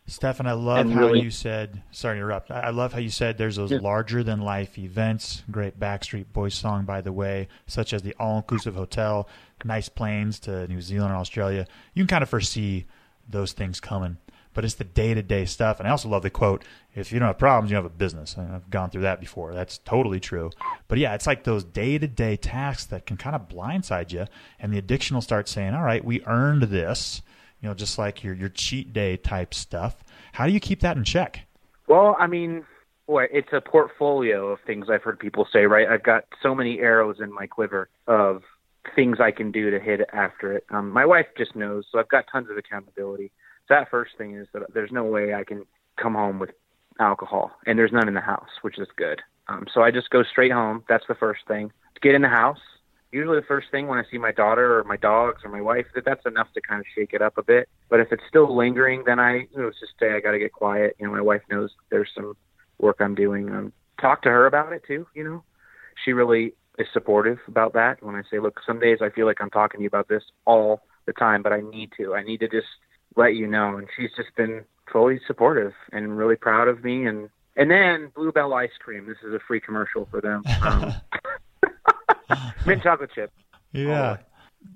Stephan, 0.09 0.47
I 0.47 0.53
love 0.53 0.79
And 0.79 0.93
how 0.93 1.01
really- 1.01 1.21
you 1.23 1.31
said. 1.33 1.83
Sorry 1.91 2.15
to 2.15 2.19
interrupt. 2.19 2.51
I 2.53 2.71
love 2.71 2.93
how 2.93 3.01
you 3.01 3.09
said 3.09 3.39
there's 3.39 3.57
those 3.57 3.73
Yeah. 3.73 3.79
larger 3.81 4.23
than 4.23 4.41
life 4.41 4.79
events. 4.79 5.43
Great 5.51 5.81
Backstreet 5.81 6.27
Boys 6.33 6.55
song, 6.55 6.85
by 6.85 7.01
the 7.01 7.13
way, 7.13 7.49
such 7.67 7.93
as 7.93 8.03
the 8.03 8.15
all 8.21 8.37
inclusive 8.37 8.77
hotel, 8.77 9.29
nice 9.65 9.89
planes 9.89 10.39
to 10.41 10.69
New 10.69 10.81
Zealand 10.81 11.11
and 11.11 11.19
Australia. 11.21 11.67
You 11.95 12.03
can 12.05 12.09
kind 12.09 12.23
of 12.23 12.29
foresee 12.29 12.87
those 13.29 13.53
things 13.53 13.81
coming, 13.81 14.19
but 14.57 14.65
it's 14.65 14.75
the 14.75 14.85
day 14.85 15.13
to 15.13 15.23
day 15.23 15.45
stuff. 15.45 15.79
And 15.79 15.87
I 15.87 15.93
also 15.93 16.09
love 16.09 16.23
the 16.23 16.31
quote: 16.31 16.65
"If 16.95 17.13
you 17.13 17.21
don't 17.21 17.29
have 17.29 17.39
problems, 17.39 17.71
you 17.71 17.77
have 17.77 17.85
a 17.85 17.91
business." 17.91 18.37
I've 18.39 18.71
gone 18.71 18.91
through 18.91 19.03
that 19.03 19.21
before. 19.21 19.55
That's 19.55 19.79
totally 19.79 20.19
true. 20.19 20.51
But 20.89 20.99
yeah, 20.99 21.15
it's 21.15 21.27
like 21.27 21.45
those 21.45 21.63
day 21.63 21.99
to 21.99 22.09
day 22.09 22.37
tasks 22.37 22.87
that 22.87 23.05
can 23.07 23.19
kind 23.19 23.37
of 23.37 23.49
blindside 23.49 24.11
you, 24.13 24.25
and 24.59 24.73
the 24.73 24.79
addiction 24.79 25.15
will 25.15 25.21
start 25.21 25.47
saying, 25.47 25.75
"All 25.75 25.83
right, 25.83 26.03
we 26.03 26.25
earned 26.25 26.63
this." 26.63 27.21
You 27.61 27.69
know, 27.69 27.75
just 27.75 27.99
like 27.99 28.25
your 28.25 28.35
your 28.35 28.49
cheat 28.49 28.95
day 28.95 29.19
type 29.19 29.53
stuff. 29.53 30.03
How 30.33 30.47
do 30.47 30.53
you 30.53 30.61
keep 30.61 30.81
that 30.81 30.97
in 30.97 31.05
check? 31.05 31.43
Well, 31.87 32.17
I 32.19 32.27
mean, 32.27 32.65
boy, 33.07 33.27
it's 33.31 33.53
a 33.53 33.61
portfolio 33.61 34.49
of 34.49 34.59
things 34.67 34.87
I've 34.91 35.03
heard 35.03 35.19
people 35.19 35.47
say, 35.53 35.67
right? 35.67 35.87
I've 35.87 36.03
got 36.03 36.25
so 36.43 36.55
many 36.55 36.81
arrows 36.81 37.21
in 37.21 37.33
my 37.33 37.47
quiver 37.47 37.91
of 38.07 38.43
things 38.95 39.19
I 39.21 39.33
can 39.33 39.53
do 39.53 39.71
to 39.71 39.79
hit 39.79 40.01
after 40.15 40.53
it. 40.53 40.65
Um, 40.71 40.91
my 40.91 41.05
wife 41.05 41.27
just 41.37 41.55
knows, 41.55 41.85
so 41.93 41.99
I've 41.99 42.09
got 42.09 42.25
tons 42.33 42.49
of 42.51 42.57
accountability. 42.57 43.33
That 43.69 43.91
first 43.91 44.13
thing 44.17 44.37
is 44.37 44.47
that 44.53 44.63
there's 44.75 44.93
no 44.93 45.05
way 45.05 45.35
I 45.35 45.45
can 45.45 45.65
come 45.97 46.15
home 46.15 46.39
with 46.39 46.51
alcohol, 47.01 47.53
and 47.67 47.79
there's 47.79 47.93
none 47.93 48.09
in 48.09 48.15
the 48.15 48.21
house, 48.21 48.51
which 48.63 48.79
is 48.79 48.89
good. 48.97 49.21
Um, 49.49 49.67
so 49.73 49.83
I 49.83 49.91
just 49.91 50.11
go 50.11 50.23
straight 50.23 50.53
home. 50.53 50.85
That's 50.89 51.07
the 51.09 51.15
first 51.15 51.41
thing. 51.47 51.73
Get 52.03 52.15
in 52.15 52.23
the 52.23 52.29
house. 52.29 52.59
Usually 53.13 53.39
the 53.39 53.47
first 53.47 53.69
thing 53.71 53.87
when 53.87 53.99
I 53.99 54.05
see 54.11 54.19
my 54.19 54.33
daughter 54.33 54.79
or 54.79 54.85
my 54.85 54.97
dogs 54.97 55.43
or 55.45 55.51
my 55.51 55.61
wife, 55.61 55.87
that 55.95 56.05
that's 56.05 56.27
enough 56.27 56.49
to 56.55 56.61
kind 56.61 56.81
of 56.81 56.87
shake 56.95 57.13
it 57.13 57.23
up 57.23 57.39
a 57.39 57.43
bit. 57.43 57.69
But 57.89 58.01
if 58.01 58.13
it's 58.13 58.23
still 58.29 58.55
lingering, 58.55 59.05
then 59.07 59.19
I 59.19 59.37
you 59.37 59.49
know, 59.57 59.71
just 59.71 59.93
say 59.99 60.13
I 60.13 60.21
got 60.21 60.33
to 60.33 60.39
get 60.39 60.53
quiet. 60.53 60.97
You 60.99 61.07
know, 61.07 61.13
my 61.13 61.21
wife 61.21 61.43
knows 61.51 61.71
there's 61.91 62.11
some 62.15 62.37
work 62.79 62.97
I'm 63.01 63.15
doing. 63.15 63.49
Um, 63.51 63.73
talk 64.01 64.23
to 64.23 64.29
her 64.29 64.47
about 64.47 64.73
it 64.73 64.83
too. 64.87 65.07
You 65.15 65.25
know, 65.25 65.45
she 66.05 66.13
really 66.13 66.55
is 66.79 66.89
supportive 66.93 67.39
about 67.49 67.73
that. 67.75 68.03
When 68.03 68.17
I 68.17 68.23
say, 68.31 68.39
look, 68.39 68.61
some 68.67 68.81
days 68.81 68.99
I 69.01 69.11
feel 69.11 69.27
like 69.27 69.41
I'm 69.41 69.51
talking 69.51 69.79
to 69.79 69.83
you 69.83 69.89
about 69.89 70.09
this 70.09 70.25
all 70.45 70.83
the 71.07 71.13
time, 71.13 71.43
but 71.43 71.53
I 71.53 71.61
need 71.61 71.93
to. 71.99 72.15
I 72.15 72.23
need 72.23 72.41
to 72.41 72.49
just 72.49 72.67
let 73.17 73.35
you 73.35 73.47
know. 73.47 73.77
And 73.77 73.89
she's 73.97 74.11
just 74.17 74.35
been 74.37 74.65
fully 74.93 75.21
supportive 75.27 75.73
and 75.93 76.17
really 76.17 76.37
proud 76.37 76.69
of 76.69 76.85
me. 76.85 77.07
And 77.07 77.29
and 77.57 77.71
then 77.71 78.13
Blue 78.15 78.33
Bell 78.33 78.53
ice 78.55 78.71
cream. 78.79 79.07
This 79.07 79.17
is 79.27 79.35
a 79.35 79.41
free 79.47 79.61
commercial 79.61 80.07
for 80.11 80.21
them. 80.21 80.43
Um, 80.63 80.95
mint 82.67 82.83
chocolate 82.83 83.11
chip. 83.15 83.33
Yeah. 83.73 84.19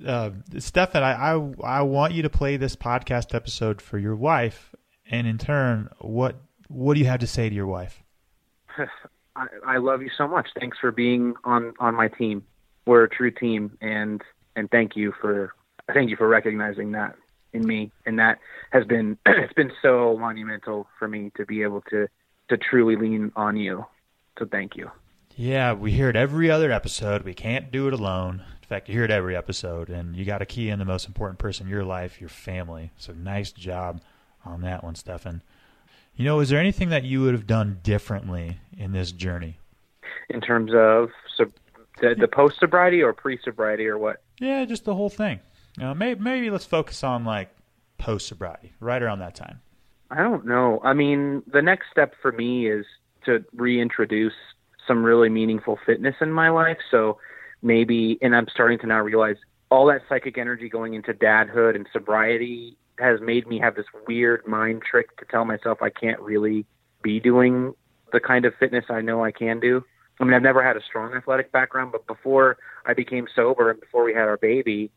Uh, 0.07 0.31
Stephan, 0.59 1.03
I, 1.03 1.35
I 1.35 1.53
I 1.65 1.83
want 1.83 2.15
you 2.15 2.23
to 2.23 2.31
play 2.31 2.57
this 2.57 2.77
podcast 2.77 3.35
episode 3.35 3.83
for 3.83 3.99
your 3.99 4.15
wife, 4.15 4.75
and 5.11 5.27
in 5.27 5.37
turn, 5.37 5.91
what 5.99 6.41
what 6.69 6.95
do 6.95 7.01
you 7.01 7.07
have 7.07 7.21
to 7.21 7.27
say 7.27 7.49
to 7.49 7.55
your 7.55 7.67
wife? 7.67 8.03
I, 9.37 9.47
I 9.67 9.77
love 9.79 10.01
you 10.03 10.11
so 10.17 10.29
much. 10.29 10.49
Thanks 10.59 10.79
for 10.81 10.93
being 10.93 11.35
on 11.45 11.75
on 11.81 11.95
my 11.95 12.09
team. 12.09 12.45
We're 12.87 13.05
a 13.05 13.11
true 13.11 13.33
team, 13.33 13.77
and 13.81 14.23
and 14.55 14.71
thank 14.71 14.97
you 14.97 15.13
for 15.21 15.53
thank 15.93 16.09
you 16.09 16.17
for 16.17 16.29
recognizing 16.29 16.93
that 16.93 17.17
in 17.53 17.67
me, 17.67 17.91
and 18.07 18.19
that 18.19 18.39
has 18.71 18.85
been 18.85 19.19
it's 19.27 19.53
been 19.53 19.73
so 19.83 20.17
monumental 20.19 20.87
for 20.99 21.09
me 21.09 21.31
to 21.37 21.45
be 21.45 21.63
able 21.63 21.83
to 21.91 22.09
to 22.49 22.57
truly 22.57 22.97
lean 22.97 23.33
on 23.37 23.57
you. 23.57 23.85
So 24.39 24.47
thank 24.47 24.77
you. 24.77 24.91
Yeah, 25.37 25.73
we 25.73 25.93
hear 25.93 26.11
it 26.11 26.17
every 26.17 26.51
other 26.51 26.73
episode. 26.73 27.23
We 27.23 27.35
can't 27.35 27.71
do 27.71 27.87
it 27.89 27.95
alone. 27.95 28.43
In 28.63 28.69
fact, 28.69 28.89
you 28.89 28.95
hear 28.95 29.05
it 29.05 29.11
every 29.11 29.37
episode, 29.37 29.89
and 29.89 30.15
you 30.15 30.25
got 30.25 30.39
to 30.39 30.47
key 30.47 30.69
in 30.69 30.79
the 30.79 30.85
most 30.85 31.07
important 31.07 31.39
person 31.39 31.67
in 31.67 31.71
your 31.71 31.85
life, 31.85 32.21
your 32.21 32.29
family. 32.29 32.91
So 32.97 33.13
nice 33.13 33.53
job 33.53 34.01
on 34.45 34.61
that 34.63 34.85
one, 34.85 34.95
Stephan. 34.95 35.43
You 36.15 36.25
know, 36.25 36.41
is 36.41 36.51
there 36.51 36.61
anything 36.61 36.91
that 36.91 37.05
you 37.05 37.23
would 37.23 37.33
have 37.33 37.47
done 37.47 37.81
differently 37.83 38.59
in 38.77 38.93
this 38.93 39.13
journey? 39.13 39.59
In 40.29 40.41
terms 40.41 40.73
of 40.75 41.11
so, 41.37 41.47
the, 42.01 42.15
the 42.15 42.29
post 42.29 42.59
sobriety 42.59 43.03
or 43.03 43.13
pre 43.13 43.39
sobriety 43.43 43.87
or 43.87 43.99
what? 43.99 44.21
Yeah, 44.39 44.65
just 44.65 44.85
the 44.85 44.95
whole 44.95 45.11
thing. 45.11 45.41
You 45.77 45.85
know, 45.85 45.95
maybe, 45.95 46.21
maybe 46.21 46.51
let's 46.51 46.67
focus 46.67 47.05
on 47.05 47.25
like 47.25 47.51
post 47.99 48.27
sobriety, 48.27 48.73
right 48.81 49.03
around 49.03 49.21
that 49.21 49.35
time. 49.35 49.61
I 50.11 50.23
don't 50.23 50.45
know. 50.45 50.81
I 50.83 50.93
mean, 50.93 51.43
the 51.53 51.63
next 51.63 51.87
step 51.91 52.15
for 52.21 52.33
me 52.33 52.69
is 52.69 52.85
to 53.25 53.45
reintroduce 53.55 54.33
some 54.87 55.05
really 55.05 55.29
meaningful 55.29 55.79
fitness 55.87 56.17
in 56.21 56.33
my 56.33 56.51
life. 56.51 56.79
So 56.91 57.19
maybe, 57.63 58.19
and 58.21 58.35
I'm 58.35 58.47
starting 58.53 58.79
to 58.81 58.87
now 58.87 59.01
realize 59.01 59.37
all 59.71 59.87
that 59.87 60.01
psychic 60.09 60.37
energy 60.37 60.69
going 60.69 60.95
into 60.95 61.15
dadhood 61.15 61.77
and 61.77 61.87
sobriety 61.93 62.77
has 62.99 63.21
made 63.21 63.47
me 63.47 63.59
have 63.61 63.77
this 63.77 63.87
weird 64.07 64.47
mind 64.47 64.83
trick 64.83 65.17
to 65.19 65.25
tell 65.25 65.45
myself 65.45 65.79
I 65.81 65.91
can't 65.91 66.21
really 66.21 66.67
be 67.03 67.21
doing 67.21 67.75
the 68.13 68.21
kind 68.21 68.45
of 68.45 68.53
fitness 68.59 68.87
I 68.91 69.01
know 69.01 69.25
I 69.25 69.31
can 69.31 69.61
do. 69.61 69.85
I 70.19 70.25
mean, 70.25 70.35
I've 70.35 70.43
never 70.43 70.63
had 70.63 70.77
a 70.77 70.83
strong 70.87 71.15
athletic 71.15 71.51
background, 71.53 71.93
but 71.93 72.07
before 72.07 72.59
I 72.85 72.93
became 72.93 73.27
sober 73.35 73.71
and 73.71 73.81
before 73.81 74.05
we 74.05 74.13
had 74.13 74.25
our 74.25 74.37
baby, 74.37 74.91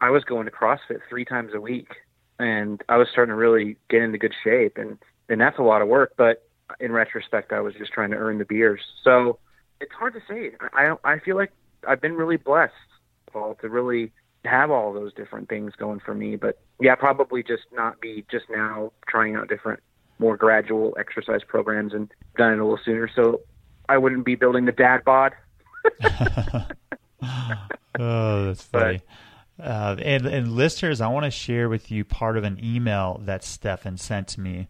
I 0.00 0.10
was 0.10 0.24
going 0.24 0.46
to 0.46 0.50
CrossFit 0.50 1.00
three 1.08 1.24
times 1.24 1.52
a 1.54 1.60
week, 1.60 1.88
and 2.38 2.82
I 2.88 2.96
was 2.96 3.08
starting 3.10 3.32
to 3.32 3.36
really 3.36 3.76
get 3.88 4.02
into 4.02 4.18
good 4.18 4.34
shape, 4.44 4.76
and 4.76 4.98
and 5.28 5.40
that's 5.40 5.58
a 5.58 5.62
lot 5.62 5.82
of 5.82 5.88
work. 5.88 6.12
But 6.16 6.46
in 6.80 6.92
retrospect, 6.92 7.52
I 7.52 7.60
was 7.60 7.74
just 7.74 7.92
trying 7.92 8.10
to 8.10 8.16
earn 8.16 8.38
the 8.38 8.44
beers. 8.44 8.80
So 9.02 9.38
it's 9.80 9.92
hard 9.92 10.14
to 10.14 10.20
say. 10.28 10.52
I 10.72 10.96
I 11.04 11.18
feel 11.18 11.36
like 11.36 11.52
I've 11.86 12.00
been 12.00 12.14
really 12.14 12.36
blessed, 12.36 12.72
Paul, 13.32 13.56
to 13.60 13.68
really 13.68 14.12
have 14.44 14.70
all 14.70 14.92
those 14.92 15.12
different 15.14 15.48
things 15.48 15.72
going 15.76 16.00
for 16.00 16.14
me. 16.14 16.36
But 16.36 16.58
yeah, 16.80 16.94
probably 16.94 17.42
just 17.42 17.64
not 17.72 18.00
be 18.00 18.24
just 18.30 18.44
now 18.50 18.92
trying 19.08 19.34
out 19.34 19.48
different, 19.48 19.80
more 20.18 20.36
gradual 20.36 20.96
exercise 20.98 21.40
programs 21.46 21.94
and 21.94 22.12
done 22.36 22.52
it 22.52 22.58
a 22.58 22.64
little 22.64 22.78
sooner. 22.84 23.08
So 23.14 23.40
I 23.88 23.98
wouldn't 23.98 24.24
be 24.24 24.34
building 24.34 24.66
the 24.66 24.72
dad 24.72 25.04
bod. 25.04 25.32
oh, 27.98 28.44
that's 28.44 28.62
funny. 28.62 28.98
But, 28.98 29.02
uh, 29.60 29.96
and, 29.98 30.26
and 30.26 30.52
listeners, 30.52 31.00
I 31.00 31.08
want 31.08 31.24
to 31.24 31.30
share 31.30 31.68
with 31.68 31.90
you 31.90 32.04
part 32.04 32.36
of 32.36 32.44
an 32.44 32.60
email 32.62 33.20
that 33.24 33.44
Stephan 33.44 33.96
sent 33.96 34.28
to 34.28 34.40
me. 34.40 34.68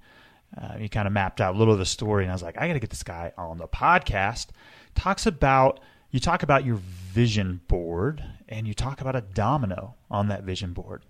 Uh, 0.57 0.77
he 0.79 0.89
kind 0.89 1.07
of 1.07 1.13
mapped 1.13 1.41
out 1.41 1.55
a 1.55 1.59
little 1.59 1.75
of 1.75 1.79
the 1.79 1.87
story, 1.87 2.23
and 2.25 2.31
I 2.31 2.35
was 2.35 2.43
like, 2.43 2.57
I 2.57 2.67
got 2.67 2.75
to 2.75 2.81
get 2.81 2.91
this 2.91 3.03
guy 3.03 3.33
on 3.37 3.59
the 3.59 3.69
podcast. 3.69 4.49
Talks 4.95 5.27
about 5.27 5.81
you 6.11 6.21
talk 6.21 6.43
about 6.43 6.65
your 6.65 6.77
vision 6.77 7.61
board 7.69 8.25
and 8.49 8.67
you 8.67 8.75
talk 8.75 9.01
about 9.01 9.17
a 9.17 9.21
domino 9.21 9.97
on 10.11 10.29
that 10.29 10.45
vision 10.45 10.73
board. 10.73 11.03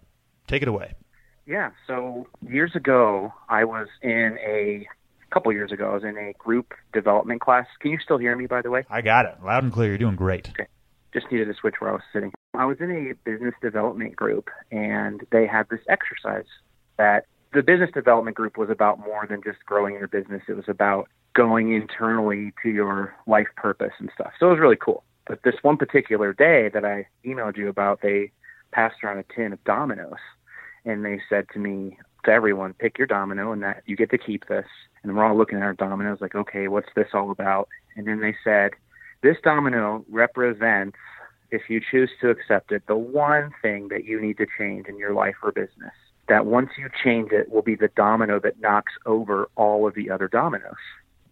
Take 0.48 0.62
it 0.62 0.68
away. 0.68 0.94
Yeah. 1.46 1.70
So 1.86 2.26
years 2.48 2.74
ago, 2.74 3.32
I 3.48 3.64
was 3.64 3.88
in 4.02 4.38
a, 4.44 4.86
a 5.22 5.34
couple 5.34 5.52
years 5.52 5.70
ago, 5.70 5.90
I 5.90 5.94
was 5.94 6.04
in 6.04 6.16
a 6.16 6.32
group 6.38 6.74
development 6.92 7.40
class. 7.40 7.66
Can 7.80 7.92
you 7.92 7.98
still 8.02 8.18
hear 8.18 8.34
me, 8.34 8.46
by 8.46 8.62
the 8.62 8.70
way? 8.70 8.84
I 8.90 9.00
got 9.00 9.26
it. 9.26 9.36
Loud 9.44 9.62
and 9.62 9.72
clear. 9.72 9.90
You're 9.90 9.98
doing 9.98 10.16
great. 10.16 10.48
Okay. 10.50 10.66
Just 11.16 11.32
needed 11.32 11.46
to 11.46 11.54
switch 11.54 11.76
where 11.78 11.88
I 11.88 11.94
was 11.94 12.02
sitting. 12.12 12.30
I 12.52 12.66
was 12.66 12.76
in 12.78 12.90
a 12.90 13.14
business 13.24 13.54
development 13.62 14.14
group, 14.14 14.50
and 14.70 15.26
they 15.32 15.46
had 15.46 15.66
this 15.70 15.80
exercise 15.88 16.44
that 16.98 17.24
the 17.54 17.62
business 17.62 17.88
development 17.94 18.36
group 18.36 18.58
was 18.58 18.68
about 18.68 18.98
more 18.98 19.26
than 19.26 19.40
just 19.42 19.64
growing 19.64 19.94
your 19.94 20.08
business. 20.08 20.42
It 20.46 20.56
was 20.56 20.68
about 20.68 21.08
going 21.34 21.72
internally 21.72 22.52
to 22.62 22.68
your 22.68 23.14
life 23.26 23.46
purpose 23.56 23.92
and 23.98 24.10
stuff. 24.14 24.32
So 24.38 24.48
it 24.48 24.50
was 24.50 24.58
really 24.58 24.76
cool. 24.76 25.04
But 25.26 25.42
this 25.42 25.54
one 25.62 25.78
particular 25.78 26.34
day 26.34 26.68
that 26.74 26.84
I 26.84 27.06
emailed 27.24 27.56
you 27.56 27.70
about, 27.70 28.02
they 28.02 28.30
passed 28.72 28.96
around 29.02 29.18
a 29.18 29.24
tin 29.34 29.54
of 29.54 29.64
dominoes 29.64 30.20
and 30.84 31.02
they 31.02 31.20
said 31.30 31.46
to 31.54 31.58
me, 31.58 31.98
to 32.26 32.30
everyone, 32.30 32.74
pick 32.74 32.98
your 32.98 33.06
domino 33.06 33.52
and 33.52 33.62
that 33.62 33.82
you 33.86 33.96
get 33.96 34.10
to 34.10 34.18
keep 34.18 34.48
this. 34.48 34.66
And 35.02 35.16
we're 35.16 35.24
all 35.24 35.36
looking 35.36 35.56
at 35.56 35.64
our 35.64 35.72
dominoes 35.72 36.18
like, 36.20 36.34
okay, 36.34 36.68
what's 36.68 36.88
this 36.94 37.08
all 37.14 37.30
about? 37.30 37.68
And 37.96 38.06
then 38.06 38.20
they 38.20 38.34
said, 38.44 38.72
this 39.26 39.36
domino 39.42 40.04
represents, 40.08 40.96
if 41.50 41.62
you 41.68 41.80
choose 41.90 42.10
to 42.20 42.30
accept 42.30 42.70
it, 42.70 42.84
the 42.86 42.96
one 42.96 43.52
thing 43.60 43.88
that 43.88 44.04
you 44.04 44.20
need 44.20 44.38
to 44.38 44.46
change 44.56 44.86
in 44.86 44.98
your 44.98 45.14
life 45.14 45.34
or 45.42 45.50
business. 45.50 45.92
That 46.28 46.46
once 46.46 46.70
you 46.78 46.88
change 47.04 47.32
it 47.32 47.50
will 47.50 47.62
be 47.62 47.74
the 47.74 47.88
domino 47.96 48.38
that 48.40 48.60
knocks 48.60 48.92
over 49.04 49.48
all 49.56 49.86
of 49.86 49.94
the 49.94 50.10
other 50.10 50.28
dominoes. 50.28 50.74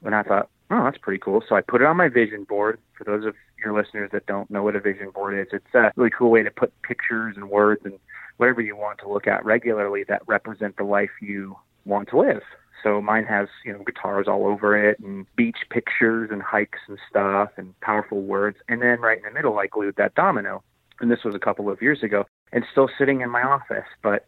And 0.05 0.15
I 0.15 0.25
thought, 0.25 0.49
oh, 0.71 0.85
that's 0.85 0.99
pretty 0.99 1.21
cool. 1.21 1.43
So 1.49 1.55
I 1.55 1.61
put 1.61 1.83
it 1.83 1.87
on 1.87 1.97
my 1.97 2.09
vision 2.09 2.45
board. 2.45 2.81
For 2.99 3.05
those 3.05 3.25
of 3.25 3.35
your 3.63 3.73
listeners 3.73 4.11
that 4.13 4.27
don't 4.27 4.51
know 4.51 4.63
what 4.65 4.77
a 4.77 4.81
vision 4.81 5.11
board 5.11 5.39
is, 5.39 5.53
it's 5.53 5.75
a 5.75 5.93
really 5.97 6.11
cool 6.11 6.31
way 6.31 6.43
to 6.43 6.51
put 6.51 6.73
pictures 6.83 7.37
and 7.37 7.49
words 7.49 7.83
and 7.85 7.99
whatever 8.39 8.61
you 8.61 8.77
want 8.77 8.99
to 9.01 9.09
look 9.09 9.29
at 9.29 9.45
regularly 9.45 10.05
that 10.09 10.23
represent 10.27 10.77
the 10.77 10.85
life 10.85 11.11
you 11.21 11.57
want 11.85 12.09
to 12.09 12.19
live. 12.19 12.43
So 12.85 13.01
mine 13.01 13.25
has, 13.25 13.49
you 13.65 13.73
know, 13.73 13.83
guitars 13.83 14.29
all 14.29 14.47
over 14.47 14.77
it 14.77 15.01
and 15.01 15.27
beach 15.35 15.57
pictures 15.71 16.29
and 16.31 16.43
hikes 16.43 16.79
and 16.87 16.99
stuff 17.11 17.51
and 17.57 17.79
powerful 17.81 18.21
words. 18.21 18.59
And 18.69 18.81
then 18.81 19.01
right 19.01 19.17
in 19.17 19.25
the 19.25 19.33
middle, 19.33 19.59
I 19.59 19.67
glued 19.67 19.97
that 19.97 20.15
domino. 20.15 20.63
And 21.01 21.11
this 21.11 21.25
was 21.25 21.35
a 21.35 21.41
couple 21.41 21.69
of 21.71 21.83
years 21.83 22.03
ago 22.03 22.27
and 22.53 22.65
still 22.71 22.89
sitting 22.97 23.23
in 23.23 23.31
my 23.31 23.43
office. 23.43 23.89
But 24.03 24.27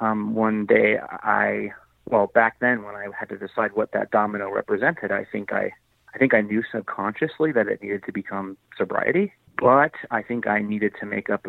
um, 0.00 0.34
one 0.34 0.66
day 0.66 0.96
I 0.98 1.70
well, 2.10 2.28
back 2.28 2.58
then 2.60 2.84
when 2.84 2.94
I 2.94 3.06
had 3.18 3.28
to 3.28 3.36
decide 3.36 3.72
what 3.74 3.92
that 3.92 4.10
domino 4.10 4.50
represented, 4.50 5.12
I 5.12 5.26
think 5.30 5.52
I 5.52 5.72
I 6.14 6.18
think 6.18 6.32
I 6.32 6.40
knew 6.40 6.62
subconsciously 6.72 7.52
that 7.52 7.68
it 7.68 7.82
needed 7.82 8.02
to 8.04 8.12
become 8.12 8.56
sobriety, 8.76 9.34
but 9.58 9.92
I 10.10 10.22
think 10.22 10.46
I 10.46 10.60
needed 10.60 10.94
to 11.00 11.06
make 11.06 11.28
up 11.28 11.46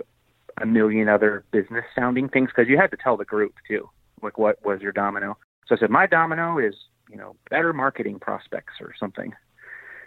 a 0.61 0.65
million 0.65 1.07
other 1.07 1.45
business 1.51 1.85
sounding 1.95 2.27
things 2.27 2.49
because 2.53 2.69
you 2.69 2.77
had 2.77 2.91
to 2.91 2.97
tell 2.97 3.15
the 3.15 3.23
group 3.23 3.53
too, 3.67 3.89
like 4.21 4.37
what 4.37 4.63
was 4.65 4.81
your 4.81 4.91
domino. 4.91 5.37
So 5.69 5.75
I 5.75 5.79
said 5.79 5.91
my 5.91 6.07
domino 6.07 6.57
is 6.57 6.73
you 7.09 7.15
know 7.15 7.35
better 7.49 7.71
marketing 7.71 8.19
prospects 8.19 8.73
or 8.81 8.93
something, 8.99 9.33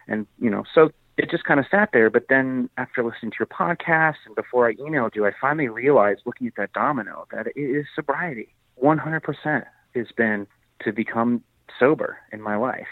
and 0.08 0.26
you 0.38 0.50
know 0.50 0.64
so 0.74 0.90
it 1.16 1.30
just 1.30 1.44
kind 1.44 1.60
of 1.60 1.66
sat 1.70 1.90
there. 1.92 2.10
But 2.10 2.26
then 2.28 2.68
after 2.76 3.04
listening 3.04 3.30
to 3.32 3.36
your 3.40 3.46
podcast 3.46 4.16
and 4.26 4.34
before 4.34 4.68
I 4.68 4.74
emailed 4.74 5.14
you, 5.14 5.24
I 5.26 5.30
finally 5.40 5.68
realized 5.68 6.22
looking 6.26 6.46
at 6.48 6.54
that 6.56 6.72
domino 6.72 7.26
that 7.32 7.46
it 7.46 7.60
is 7.60 7.86
sobriety, 7.94 8.54
100% 8.82 9.64
has 9.94 10.06
been 10.16 10.46
to 10.80 10.92
become 10.92 11.42
sober 11.78 12.18
in 12.32 12.40
my 12.40 12.56
life. 12.56 12.86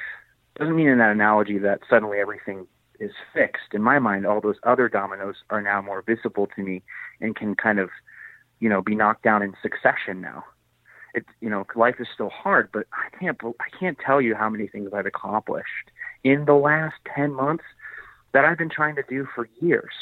Doesn't 0.57 0.77
mean 0.77 0.89
in 0.89 0.99
that 0.99 1.11
analogy 1.11 1.59
that 1.59 1.81
suddenly 1.89 2.18
everything 2.18 2.66
is 2.99 3.12
fixed. 3.33 3.73
In 3.73 3.83
my 3.83 3.99
mind, 3.99 4.27
all 4.27 4.41
those 4.41 4.59
other 4.64 4.89
dominoes 4.89 5.37
are 5.49 5.62
now 5.62 5.81
more 5.81 6.03
visible 6.03 6.47
to 6.55 6.62
me 6.62 6.83
and 7.21 7.35
can 7.35 7.55
kind 7.55 7.79
of, 7.79 7.89
you 8.59 8.68
know, 8.68 8.83
be 8.83 8.95
knocked 8.95 9.23
down 9.23 9.43
in 9.43 9.55
succession 9.62 10.21
now. 10.21 10.45
It, 11.14 11.24
you 11.40 11.50
know, 11.50 11.66
life 11.74 11.96
is 11.98 12.06
still 12.12 12.30
hard, 12.30 12.70
but 12.72 12.86
I 12.92 13.16
can't, 13.18 13.38
I 13.42 13.78
can't 13.78 13.98
tell 14.04 14.20
you 14.20 14.34
how 14.34 14.48
many 14.48 14.66
things 14.66 14.90
I've 14.94 15.06
accomplished 15.06 15.90
in 16.22 16.44
the 16.44 16.54
last 16.54 16.96
10 17.14 17.32
months 17.32 17.64
that 18.32 18.44
I've 18.44 18.58
been 18.58 18.70
trying 18.70 18.96
to 18.96 19.02
do 19.08 19.26
for 19.34 19.48
years. 19.61 19.92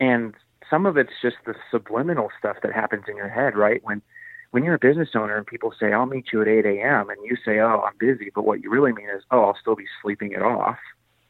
And 0.00 0.34
some 0.68 0.86
of 0.86 0.96
it's 0.96 1.12
just 1.22 1.36
the 1.46 1.54
subliminal 1.70 2.28
stuff 2.38 2.58
that 2.62 2.72
happens 2.72 3.04
in 3.08 3.16
your 3.16 3.28
head, 3.28 3.56
right? 3.56 3.80
When 3.84 4.02
when 4.50 4.64
you're 4.64 4.74
a 4.74 4.78
business 4.78 5.10
owner 5.14 5.36
and 5.36 5.46
people 5.46 5.74
say, 5.78 5.92
I'll 5.92 6.06
meet 6.06 6.32
you 6.32 6.40
at 6.40 6.48
8 6.48 6.64
a.m., 6.64 7.10
and 7.10 7.18
you 7.22 7.36
say, 7.44 7.58
Oh, 7.58 7.84
I'm 7.86 7.92
busy, 7.98 8.30
but 8.34 8.46
what 8.46 8.62
you 8.62 8.70
really 8.70 8.92
mean 8.92 9.08
is, 9.14 9.22
Oh, 9.30 9.44
I'll 9.44 9.56
still 9.60 9.76
be 9.76 9.84
sleeping 10.00 10.32
it 10.32 10.42
off. 10.42 10.78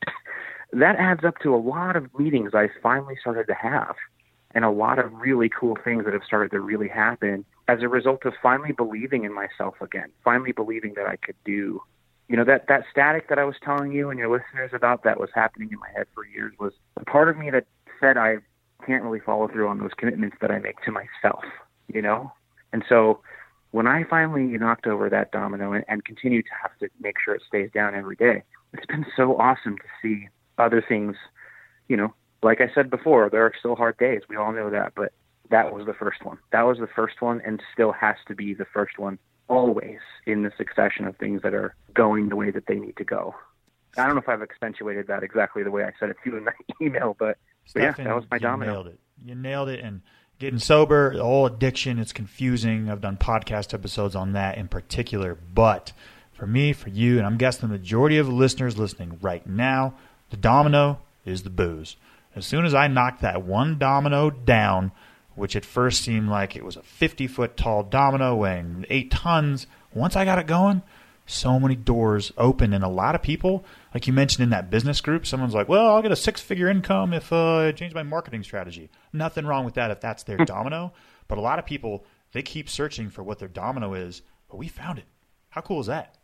that 0.73 0.97
adds 0.97 1.25
up 1.25 1.39
to 1.43 1.55
a 1.55 1.57
lot 1.57 1.97
of 1.97 2.17
meetings 2.17 2.53
I 2.55 2.69
finally 2.81 3.17
started 3.21 3.49
to 3.49 3.55
have 3.55 3.97
and 4.55 4.65
a 4.65 4.71
lot 4.71 4.99
of 4.99 5.13
really 5.15 5.49
cool 5.49 5.77
things 5.83 6.05
that 6.05 6.15
have 6.15 6.23
started 6.25 6.53
to 6.53 6.61
really 6.61 6.89
happen 6.89 7.45
as 7.69 7.83
a 7.83 7.89
result 7.89 8.25
of 8.25 8.33
finally 8.43 8.73
believing 8.73 9.25
in 9.25 9.33
myself 9.33 9.75
again, 9.81 10.11
finally 10.25 10.53
believing 10.53 10.95
that 10.95 11.07
I 11.07 11.17
could 11.17 11.37
do. 11.45 11.83
You 12.29 12.37
know, 12.37 12.45
that, 12.45 12.67
that 12.69 12.85
static 12.91 13.29
that 13.29 13.39
I 13.39 13.45
was 13.45 13.57
telling 13.63 13.93
you 13.93 14.11
and 14.11 14.19
your 14.19 14.31
listeners 14.31 14.71
about 14.75 15.05
that 15.05 15.21
was 15.21 15.31
happening 15.35 15.71
in 15.71 15.79
my 15.79 15.89
head 15.95 16.07
for 16.15 16.27
years 16.27 16.53
was 16.59 16.73
a 16.97 17.05
part 17.05 17.29
of 17.29 17.37
me 17.37 17.51
that 17.51 17.67
said 18.01 18.17
I 18.17 18.39
can't 18.87 19.03
really 19.03 19.21
follow 19.21 19.49
through 19.49 19.69
on 19.69 19.79
those 19.79 19.93
commitments 19.97 20.37
that 20.41 20.51
I 20.51 20.59
make 20.59 20.81
to 20.83 20.93
myself, 20.93 21.45
you 21.93 22.03
know? 22.03 22.33
And 22.73 22.85
so 22.89 23.21
when 23.71 23.87
I 23.87 24.05
finally 24.05 24.45
knocked 24.59 24.87
over 24.87 25.09
that 25.11 25.33
domino 25.33 25.73
and, 25.73 25.85
and 25.89 26.05
continue 26.05 26.43
to 26.43 26.49
have 26.63 26.77
to 26.81 26.89
make 27.01 27.17
sure 27.23 27.35
it 27.35 27.43
stays 27.47 27.71
down 27.73 27.95
every 27.95 28.17
day, 28.17 28.43
it's 28.73 28.87
been 28.87 29.07
so 29.17 29.37
awesome 29.39 29.77
to 29.77 29.85
see 30.03 30.29
other 30.59 30.85
things, 30.87 31.17
you 31.89 31.97
know, 31.97 32.15
like 32.43 32.61
I 32.61 32.71
said 32.75 32.91
before, 32.91 33.31
there 33.31 33.45
are 33.45 33.53
still 33.59 33.75
hard 33.75 33.99
days. 33.99 34.23
We 34.29 34.37
all 34.37 34.53
know 34.53 34.71
that, 34.71 34.93
but 34.95 35.13
that 35.51 35.73
was 35.73 35.87
the 35.87 35.95
first 35.95 36.25
one. 36.25 36.39
That 36.53 36.63
was 36.63 36.79
the 36.79 36.87
first 36.87 37.21
one 37.21 37.41
and 37.45 37.63
still 37.73 37.93
has 37.93 38.17
to 38.29 38.35
be 38.35 38.55
the 38.55 38.67
first 38.67 38.99
one 38.99 39.19
always 39.49 39.99
in 40.27 40.43
the 40.43 40.53
succession 40.57 41.07
of 41.07 41.17
things 41.17 41.43
that 41.43 41.55
are 41.55 41.75
going 41.95 42.29
the 42.29 42.37
way 42.37 42.51
that 42.51 42.67
they 42.67 42.77
need 42.77 42.97
to 42.97 43.05
go. 43.05 43.35
I 43.97 44.07
don't 44.07 44.15
know 44.15 44.21
if 44.21 44.29
I've 44.29 44.43
accentuated 44.43 45.07
that 45.07 45.23
exactly 45.23 45.63
the 45.63 45.71
way 45.71 45.85
I 45.85 45.93
said 45.99 46.11
it 46.11 46.17
to 46.23 46.31
you 46.31 46.37
in 46.37 46.45
my 46.45 46.53
email, 46.83 47.17
but, 47.19 47.39
but 47.73 47.83
yeah, 47.83 47.93
that 47.93 48.15
was 48.15 48.25
my 48.31 48.37
you 48.37 48.41
domino. 48.41 48.73
Nailed 48.73 48.87
it. 48.89 48.99
You 49.25 49.35
nailed 49.35 49.69
it. 49.71 49.81
And 49.81 50.03
getting 50.39 50.59
sober, 50.59 51.15
the 51.15 51.25
whole 51.25 51.47
addiction, 51.47 51.99
it's 51.99 52.13
confusing. 52.13 52.91
I've 52.91 53.01
done 53.01 53.17
podcast 53.17 53.75
episodes 53.75 54.15
on 54.15 54.33
that 54.35 54.59
in 54.59 54.69
particular. 54.69 55.35
But 55.35 55.93
for 56.33 56.47
me, 56.47 56.73
for 56.73 56.91
you, 56.91 57.19
and 57.19 57.27
I'm 57.27 57.39
guessing 57.39 57.69
the 57.69 57.75
majority 57.75 58.19
of 58.19 58.27
the 58.27 58.33
listeners 58.33 58.79
listening 58.79 59.19
right 59.23 59.47
now, 59.47 59.95
the 60.31 60.37
domino 60.37 61.01
is 61.25 61.43
the 61.43 61.51
booze. 61.51 61.97
As 62.37 62.47
soon 62.47 62.65
as 62.65 62.75
I 62.75 62.87
knock 62.87 63.21
that 63.21 63.43
one 63.43 63.79
domino 63.79 64.31
down, 64.31 64.93
which 65.39 65.57
at 65.57 65.65
first 65.65 66.03
seemed 66.03 66.29
like 66.29 66.57
it 66.57 66.65
was 66.65 66.77
a 66.77 66.83
50 66.83 67.27
foot 67.27 67.57
tall 67.57 67.83
domino 67.83 68.35
weighing 68.37 68.85
eight 68.91 69.11
tons, 69.11 69.67
once 69.95 70.17
I 70.17 70.25
got 70.25 70.39
it 70.39 70.47
going, 70.47 70.83
so 71.27 71.59
many 71.61 71.77
doors 71.77 72.33
open 72.37 72.73
and 72.73 72.83
a 72.85 72.89
lot 72.89 73.15
of 73.15 73.23
people, 73.23 73.65
like 73.95 74.07
you 74.07 74.13
mentioned 74.13 74.43
in 74.45 74.51
that 74.51 74.71
business 74.71 75.01
group, 75.01 75.27
someone's 75.27 75.55
like, 75.55 75.69
well, 75.69 75.87
I'll 75.95 76.03
get 76.03 76.13
a 76.13 76.17
six 76.17 76.41
figure 76.41 76.69
income 76.69 77.13
if 77.13 77.33
uh, 77.33 77.59
I 77.59 77.73
change 77.73 77.95
my 77.95 78.03
marketing 78.03 78.43
strategy. 78.43 78.91
Nothing 79.13 79.47
wrong 79.47 79.65
with 79.65 79.75
that 79.75 79.91
if 79.91 80.01
that's 80.01 80.23
their 80.23 80.39
domino. 80.39 80.93
But 81.29 81.39
a 81.39 81.43
lot 81.43 81.59
of 81.59 81.67
people, 81.67 82.05
they 82.33 82.43
keep 82.43 82.69
searching 82.69 83.11
for 83.11 83.23
what 83.23 83.39
their 83.39 83.49
domino 83.49 83.95
is, 83.95 84.23
but 84.51 84.57
we 84.57 84.69
found 84.69 84.99
it. 84.99 85.05
How 85.51 85.61
cool 85.61 85.81
is 85.81 85.87
that? 85.87 86.17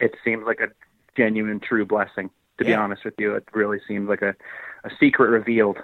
It 0.00 0.14
seems 0.24 0.44
like 0.46 0.60
a 0.60 0.68
genuine, 1.16 1.60
true 1.60 1.84
blessing. 1.86 2.30
To 2.58 2.64
Yeah. 2.64 2.70
be 2.70 2.74
honest 2.74 3.04
with 3.04 3.14
you, 3.18 3.34
it 3.36 3.44
really 3.54 3.78
seems 3.86 4.08
like 4.08 4.22
a, 4.22 4.34
a 4.82 4.90
secret 4.98 5.28
revealed. 5.30 5.78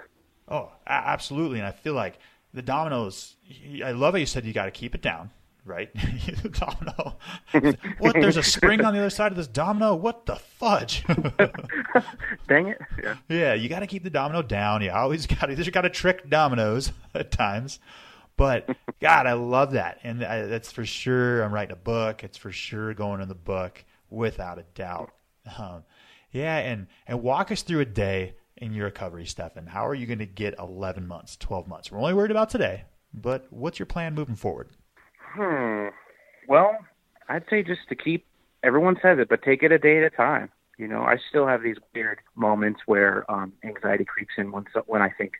Oh, 0.49 0.71
a- 0.85 0.91
absolutely. 0.91 1.59
And 1.59 1.67
I 1.67 1.71
feel 1.71 1.93
like 1.93 2.19
the 2.55 2.61
dominoes, 2.61 3.35
I 3.83 3.91
love 3.91 4.13
how 4.13 4.17
you 4.17 4.25
said 4.25 4.45
you 4.45 4.53
got 4.53 4.65
to 4.65 4.71
keep 4.71 4.95
it 4.95 5.01
down, 5.01 5.29
right? 5.65 5.89
domino. 6.53 7.17
what? 7.99 8.13
There's 8.13 8.37
a 8.37 8.43
spring 8.43 8.83
on 8.83 8.93
the 8.93 8.99
other 8.99 9.09
side 9.09 9.31
of 9.31 9.37
this 9.37 9.47
domino? 9.47 9.93
What 9.93 10.25
the 10.25 10.37
fudge? 10.37 11.03
Dang 12.47 12.67
it! 12.67 12.81
Yeah. 13.03 13.15
yeah, 13.27 13.53
you 13.53 13.67
got 13.67 13.79
to 13.79 13.87
keep 13.87 14.03
the 14.03 14.09
domino 14.09 14.41
down. 14.41 14.81
You 14.81 14.91
always 14.91 15.27
got 15.27 15.47
to, 15.47 15.55
you 15.55 15.71
got 15.71 15.81
to 15.81 15.89
trick 15.89 16.29
dominoes 16.29 16.93
at 17.13 17.31
times. 17.31 17.79
But 18.37 18.75
God, 18.99 19.27
I 19.27 19.33
love 19.33 19.73
that. 19.73 19.99
And 20.03 20.23
I, 20.23 20.43
that's 20.45 20.71
for 20.71 20.85
sure. 20.85 21.41
I'm 21.41 21.53
writing 21.53 21.73
a 21.73 21.77
book. 21.77 22.23
It's 22.23 22.37
for 22.37 22.51
sure 22.51 22.93
going 22.93 23.21
in 23.21 23.29
the 23.29 23.35
book 23.35 23.83
without 24.09 24.59
a 24.59 24.65
doubt. 24.73 25.11
Um, 25.57 25.83
yeah. 26.31 26.57
And, 26.57 26.87
and 27.07 27.21
walk 27.21 27.51
us 27.51 27.61
through 27.61 27.79
a 27.79 27.85
day 27.85 28.35
in 28.57 28.73
your 28.73 28.85
recovery, 28.85 29.25
Stephan. 29.25 29.67
How 29.67 29.85
are 29.87 29.95
you 29.95 30.05
going 30.05 30.19
to 30.19 30.25
get 30.25 30.55
11 30.59 31.07
months, 31.07 31.35
12 31.37 31.67
months? 31.67 31.91
We're 31.91 31.99
only 31.99 32.13
worried 32.13 32.31
about 32.31 32.49
today, 32.49 32.85
but 33.13 33.47
what's 33.49 33.79
your 33.79 33.85
plan 33.85 34.13
moving 34.13 34.35
forward? 34.35 34.69
Hmm. 35.19 35.87
Well, 36.47 36.77
I'd 37.27 37.43
say 37.49 37.63
just 37.63 37.81
to 37.89 37.95
keep. 37.95 38.25
Everyone 38.63 38.95
says 39.01 39.19
it, 39.19 39.29
but 39.29 39.41
take 39.43 39.63
it 39.63 39.71
a 39.71 39.77
day 39.77 39.97
at 39.97 40.03
a 40.03 40.09
time. 40.09 40.49
You 40.77 40.87
know, 40.87 41.01
I 41.01 41.17
still 41.29 41.47
have 41.47 41.61
these 41.61 41.77
weird 41.93 42.19
moments 42.35 42.81
where 42.85 43.29
um, 43.31 43.53
anxiety 43.63 44.05
creeps 44.05 44.33
in 44.37 44.51
when 44.51 44.65
when 44.87 45.01
I 45.01 45.09
think, 45.09 45.33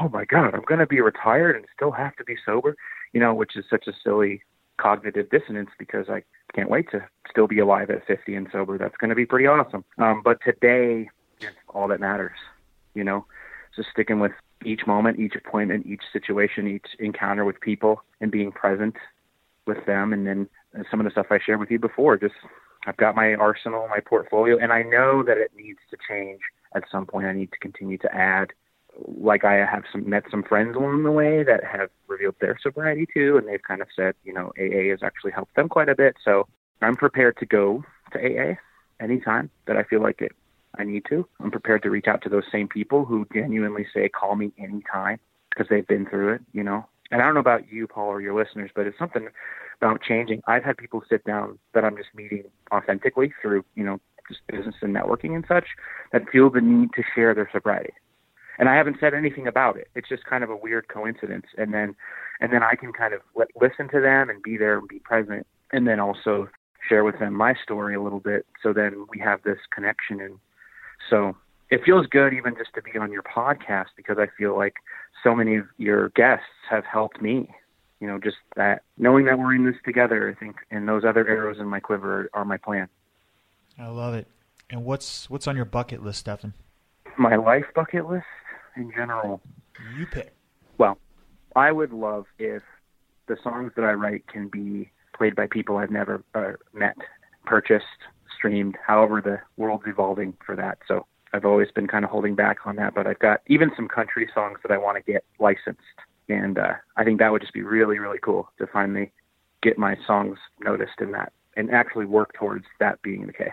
"Oh 0.00 0.08
my 0.08 0.24
God, 0.24 0.54
I'm 0.54 0.62
going 0.62 0.80
to 0.80 0.86
be 0.86 1.00
retired 1.00 1.56
and 1.56 1.64
still 1.74 1.90
have 1.92 2.16
to 2.16 2.24
be 2.24 2.36
sober," 2.44 2.76
you 3.12 3.20
know, 3.20 3.34
which 3.34 3.56
is 3.56 3.64
such 3.68 3.86
a 3.86 3.92
silly 4.02 4.42
cognitive 4.78 5.28
dissonance 5.30 5.70
because 5.78 6.08
I 6.08 6.22
can't 6.54 6.70
wait 6.70 6.90
to 6.92 7.04
still 7.30 7.46
be 7.46 7.58
alive 7.58 7.90
at 7.90 8.06
50 8.06 8.34
and 8.34 8.48
sober. 8.52 8.78
That's 8.78 8.96
going 8.96 9.10
to 9.10 9.16
be 9.16 9.26
pretty 9.26 9.46
awesome. 9.46 9.84
Um, 9.98 10.22
but 10.24 10.38
today 10.44 11.10
is 11.40 11.48
all 11.68 11.88
that 11.88 12.00
matters. 12.00 12.36
You 12.98 13.04
know, 13.04 13.24
just 13.76 13.90
sticking 13.90 14.18
with 14.18 14.32
each 14.64 14.86
moment, 14.86 15.20
each 15.20 15.34
appointment, 15.36 15.86
each 15.86 16.02
situation, 16.12 16.66
each 16.66 16.88
encounter 16.98 17.44
with 17.44 17.60
people, 17.60 18.02
and 18.20 18.30
being 18.30 18.50
present 18.52 18.96
with 19.66 19.86
them. 19.86 20.12
And 20.12 20.26
then 20.26 20.48
uh, 20.76 20.82
some 20.90 20.98
of 21.00 21.04
the 21.04 21.10
stuff 21.10 21.26
I 21.30 21.38
shared 21.38 21.60
with 21.60 21.70
you 21.70 21.78
before, 21.78 22.16
just 22.16 22.34
I've 22.86 22.96
got 22.96 23.14
my 23.14 23.34
arsenal, 23.34 23.86
my 23.88 24.00
portfolio, 24.00 24.58
and 24.58 24.72
I 24.72 24.82
know 24.82 25.22
that 25.22 25.38
it 25.38 25.52
needs 25.56 25.78
to 25.90 25.96
change 26.08 26.40
at 26.74 26.84
some 26.90 27.06
point. 27.06 27.26
I 27.26 27.32
need 27.32 27.52
to 27.52 27.58
continue 27.58 27.98
to 27.98 28.14
add. 28.14 28.48
Like 29.06 29.44
I 29.44 29.54
have 29.64 29.84
some 29.92 30.08
met 30.08 30.24
some 30.28 30.42
friends 30.42 30.74
along 30.74 31.04
the 31.04 31.12
way 31.12 31.44
that 31.44 31.62
have 31.62 31.90
revealed 32.08 32.34
their 32.40 32.58
sobriety 32.60 33.06
too, 33.14 33.36
and 33.36 33.46
they've 33.46 33.62
kind 33.62 33.80
of 33.80 33.88
said, 33.94 34.14
you 34.24 34.32
know, 34.32 34.52
AA 34.58 34.90
has 34.90 35.04
actually 35.04 35.32
helped 35.32 35.54
them 35.54 35.68
quite 35.68 35.88
a 35.88 35.94
bit. 35.94 36.16
So 36.24 36.48
I'm 36.82 36.96
prepared 36.96 37.36
to 37.38 37.46
go 37.46 37.84
to 38.12 38.18
AA 38.18 38.54
anytime 39.00 39.50
that 39.66 39.76
I 39.76 39.84
feel 39.84 40.02
like 40.02 40.20
it. 40.20 40.32
I 40.78 40.84
need 40.84 41.04
to. 41.08 41.26
I'm 41.40 41.50
prepared 41.50 41.82
to 41.82 41.90
reach 41.90 42.06
out 42.06 42.22
to 42.22 42.28
those 42.28 42.44
same 42.50 42.68
people 42.68 43.04
who 43.04 43.26
genuinely 43.32 43.86
say, 43.92 44.08
"Call 44.08 44.36
me 44.36 44.52
anytime," 44.58 45.18
because 45.50 45.66
they've 45.68 45.86
been 45.86 46.06
through 46.06 46.34
it, 46.34 46.42
you 46.52 46.62
know. 46.62 46.86
And 47.10 47.22
I 47.22 47.24
don't 47.24 47.34
know 47.34 47.40
about 47.40 47.72
you, 47.72 47.86
Paul, 47.86 48.08
or 48.08 48.20
your 48.20 48.34
listeners, 48.34 48.70
but 48.74 48.86
it's 48.86 48.98
something 48.98 49.28
about 49.80 50.02
changing. 50.02 50.42
I've 50.46 50.64
had 50.64 50.76
people 50.76 51.02
sit 51.08 51.24
down 51.24 51.58
that 51.72 51.84
I'm 51.84 51.96
just 51.96 52.10
meeting 52.14 52.44
authentically 52.72 53.32
through, 53.40 53.64
you 53.74 53.84
know, 53.84 54.00
just 54.28 54.46
business 54.46 54.74
and 54.82 54.94
networking 54.94 55.34
and 55.34 55.44
such, 55.48 55.64
that 56.12 56.28
feel 56.30 56.50
the 56.50 56.60
need 56.60 56.90
to 56.94 57.02
share 57.14 57.34
their 57.34 57.48
sobriety. 57.50 57.94
And 58.58 58.68
I 58.68 58.74
haven't 58.74 58.96
said 59.00 59.14
anything 59.14 59.46
about 59.46 59.76
it. 59.76 59.88
It's 59.94 60.08
just 60.08 60.24
kind 60.26 60.44
of 60.44 60.50
a 60.50 60.56
weird 60.56 60.88
coincidence. 60.88 61.46
And 61.56 61.72
then, 61.72 61.94
and 62.40 62.52
then 62.52 62.62
I 62.62 62.74
can 62.74 62.92
kind 62.92 63.14
of 63.14 63.20
let, 63.34 63.48
listen 63.58 63.88
to 63.90 64.00
them 64.00 64.28
and 64.28 64.42
be 64.42 64.58
there 64.58 64.76
and 64.78 64.88
be 64.88 64.98
present, 64.98 65.46
and 65.72 65.86
then 65.86 66.00
also 66.00 66.48
share 66.88 67.04
with 67.04 67.18
them 67.18 67.34
my 67.34 67.54
story 67.62 67.94
a 67.94 68.02
little 68.02 68.20
bit. 68.20 68.46
So 68.62 68.72
then 68.72 69.06
we 69.10 69.18
have 69.20 69.42
this 69.42 69.58
connection. 69.72 70.20
And 70.20 70.38
so 71.10 71.36
it 71.70 71.84
feels 71.84 72.06
good 72.06 72.32
even 72.32 72.54
just 72.56 72.74
to 72.74 72.82
be 72.82 72.98
on 72.98 73.12
your 73.12 73.22
podcast 73.22 73.86
because 73.96 74.16
I 74.18 74.26
feel 74.38 74.56
like 74.56 74.74
so 75.22 75.34
many 75.34 75.56
of 75.56 75.66
your 75.76 76.10
guests 76.10 76.46
have 76.70 76.84
helped 76.84 77.20
me. 77.20 77.50
You 78.00 78.06
know, 78.06 78.18
just 78.18 78.36
that 78.56 78.82
knowing 78.96 79.24
that 79.26 79.38
we're 79.38 79.54
in 79.54 79.64
this 79.64 79.74
together, 79.84 80.30
I 80.30 80.38
think, 80.38 80.56
and 80.70 80.88
those 80.88 81.04
other 81.04 81.26
arrows 81.26 81.58
in 81.58 81.66
my 81.66 81.80
quiver 81.80 82.30
are, 82.32 82.44
my 82.44 82.56
plan. 82.56 82.88
I 83.78 83.88
love 83.88 84.14
it. 84.14 84.28
And 84.70 84.84
what's 84.84 85.28
what's 85.28 85.48
on 85.48 85.56
your 85.56 85.64
bucket 85.64 86.04
list, 86.04 86.20
Stephan? 86.20 86.54
My 87.18 87.36
life 87.36 87.64
bucket 87.74 88.08
list 88.08 88.26
in 88.76 88.92
general. 88.92 89.40
You 89.96 90.06
pick. 90.06 90.32
Well, 90.78 90.98
I 91.56 91.72
would 91.72 91.92
love 91.92 92.26
if 92.38 92.62
the 93.26 93.36
songs 93.42 93.72
that 93.74 93.84
I 93.84 93.92
write 93.92 94.26
can 94.28 94.48
be 94.48 94.90
played 95.16 95.34
by 95.34 95.48
people 95.50 95.76
I've 95.76 95.90
never 95.90 96.22
uh, 96.34 96.52
met, 96.72 96.96
purchased, 97.44 97.84
streamed, 98.38 98.76
however 98.86 99.20
the 99.20 99.40
world's 99.60 99.84
evolving 99.86 100.34
for 100.46 100.54
that. 100.56 100.78
So 100.86 101.06
I've 101.32 101.44
always 101.44 101.70
been 101.70 101.88
kind 101.88 102.04
of 102.04 102.10
holding 102.10 102.34
back 102.34 102.58
on 102.64 102.76
that, 102.76 102.94
but 102.94 103.06
I've 103.06 103.18
got 103.18 103.40
even 103.48 103.70
some 103.76 103.88
country 103.88 104.30
songs 104.32 104.58
that 104.62 104.72
I 104.72 104.78
want 104.78 104.96
to 104.96 105.12
get 105.12 105.24
licensed. 105.38 105.82
And 106.28 106.58
uh, 106.58 106.74
I 106.96 107.04
think 107.04 107.18
that 107.18 107.32
would 107.32 107.42
just 107.42 107.52
be 107.52 107.62
really, 107.62 107.98
really 107.98 108.18
cool 108.18 108.50
to 108.58 108.66
finally 108.66 109.12
get 109.62 109.78
my 109.78 109.96
songs 110.06 110.38
noticed 110.60 111.00
in 111.00 111.12
that 111.12 111.32
and 111.56 111.70
actually 111.70 112.06
work 112.06 112.32
towards 112.34 112.64
that 112.78 113.02
being 113.02 113.26
the 113.26 113.32
case. 113.32 113.48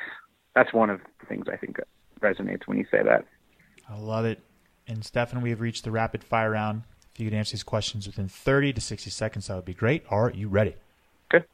That's 0.54 0.74
one 0.74 0.90
of 0.90 1.02
the 1.20 1.26
things 1.26 1.48
I 1.52 1.58
think 1.58 1.80
resonates 2.22 2.68
when 2.68 2.78
you 2.78 2.86
say 2.92 3.02
that. 3.04 3.26
I 3.90 3.98
love 3.98 4.26
it. 4.26 4.40
And 4.88 5.04
Stephan, 5.04 5.42
we 5.42 5.50
have 5.50 5.62
reached 5.62 5.84
the 5.84 5.92
rapid 5.92 6.24
fire 6.24 6.52
round. 6.52 6.84
If 7.14 7.20
you 7.20 7.30
could 7.30 7.38
answer 7.38 7.54
these 7.54 7.64
questions 7.64 8.08
within 8.08 8.28
30 8.28 8.74
to 8.74 8.82
60 8.82 9.10
seconds, 9.10 9.48
that 9.48 9.56
would 9.56 9.66
be 9.66 9.74
great. 9.74 10.04
Are 10.10 10.32
you 10.32 10.48
ready? 10.48 10.76
Good. 11.30 11.46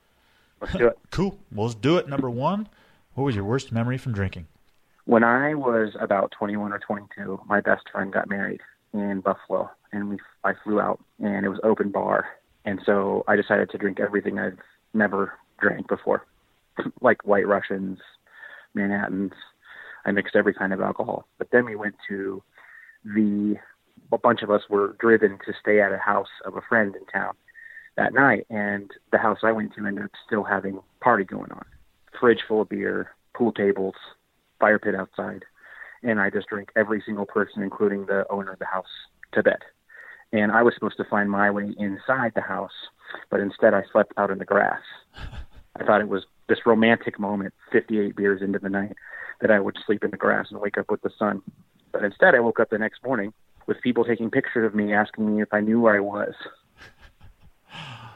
Let's 0.59 0.73
do 0.73 0.87
it. 0.87 0.97
Cool. 1.11 1.37
Well, 1.51 1.67
let's 1.67 1.75
do 1.75 1.97
it. 1.97 2.07
Number 2.07 2.29
one, 2.29 2.67
what 3.21 3.27
was 3.27 3.35
your 3.35 3.45
worst 3.45 3.71
memory 3.71 3.99
from 3.99 4.13
drinking? 4.13 4.47
When 5.05 5.23
I 5.23 5.53
was 5.53 5.95
about 5.99 6.31
21 6.31 6.73
or 6.73 6.79
22, 6.79 7.41
my 7.45 7.61
best 7.61 7.83
friend 7.91 8.11
got 8.11 8.27
married 8.27 8.61
in 8.93 9.21
Buffalo, 9.21 9.69
and 9.91 10.09
we 10.09 10.17
I 10.43 10.53
flew 10.63 10.81
out, 10.81 10.99
and 11.19 11.45
it 11.45 11.49
was 11.49 11.59
open 11.63 11.91
bar, 11.91 12.25
and 12.65 12.79
so 12.83 13.23
I 13.27 13.35
decided 13.35 13.69
to 13.69 13.77
drink 13.77 13.99
everything 13.99 14.39
I've 14.39 14.57
never 14.95 15.33
drank 15.59 15.87
before, 15.87 16.25
like 17.01 17.23
White 17.23 17.47
Russians, 17.47 17.99
Manhattans. 18.73 19.33
I 20.03 20.11
mixed 20.11 20.35
every 20.35 20.55
kind 20.55 20.73
of 20.73 20.81
alcohol. 20.81 21.27
But 21.37 21.49
then 21.51 21.65
we 21.65 21.75
went 21.75 21.97
to 22.09 22.41
the 23.05 23.57
a 24.11 24.17
bunch 24.17 24.41
of 24.41 24.49
us 24.49 24.63
were 24.67 24.95
driven 24.99 25.37
to 25.45 25.53
stay 25.61 25.79
at 25.79 25.93
a 25.93 25.99
house 25.99 26.41
of 26.43 26.55
a 26.55 26.61
friend 26.61 26.95
in 26.95 27.05
town 27.05 27.33
that 27.97 28.15
night, 28.15 28.47
and 28.49 28.89
the 29.11 29.19
house 29.19 29.39
I 29.43 29.51
went 29.51 29.75
to 29.75 29.85
ended 29.85 30.05
up 30.05 30.11
still 30.25 30.43
having 30.43 30.79
party 31.01 31.23
going 31.23 31.51
on, 31.51 31.65
fridge 32.19 32.41
full 32.47 32.61
of 32.61 32.69
beer, 32.69 33.11
pool 33.33 33.51
tables, 33.51 33.95
fire 34.59 34.79
pit 34.79 34.95
outside, 34.95 35.43
and 36.03 36.19
I 36.19 36.29
just 36.29 36.47
drank 36.47 36.71
every 36.75 37.01
single 37.05 37.25
person, 37.25 37.63
including 37.63 38.05
the 38.05 38.25
owner 38.29 38.53
of 38.53 38.59
the 38.59 38.65
house, 38.65 38.85
to 39.33 39.43
bed. 39.43 39.59
And 40.33 40.51
I 40.51 40.63
was 40.63 40.73
supposed 40.73 40.97
to 40.97 41.03
find 41.05 41.29
my 41.29 41.51
way 41.51 41.73
inside 41.77 42.33
the 42.35 42.41
house, 42.41 42.71
but 43.29 43.39
instead 43.39 43.73
I 43.73 43.83
slept 43.91 44.13
out 44.17 44.31
in 44.31 44.37
the 44.37 44.45
grass. 44.45 44.81
I 45.75 45.83
thought 45.83 46.01
it 46.01 46.09
was 46.09 46.23
this 46.47 46.65
romantic 46.65 47.19
moment, 47.19 47.53
58 47.71 48.15
beers 48.15 48.41
into 48.41 48.59
the 48.59 48.69
night, 48.69 48.95
that 49.41 49.51
I 49.51 49.59
would 49.59 49.77
sleep 49.85 50.03
in 50.03 50.11
the 50.11 50.17
grass 50.17 50.47
and 50.51 50.59
wake 50.61 50.77
up 50.77 50.89
with 50.89 51.01
the 51.01 51.11
sun. 51.17 51.41
But 51.91 52.03
instead, 52.03 52.35
I 52.35 52.39
woke 52.39 52.59
up 52.59 52.69
the 52.69 52.77
next 52.77 53.03
morning 53.03 53.33
with 53.67 53.81
people 53.81 54.03
taking 54.05 54.29
pictures 54.29 54.65
of 54.65 54.75
me 54.75 54.93
asking 54.93 55.35
me 55.35 55.41
if 55.41 55.53
I 55.53 55.61
knew 55.61 55.81
where 55.81 55.95
I 55.95 55.99
was. 55.99 56.33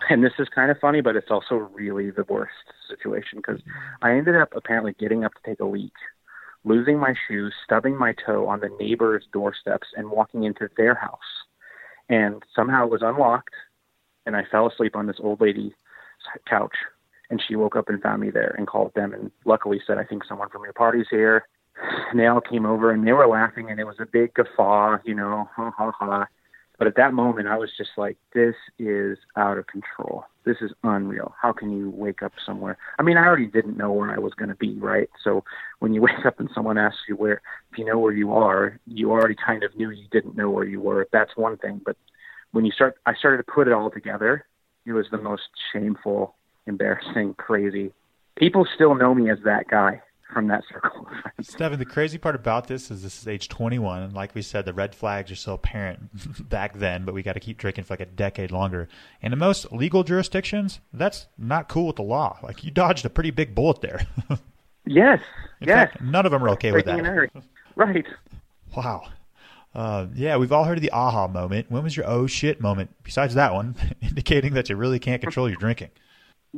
And 0.09 0.23
this 0.23 0.33
is 0.37 0.47
kind 0.49 0.69
of 0.69 0.79
funny, 0.79 1.01
but 1.01 1.15
it's 1.15 1.31
also 1.31 1.55
really 1.73 2.11
the 2.11 2.25
worst 2.29 2.53
situation 2.87 3.39
because 3.39 3.61
I 4.01 4.11
ended 4.11 4.35
up 4.35 4.53
apparently 4.55 4.93
getting 4.99 5.23
up 5.23 5.33
to 5.33 5.39
take 5.49 5.59
a 5.59 5.65
leak, 5.65 5.93
losing 6.63 6.99
my 6.99 7.13
shoes, 7.27 7.53
stubbing 7.63 7.97
my 7.97 8.13
toe 8.25 8.47
on 8.47 8.59
the 8.59 8.69
neighbor's 8.79 9.25
doorsteps, 9.33 9.87
and 9.95 10.11
walking 10.11 10.43
into 10.43 10.69
their 10.77 10.95
house. 10.95 11.19
And 12.09 12.43
somehow 12.55 12.85
it 12.85 12.91
was 12.91 13.01
unlocked, 13.01 13.55
and 14.25 14.35
I 14.35 14.43
fell 14.51 14.67
asleep 14.67 14.95
on 14.95 15.07
this 15.07 15.17
old 15.19 15.41
lady's 15.41 15.73
couch. 16.47 16.75
And 17.29 17.41
she 17.41 17.55
woke 17.55 17.75
up 17.75 17.89
and 17.89 18.01
found 18.01 18.21
me 18.21 18.29
there 18.29 18.53
and 18.57 18.67
called 18.67 18.93
them, 18.93 19.13
and 19.13 19.31
luckily 19.45 19.81
said, 19.85 19.97
"I 19.97 20.03
think 20.03 20.23
someone 20.23 20.49
from 20.49 20.63
your 20.63 20.73
party's 20.73 21.07
here." 21.09 21.47
And 22.11 22.19
they 22.19 22.27
all 22.27 22.39
came 22.39 22.65
over 22.65 22.91
and 22.91 23.05
they 23.05 23.11
were 23.11 23.27
laughing, 23.27 23.69
and 23.69 23.79
it 23.79 23.83
was 23.85 23.99
a 23.99 24.05
big 24.05 24.33
guffaw, 24.33 24.99
you 25.03 25.13
know, 25.15 25.49
ha 25.55 25.71
ha 25.71 25.91
ha. 25.91 26.27
But 26.77 26.87
at 26.87 26.95
that 26.97 27.13
moment, 27.13 27.47
I 27.47 27.57
was 27.57 27.69
just 27.77 27.91
like, 27.97 28.17
this 28.33 28.55
is 28.77 29.17
out 29.37 29.57
of 29.57 29.67
control. 29.67 30.25
This 30.45 30.57
is 30.61 30.71
unreal. 30.83 31.33
How 31.41 31.53
can 31.53 31.71
you 31.71 31.89
wake 31.89 32.21
up 32.21 32.33
somewhere? 32.45 32.77
I 32.99 33.03
mean, 33.03 33.17
I 33.17 33.25
already 33.25 33.47
didn't 33.47 33.77
know 33.77 33.91
where 33.91 34.11
I 34.11 34.19
was 34.19 34.33
going 34.33 34.49
to 34.49 34.55
be, 34.55 34.77
right? 34.77 35.09
So 35.23 35.43
when 35.79 35.93
you 35.93 36.01
wake 36.03 36.25
up 36.25 36.39
and 36.39 36.49
someone 36.53 36.77
asks 36.77 36.99
you 37.07 37.15
where, 37.15 37.41
if 37.71 37.77
you 37.77 37.85
know 37.85 37.99
where 37.99 38.13
you 38.13 38.33
are, 38.33 38.79
you 38.85 39.11
already 39.11 39.35
kind 39.35 39.63
of 39.63 39.75
knew 39.75 39.89
you 39.89 40.07
didn't 40.11 40.35
know 40.35 40.49
where 40.49 40.65
you 40.65 40.81
were. 40.81 41.07
That's 41.11 41.35
one 41.35 41.57
thing. 41.57 41.81
But 41.85 41.97
when 42.51 42.65
you 42.65 42.71
start, 42.71 42.97
I 43.05 43.15
started 43.15 43.37
to 43.37 43.51
put 43.51 43.67
it 43.67 43.73
all 43.73 43.89
together. 43.89 44.45
It 44.85 44.93
was 44.93 45.07
the 45.11 45.17
most 45.17 45.43
shameful, 45.73 46.35
embarrassing, 46.67 47.35
crazy. 47.35 47.91
People 48.35 48.67
still 48.75 48.95
know 48.95 49.15
me 49.15 49.29
as 49.29 49.39
that 49.45 49.67
guy 49.67 50.01
from 50.33 50.47
that 50.47 50.63
circle. 50.71 51.07
Stephan, 51.41 51.79
the 51.79 51.85
crazy 51.85 52.17
part 52.17 52.35
about 52.35 52.67
this 52.67 52.89
is 52.89 53.03
this 53.03 53.21
is 53.21 53.27
age 53.27 53.47
21, 53.47 54.03
and 54.03 54.13
like 54.13 54.33
we 54.35 54.41
said, 54.41 54.65
the 54.65 54.73
red 54.73 54.95
flags 54.95 55.31
are 55.31 55.35
so 55.35 55.53
apparent 55.53 56.49
back 56.49 56.73
then, 56.73 57.05
but 57.05 57.13
we 57.13 57.23
got 57.23 57.33
to 57.33 57.39
keep 57.39 57.57
drinking 57.57 57.83
for 57.83 57.93
like 57.93 57.99
a 57.99 58.05
decade 58.05 58.51
longer. 58.51 58.87
And 59.21 59.33
in 59.33 59.39
most 59.39 59.71
legal 59.71 60.03
jurisdictions, 60.03 60.79
that's 60.93 61.27
not 61.37 61.69
cool 61.69 61.87
with 61.87 61.95
the 61.97 62.03
law. 62.03 62.39
Like 62.41 62.63
you 62.63 62.71
dodged 62.71 63.05
a 63.05 63.09
pretty 63.09 63.31
big 63.31 63.55
bullet 63.55 63.81
there. 63.81 64.05
yes, 64.85 65.19
in 65.61 65.67
yes. 65.67 65.91
Fact, 65.91 66.01
none 66.01 66.25
of 66.25 66.31
them 66.31 66.43
are 66.43 66.49
okay 66.49 66.71
Breaking 66.71 66.95
with 66.95 67.05
that. 67.05 67.43
Right. 67.75 68.05
Wow. 68.75 69.09
Uh, 69.73 70.07
yeah, 70.15 70.37
we've 70.37 70.53
all 70.53 70.63
heard 70.63 70.77
of 70.77 70.81
the 70.81 70.91
aha 70.91 71.27
moment. 71.27 71.69
When 71.69 71.83
was 71.83 71.97
your 71.97 72.07
oh 72.09 72.27
shit 72.27 72.61
moment? 72.61 72.91
Besides 73.03 73.35
that 73.35 73.53
one, 73.53 73.75
indicating 74.01 74.53
that 74.53 74.69
you 74.69 74.75
really 74.77 74.99
can't 74.99 75.21
control 75.21 75.49
your 75.49 75.57
drinking. 75.57 75.89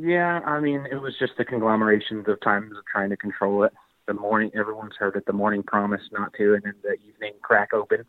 Yeah, 0.00 0.40
I 0.46 0.60
mean, 0.60 0.86
it 0.90 1.02
was 1.02 1.14
just 1.18 1.32
the 1.38 1.44
conglomeration 1.44 2.24
of 2.26 2.40
times 2.40 2.76
of 2.76 2.84
trying 2.86 3.10
to 3.10 3.16
control 3.16 3.64
it. 3.64 3.72
The 4.06 4.14
morning, 4.14 4.52
everyone's 4.54 4.94
heard 4.96 5.16
it. 5.16 5.26
The 5.26 5.32
morning 5.32 5.64
promise 5.64 6.02
not 6.12 6.32
to, 6.34 6.54
and 6.54 6.62
then 6.62 6.74
the 6.82 6.92
evening 7.08 7.32
crack 7.42 7.74
open 7.74 8.04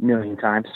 a 0.00 0.04
million 0.04 0.38
times. 0.38 0.66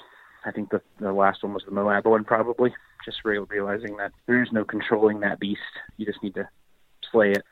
I 0.45 0.53
think 0.53 0.71
the 0.71 0.83
the 1.01 1.13
last 1.13 1.43
one 1.43 1.55
was 1.55 1.63
the 1.65 1.71
Moab 1.71 2.07
one, 2.07 2.23
probably. 2.25 2.75
Just 3.05 3.25
real 3.25 3.47
realizing 3.47 3.97
that 3.97 4.13
there 4.27 4.43
is 4.43 4.53
no 4.53 4.65
controlling 4.65 5.21
that 5.21 5.41
beast. 5.41 5.61
You 5.97 6.05
just 6.05 6.23
need 6.23 6.35
to 6.35 6.47
slay 7.11 7.33
it. 7.33 7.43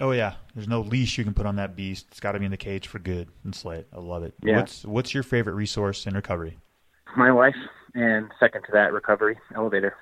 Oh 0.00 0.10
yeah, 0.10 0.34
there's 0.54 0.68
no 0.68 0.80
leash 0.80 1.18
you 1.18 1.24
can 1.24 1.34
put 1.34 1.46
on 1.46 1.56
that 1.56 1.76
beast. 1.76 2.06
It's 2.10 2.20
got 2.20 2.32
to 2.32 2.40
be 2.40 2.46
in 2.46 2.50
the 2.50 2.56
cage 2.56 2.88
for 2.88 2.98
good 2.98 3.28
and 3.44 3.54
slay 3.54 3.78
it. 3.78 3.88
I 3.92 4.00
love 4.00 4.24
it. 4.24 4.34
Yeah. 4.42 4.56
What's 4.56 4.84
what's 4.84 5.14
your 5.14 5.22
favorite 5.22 5.54
resource 5.54 6.04
in 6.04 6.14
recovery? 6.14 6.58
My 7.16 7.30
wife, 7.30 7.56
and 7.94 8.30
second 8.40 8.62
to 8.62 8.72
that, 8.72 8.92
recovery 8.92 9.38
elevator. 9.54 9.94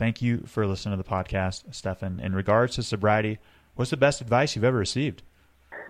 Thank 0.00 0.22
you 0.22 0.44
for 0.46 0.66
listening 0.66 0.96
to 0.96 1.02
the 1.02 1.06
podcast, 1.06 1.74
Stephan. 1.74 2.20
In 2.20 2.34
regards 2.34 2.76
to 2.76 2.82
sobriety, 2.82 3.38
what's 3.74 3.90
the 3.90 3.98
best 3.98 4.22
advice 4.22 4.56
you've 4.56 4.64
ever 4.64 4.78
received? 4.78 5.22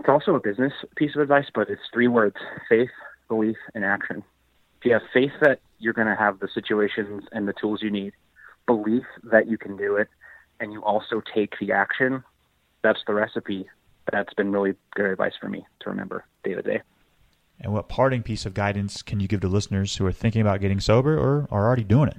It's 0.01 0.09
also 0.09 0.35
a 0.35 0.41
business 0.41 0.73
piece 0.97 1.15
of 1.15 1.23
advice, 1.23 1.47
but 1.55 1.71
it's 1.71 1.81
three 1.93 2.09
words: 2.09 2.35
faith, 2.69 2.91
belief, 3.29 3.57
and 3.73 3.85
action. 3.85 4.25
If 4.81 4.87
you 4.87 4.95
have 4.95 5.03
faith 5.15 5.31
that 5.43 5.61
you're 5.79 5.93
going 5.93 6.09
to 6.09 6.17
have 6.17 6.41
the 6.41 6.49
situations 6.53 7.23
and 7.31 7.47
the 7.47 7.53
tools 7.53 7.83
you 7.83 7.91
need, 7.93 8.13
belief 8.67 9.05
that 9.31 9.47
you 9.47 9.57
can 9.57 9.77
do 9.77 9.95
it, 9.95 10.09
and 10.59 10.73
you 10.73 10.83
also 10.83 11.23
take 11.33 11.55
the 11.61 11.71
action, 11.71 12.25
that's 12.83 13.05
the 13.07 13.15
recipe. 13.15 13.69
That's 14.11 14.35
been 14.35 14.51
really 14.51 14.75
good 14.97 15.07
advice 15.07 15.35
for 15.41 15.49
me 15.49 15.65
to 15.83 15.89
remember 15.89 16.25
day 16.43 16.55
to 16.55 16.63
day. 16.63 16.81
And 17.61 17.73
what 17.73 17.89
parting 17.89 18.25
piece 18.25 18.45
of 18.45 18.55
guidance 18.55 19.03
can 19.03 19.21
you 19.21 19.29
give 19.29 19.43
to 19.43 19.49
listeners 19.49 19.95
who 19.99 20.05
are 20.05 20.11
thinking 20.11 20.41
about 20.41 20.61
getting 20.61 20.81
sober 20.81 21.17
or 21.17 21.47
are 21.53 21.65
already 21.65 21.85
doing 21.85 22.09
it? 22.09 22.19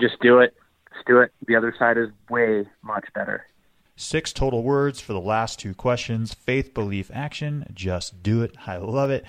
Just 0.00 0.18
do 0.20 0.40
it. 0.40 0.52
Just 0.94 1.06
do 1.06 1.18
it. 1.18 1.32
The 1.46 1.56
other 1.56 1.74
side 1.78 1.98
is 1.98 2.08
way 2.28 2.66
much 2.82 3.06
better. 3.14 3.46
Six 3.96 4.32
total 4.32 4.62
words 4.62 5.00
for 5.00 5.12
the 5.12 5.20
last 5.20 5.58
two 5.58 5.74
questions 5.74 6.32
faith, 6.32 6.72
belief, 6.72 7.10
action. 7.12 7.66
Just 7.74 8.22
do 8.22 8.42
it. 8.42 8.56
I 8.66 8.76
love 8.76 9.10
it. 9.10 9.24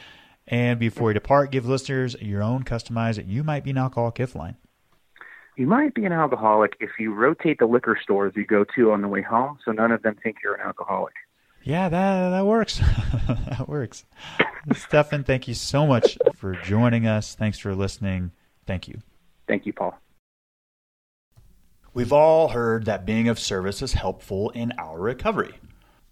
And 0.47 0.79
before 0.79 1.11
you 1.11 1.13
depart, 1.13 1.51
give 1.51 1.67
listeners 1.67 2.15
your 2.21 2.41
own 2.41 2.63
customized 2.63 3.27
You 3.27 3.43
Might 3.43 3.63
Be 3.63 3.71
an 3.71 3.77
Alcoholic 3.77 4.15
gift 4.15 4.35
line. 4.35 4.57
You 5.55 5.67
might 5.67 5.93
be 5.93 6.05
an 6.05 6.13
alcoholic 6.13 6.77
if 6.79 6.91
you 6.99 7.13
rotate 7.13 7.59
the 7.59 7.65
liquor 7.65 7.99
stores 8.01 8.33
you 8.35 8.45
go 8.45 8.63
to 8.75 8.91
on 8.91 9.01
the 9.01 9.07
way 9.07 9.21
home 9.21 9.59
so 9.65 9.71
none 9.71 9.91
of 9.91 10.01
them 10.03 10.15
think 10.23 10.37
you're 10.43 10.55
an 10.55 10.61
alcoholic. 10.61 11.13
Yeah, 11.63 11.89
that 11.89 12.29
that 12.29 12.45
works. 12.45 12.77
that 13.27 13.67
works. 13.67 14.05
Stephan, 14.73 15.23
thank 15.23 15.47
you 15.47 15.53
so 15.53 15.85
much 15.85 16.17
for 16.35 16.53
joining 16.53 17.07
us. 17.07 17.35
Thanks 17.35 17.59
for 17.59 17.75
listening. 17.75 18.31
Thank 18.65 18.87
you. 18.87 18.99
Thank 19.47 19.65
you, 19.65 19.73
Paul. 19.73 19.99
We've 21.99 22.13
all 22.13 22.47
heard 22.47 22.85
that 22.85 23.05
being 23.05 23.27
of 23.27 23.37
service 23.37 23.81
is 23.81 23.91
helpful 23.91 24.51
in 24.51 24.71
our 24.77 24.97
recovery. 24.97 25.55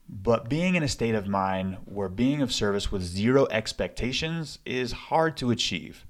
But 0.09 0.49
being 0.49 0.75
in 0.75 0.83
a 0.83 0.87
state 0.89 1.15
of 1.15 1.29
mind 1.29 1.77
where 1.85 2.09
being 2.09 2.41
of 2.41 2.51
service 2.51 2.91
with 2.91 3.01
zero 3.01 3.47
expectations 3.51 4.59
is 4.65 4.91
hard 4.91 5.37
to 5.37 5.49
achieve. 5.49 6.05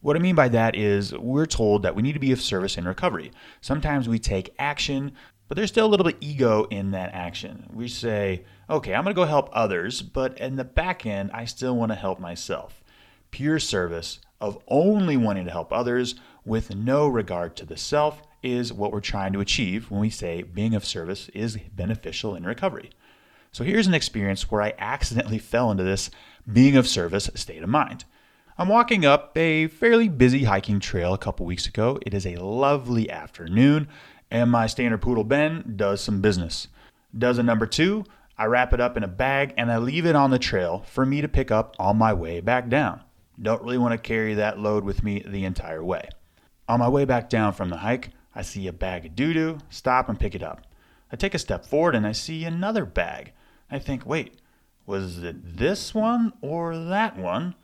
What 0.00 0.16
I 0.16 0.18
mean 0.18 0.34
by 0.34 0.48
that 0.48 0.74
is 0.74 1.16
we're 1.16 1.46
told 1.46 1.84
that 1.84 1.94
we 1.94 2.02
need 2.02 2.14
to 2.14 2.18
be 2.18 2.32
of 2.32 2.40
service 2.40 2.76
in 2.76 2.84
recovery. 2.84 3.30
Sometimes 3.60 4.08
we 4.08 4.18
take 4.18 4.56
action, 4.58 5.12
but 5.46 5.54
there's 5.54 5.70
still 5.70 5.86
a 5.86 5.90
little 5.90 6.04
bit 6.04 6.16
of 6.16 6.20
ego 6.20 6.64
in 6.64 6.90
that 6.90 7.14
action. 7.14 7.70
We 7.72 7.86
say, 7.86 8.44
okay, 8.68 8.92
I'm 8.92 9.04
going 9.04 9.14
to 9.14 9.20
go 9.20 9.24
help 9.24 9.50
others, 9.52 10.02
but 10.02 10.36
in 10.38 10.56
the 10.56 10.64
back 10.64 11.06
end, 11.06 11.30
I 11.32 11.44
still 11.44 11.76
want 11.76 11.92
to 11.92 11.96
help 11.96 12.18
myself. 12.18 12.82
Pure 13.30 13.60
service 13.60 14.18
of 14.40 14.58
only 14.66 15.16
wanting 15.16 15.44
to 15.44 15.52
help 15.52 15.72
others 15.72 16.16
with 16.44 16.74
no 16.74 17.06
regard 17.06 17.54
to 17.54 17.64
the 17.64 17.76
self 17.76 18.20
is 18.42 18.72
what 18.72 18.92
we're 18.92 19.00
trying 19.00 19.32
to 19.32 19.40
achieve 19.40 19.90
when 19.90 20.00
we 20.00 20.10
say 20.10 20.42
being 20.42 20.74
of 20.74 20.84
service 20.84 21.28
is 21.30 21.56
beneficial 21.74 22.34
in 22.34 22.44
recovery. 22.44 22.90
So 23.52 23.64
here's 23.64 23.86
an 23.86 23.94
experience 23.94 24.50
where 24.50 24.62
I 24.62 24.74
accidentally 24.78 25.38
fell 25.38 25.70
into 25.70 25.84
this 25.84 26.10
being 26.50 26.76
of 26.76 26.88
service 26.88 27.30
state 27.34 27.62
of 27.62 27.68
mind. 27.68 28.04
I'm 28.58 28.68
walking 28.68 29.04
up 29.04 29.36
a 29.36 29.68
fairly 29.68 30.08
busy 30.08 30.44
hiking 30.44 30.78
trail 30.78 31.14
a 31.14 31.18
couple 31.18 31.46
weeks 31.46 31.66
ago. 31.66 31.98
It 32.02 32.12
is 32.14 32.26
a 32.26 32.36
lovely 32.36 33.10
afternoon, 33.10 33.88
and 34.30 34.50
my 34.50 34.66
standard 34.66 35.02
poodle 35.02 35.24
Ben 35.24 35.74
does 35.76 36.00
some 36.00 36.20
business. 36.20 36.68
Does 37.16 37.38
a 37.38 37.42
number 37.42 37.66
two, 37.66 38.04
I 38.36 38.46
wrap 38.46 38.72
it 38.72 38.80
up 38.80 38.96
in 38.96 39.04
a 39.04 39.08
bag 39.08 39.54
and 39.56 39.70
I 39.70 39.78
leave 39.78 40.06
it 40.06 40.16
on 40.16 40.30
the 40.30 40.38
trail 40.38 40.84
for 40.86 41.04
me 41.06 41.20
to 41.20 41.28
pick 41.28 41.50
up 41.50 41.76
on 41.78 41.98
my 41.98 42.12
way 42.12 42.40
back 42.40 42.68
down. 42.68 43.02
Don't 43.40 43.62
really 43.62 43.78
want 43.78 43.92
to 43.92 43.98
carry 43.98 44.34
that 44.34 44.58
load 44.58 44.84
with 44.84 45.02
me 45.02 45.22
the 45.26 45.44
entire 45.44 45.84
way. 45.84 46.08
On 46.68 46.78
my 46.78 46.88
way 46.88 47.04
back 47.04 47.28
down 47.28 47.52
from 47.52 47.68
the 47.68 47.78
hike, 47.78 48.10
I 48.34 48.42
see 48.42 48.66
a 48.66 48.72
bag 48.72 49.06
of 49.06 49.16
doo 49.16 49.32
doo, 49.32 49.58
stop 49.70 50.08
and 50.08 50.18
pick 50.18 50.34
it 50.34 50.42
up. 50.42 50.66
I 51.10 51.16
take 51.16 51.34
a 51.34 51.38
step 51.38 51.66
forward 51.66 51.94
and 51.94 52.06
I 52.06 52.12
see 52.12 52.44
another 52.44 52.86
bag. 52.86 53.32
I 53.70 53.78
think, 53.78 54.06
wait, 54.06 54.40
was 54.86 55.22
it 55.22 55.56
this 55.58 55.94
one 55.94 56.32
or 56.40 56.76
that 56.76 57.18
one? 57.18 57.54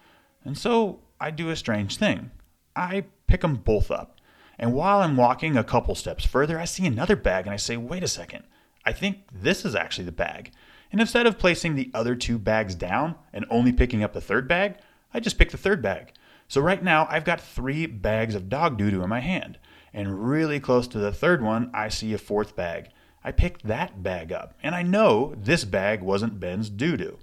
And 0.45 0.57
so 0.57 1.01
I 1.21 1.31
do 1.31 1.51
a 1.51 1.57
strange 1.57 1.97
thing. 1.97 2.31
I 2.77 3.05
pick 3.27 3.41
them 3.41 3.57
both 3.57 3.91
up. 3.91 4.17
And 4.59 4.75
while 4.75 5.01
I'm 5.01 5.17
walking 5.17 5.57
a 5.57 5.65
couple 5.65 5.95
steps 5.95 6.25
further, 6.25 6.59
I 6.59 6.65
see 6.65 6.87
another 6.87 7.17
bag 7.17 7.47
and 7.47 7.55
I 7.55 7.57
say, 7.57 7.77
wait 7.77 8.03
a 8.03 8.09
second, 8.09 8.45
I 8.85 8.93
think 8.93 9.19
this 9.33 9.65
is 9.65 9.75
actually 9.75 10.05
the 10.05 10.13
bag. 10.13 10.53
And 10.91 11.01
instead 11.01 11.27
of 11.27 11.39
placing 11.39 11.75
the 11.75 11.91
other 11.95 12.15
two 12.15 12.39
bags 12.39 12.75
down 12.75 13.15
and 13.33 13.45
only 13.51 13.73
picking 13.73 14.03
up 14.03 14.13
the 14.13 14.21
third 14.21 14.49
bag, 14.49 14.77
I 15.13 15.21
just 15.21 15.39
pick 15.39 15.51
the 15.51 15.59
third 15.59 15.83
bag. 15.83 16.13
So 16.49 16.61
right 16.61 16.83
now 16.83 17.07
I've 17.11 17.25
got 17.25 17.41
three 17.41 17.87
bags 17.87 18.35
of 18.35 18.49
dog 18.49 18.79
doo 18.79 18.91
doo 18.91 19.03
in 19.03 19.09
my 19.09 19.21
hand. 19.21 19.59
And 19.93 20.29
really 20.29 20.61
close 20.61 20.87
to 20.89 20.99
the 20.99 21.13
third 21.13 21.43
one, 21.43 21.71
I 21.73 21.89
see 21.89 22.13
a 22.13 22.19
fourth 22.19 22.55
bag. 22.55 22.89
I 23.25 23.33
picked 23.33 23.67
that 23.67 24.03
bag 24.03 24.33
up, 24.33 24.55
and 24.63 24.75
I 24.75 24.83
know 24.83 25.35
this 25.37 25.65
bag 25.65 26.03
wasn't 26.03 26.41
Ben's 26.41 26.71
doo 26.71 26.97
doo. 26.97 27.19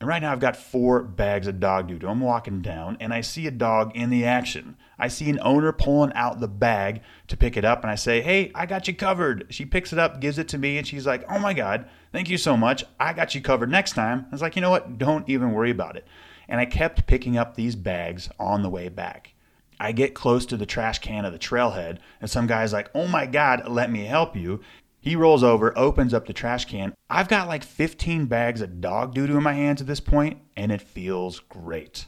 And 0.00 0.06
right 0.06 0.22
now 0.22 0.30
I've 0.30 0.40
got 0.40 0.56
four 0.56 1.02
bags 1.02 1.48
of 1.48 1.58
dog 1.58 1.88
doo 1.88 1.98
doo. 1.98 2.06
I'm 2.06 2.20
walking 2.20 2.62
down 2.62 2.96
and 3.00 3.12
I 3.12 3.20
see 3.20 3.48
a 3.48 3.50
dog 3.50 3.96
in 3.96 4.10
the 4.10 4.24
action. 4.24 4.76
I 4.96 5.08
see 5.08 5.28
an 5.28 5.40
owner 5.42 5.72
pulling 5.72 6.12
out 6.12 6.38
the 6.38 6.46
bag 6.46 7.02
to 7.26 7.36
pick 7.36 7.56
it 7.56 7.64
up 7.64 7.82
and 7.82 7.90
I 7.90 7.96
say, 7.96 8.20
Hey, 8.20 8.52
I 8.54 8.66
got 8.66 8.86
you 8.86 8.94
covered. 8.94 9.46
She 9.50 9.64
picks 9.64 9.92
it 9.92 9.98
up, 9.98 10.20
gives 10.20 10.38
it 10.38 10.48
to 10.48 10.58
me, 10.58 10.78
and 10.78 10.86
she's 10.86 11.06
like, 11.06 11.24
Oh 11.28 11.40
my 11.40 11.52
God, 11.52 11.88
thank 12.12 12.30
you 12.30 12.38
so 12.38 12.56
much. 12.56 12.84
I 13.00 13.12
got 13.12 13.34
you 13.34 13.40
covered 13.40 13.70
next 13.70 13.94
time. 13.94 14.26
I 14.28 14.30
was 14.30 14.42
like, 14.42 14.54
You 14.54 14.62
know 14.62 14.70
what? 14.70 14.98
Don't 14.98 15.28
even 15.28 15.52
worry 15.52 15.70
about 15.70 15.96
it. 15.96 16.06
And 16.48 16.60
I 16.60 16.66
kept 16.66 17.08
picking 17.08 17.36
up 17.36 17.56
these 17.56 17.74
bags 17.74 18.28
on 18.38 18.62
the 18.62 18.70
way 18.70 18.88
back. 18.88 19.34
I 19.80 19.92
get 19.92 20.14
close 20.14 20.46
to 20.46 20.56
the 20.56 20.66
trash 20.66 20.98
can 20.98 21.24
of 21.24 21.32
the 21.32 21.38
trailhead, 21.38 21.98
and 22.20 22.30
some 22.30 22.46
guy's 22.46 22.72
like, 22.72 22.90
Oh 22.94 23.06
my 23.06 23.26
God, 23.26 23.68
let 23.68 23.90
me 23.90 24.04
help 24.04 24.36
you. 24.36 24.60
He 25.00 25.14
rolls 25.14 25.42
over, 25.44 25.76
opens 25.78 26.12
up 26.12 26.26
the 26.26 26.32
trash 26.32 26.64
can. 26.64 26.92
I've 27.08 27.28
got 27.28 27.48
like 27.48 27.62
15 27.64 28.26
bags 28.26 28.60
of 28.60 28.80
dog 28.80 29.14
doo 29.14 29.26
doo 29.26 29.36
in 29.36 29.42
my 29.42 29.54
hands 29.54 29.80
at 29.80 29.86
this 29.86 30.00
point, 30.00 30.40
and 30.56 30.72
it 30.72 30.82
feels 30.82 31.40
great. 31.40 32.06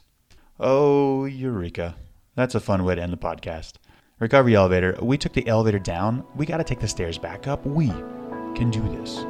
Oh, 0.58 1.24
Eureka. 1.24 1.96
That's 2.34 2.54
a 2.54 2.60
fun 2.60 2.84
way 2.84 2.96
to 2.96 3.02
end 3.02 3.12
the 3.12 3.16
podcast. 3.16 3.74
Recovery 4.18 4.54
elevator. 4.54 4.98
We 5.00 5.16
took 5.16 5.32
the 5.32 5.46
elevator 5.48 5.78
down. 5.78 6.24
We 6.36 6.44
got 6.44 6.58
to 6.58 6.64
take 6.64 6.80
the 6.80 6.88
stairs 6.88 7.16
back 7.16 7.46
up. 7.46 7.64
We 7.64 7.88
can 8.54 8.70
do 8.70 8.82
this. 8.96 9.24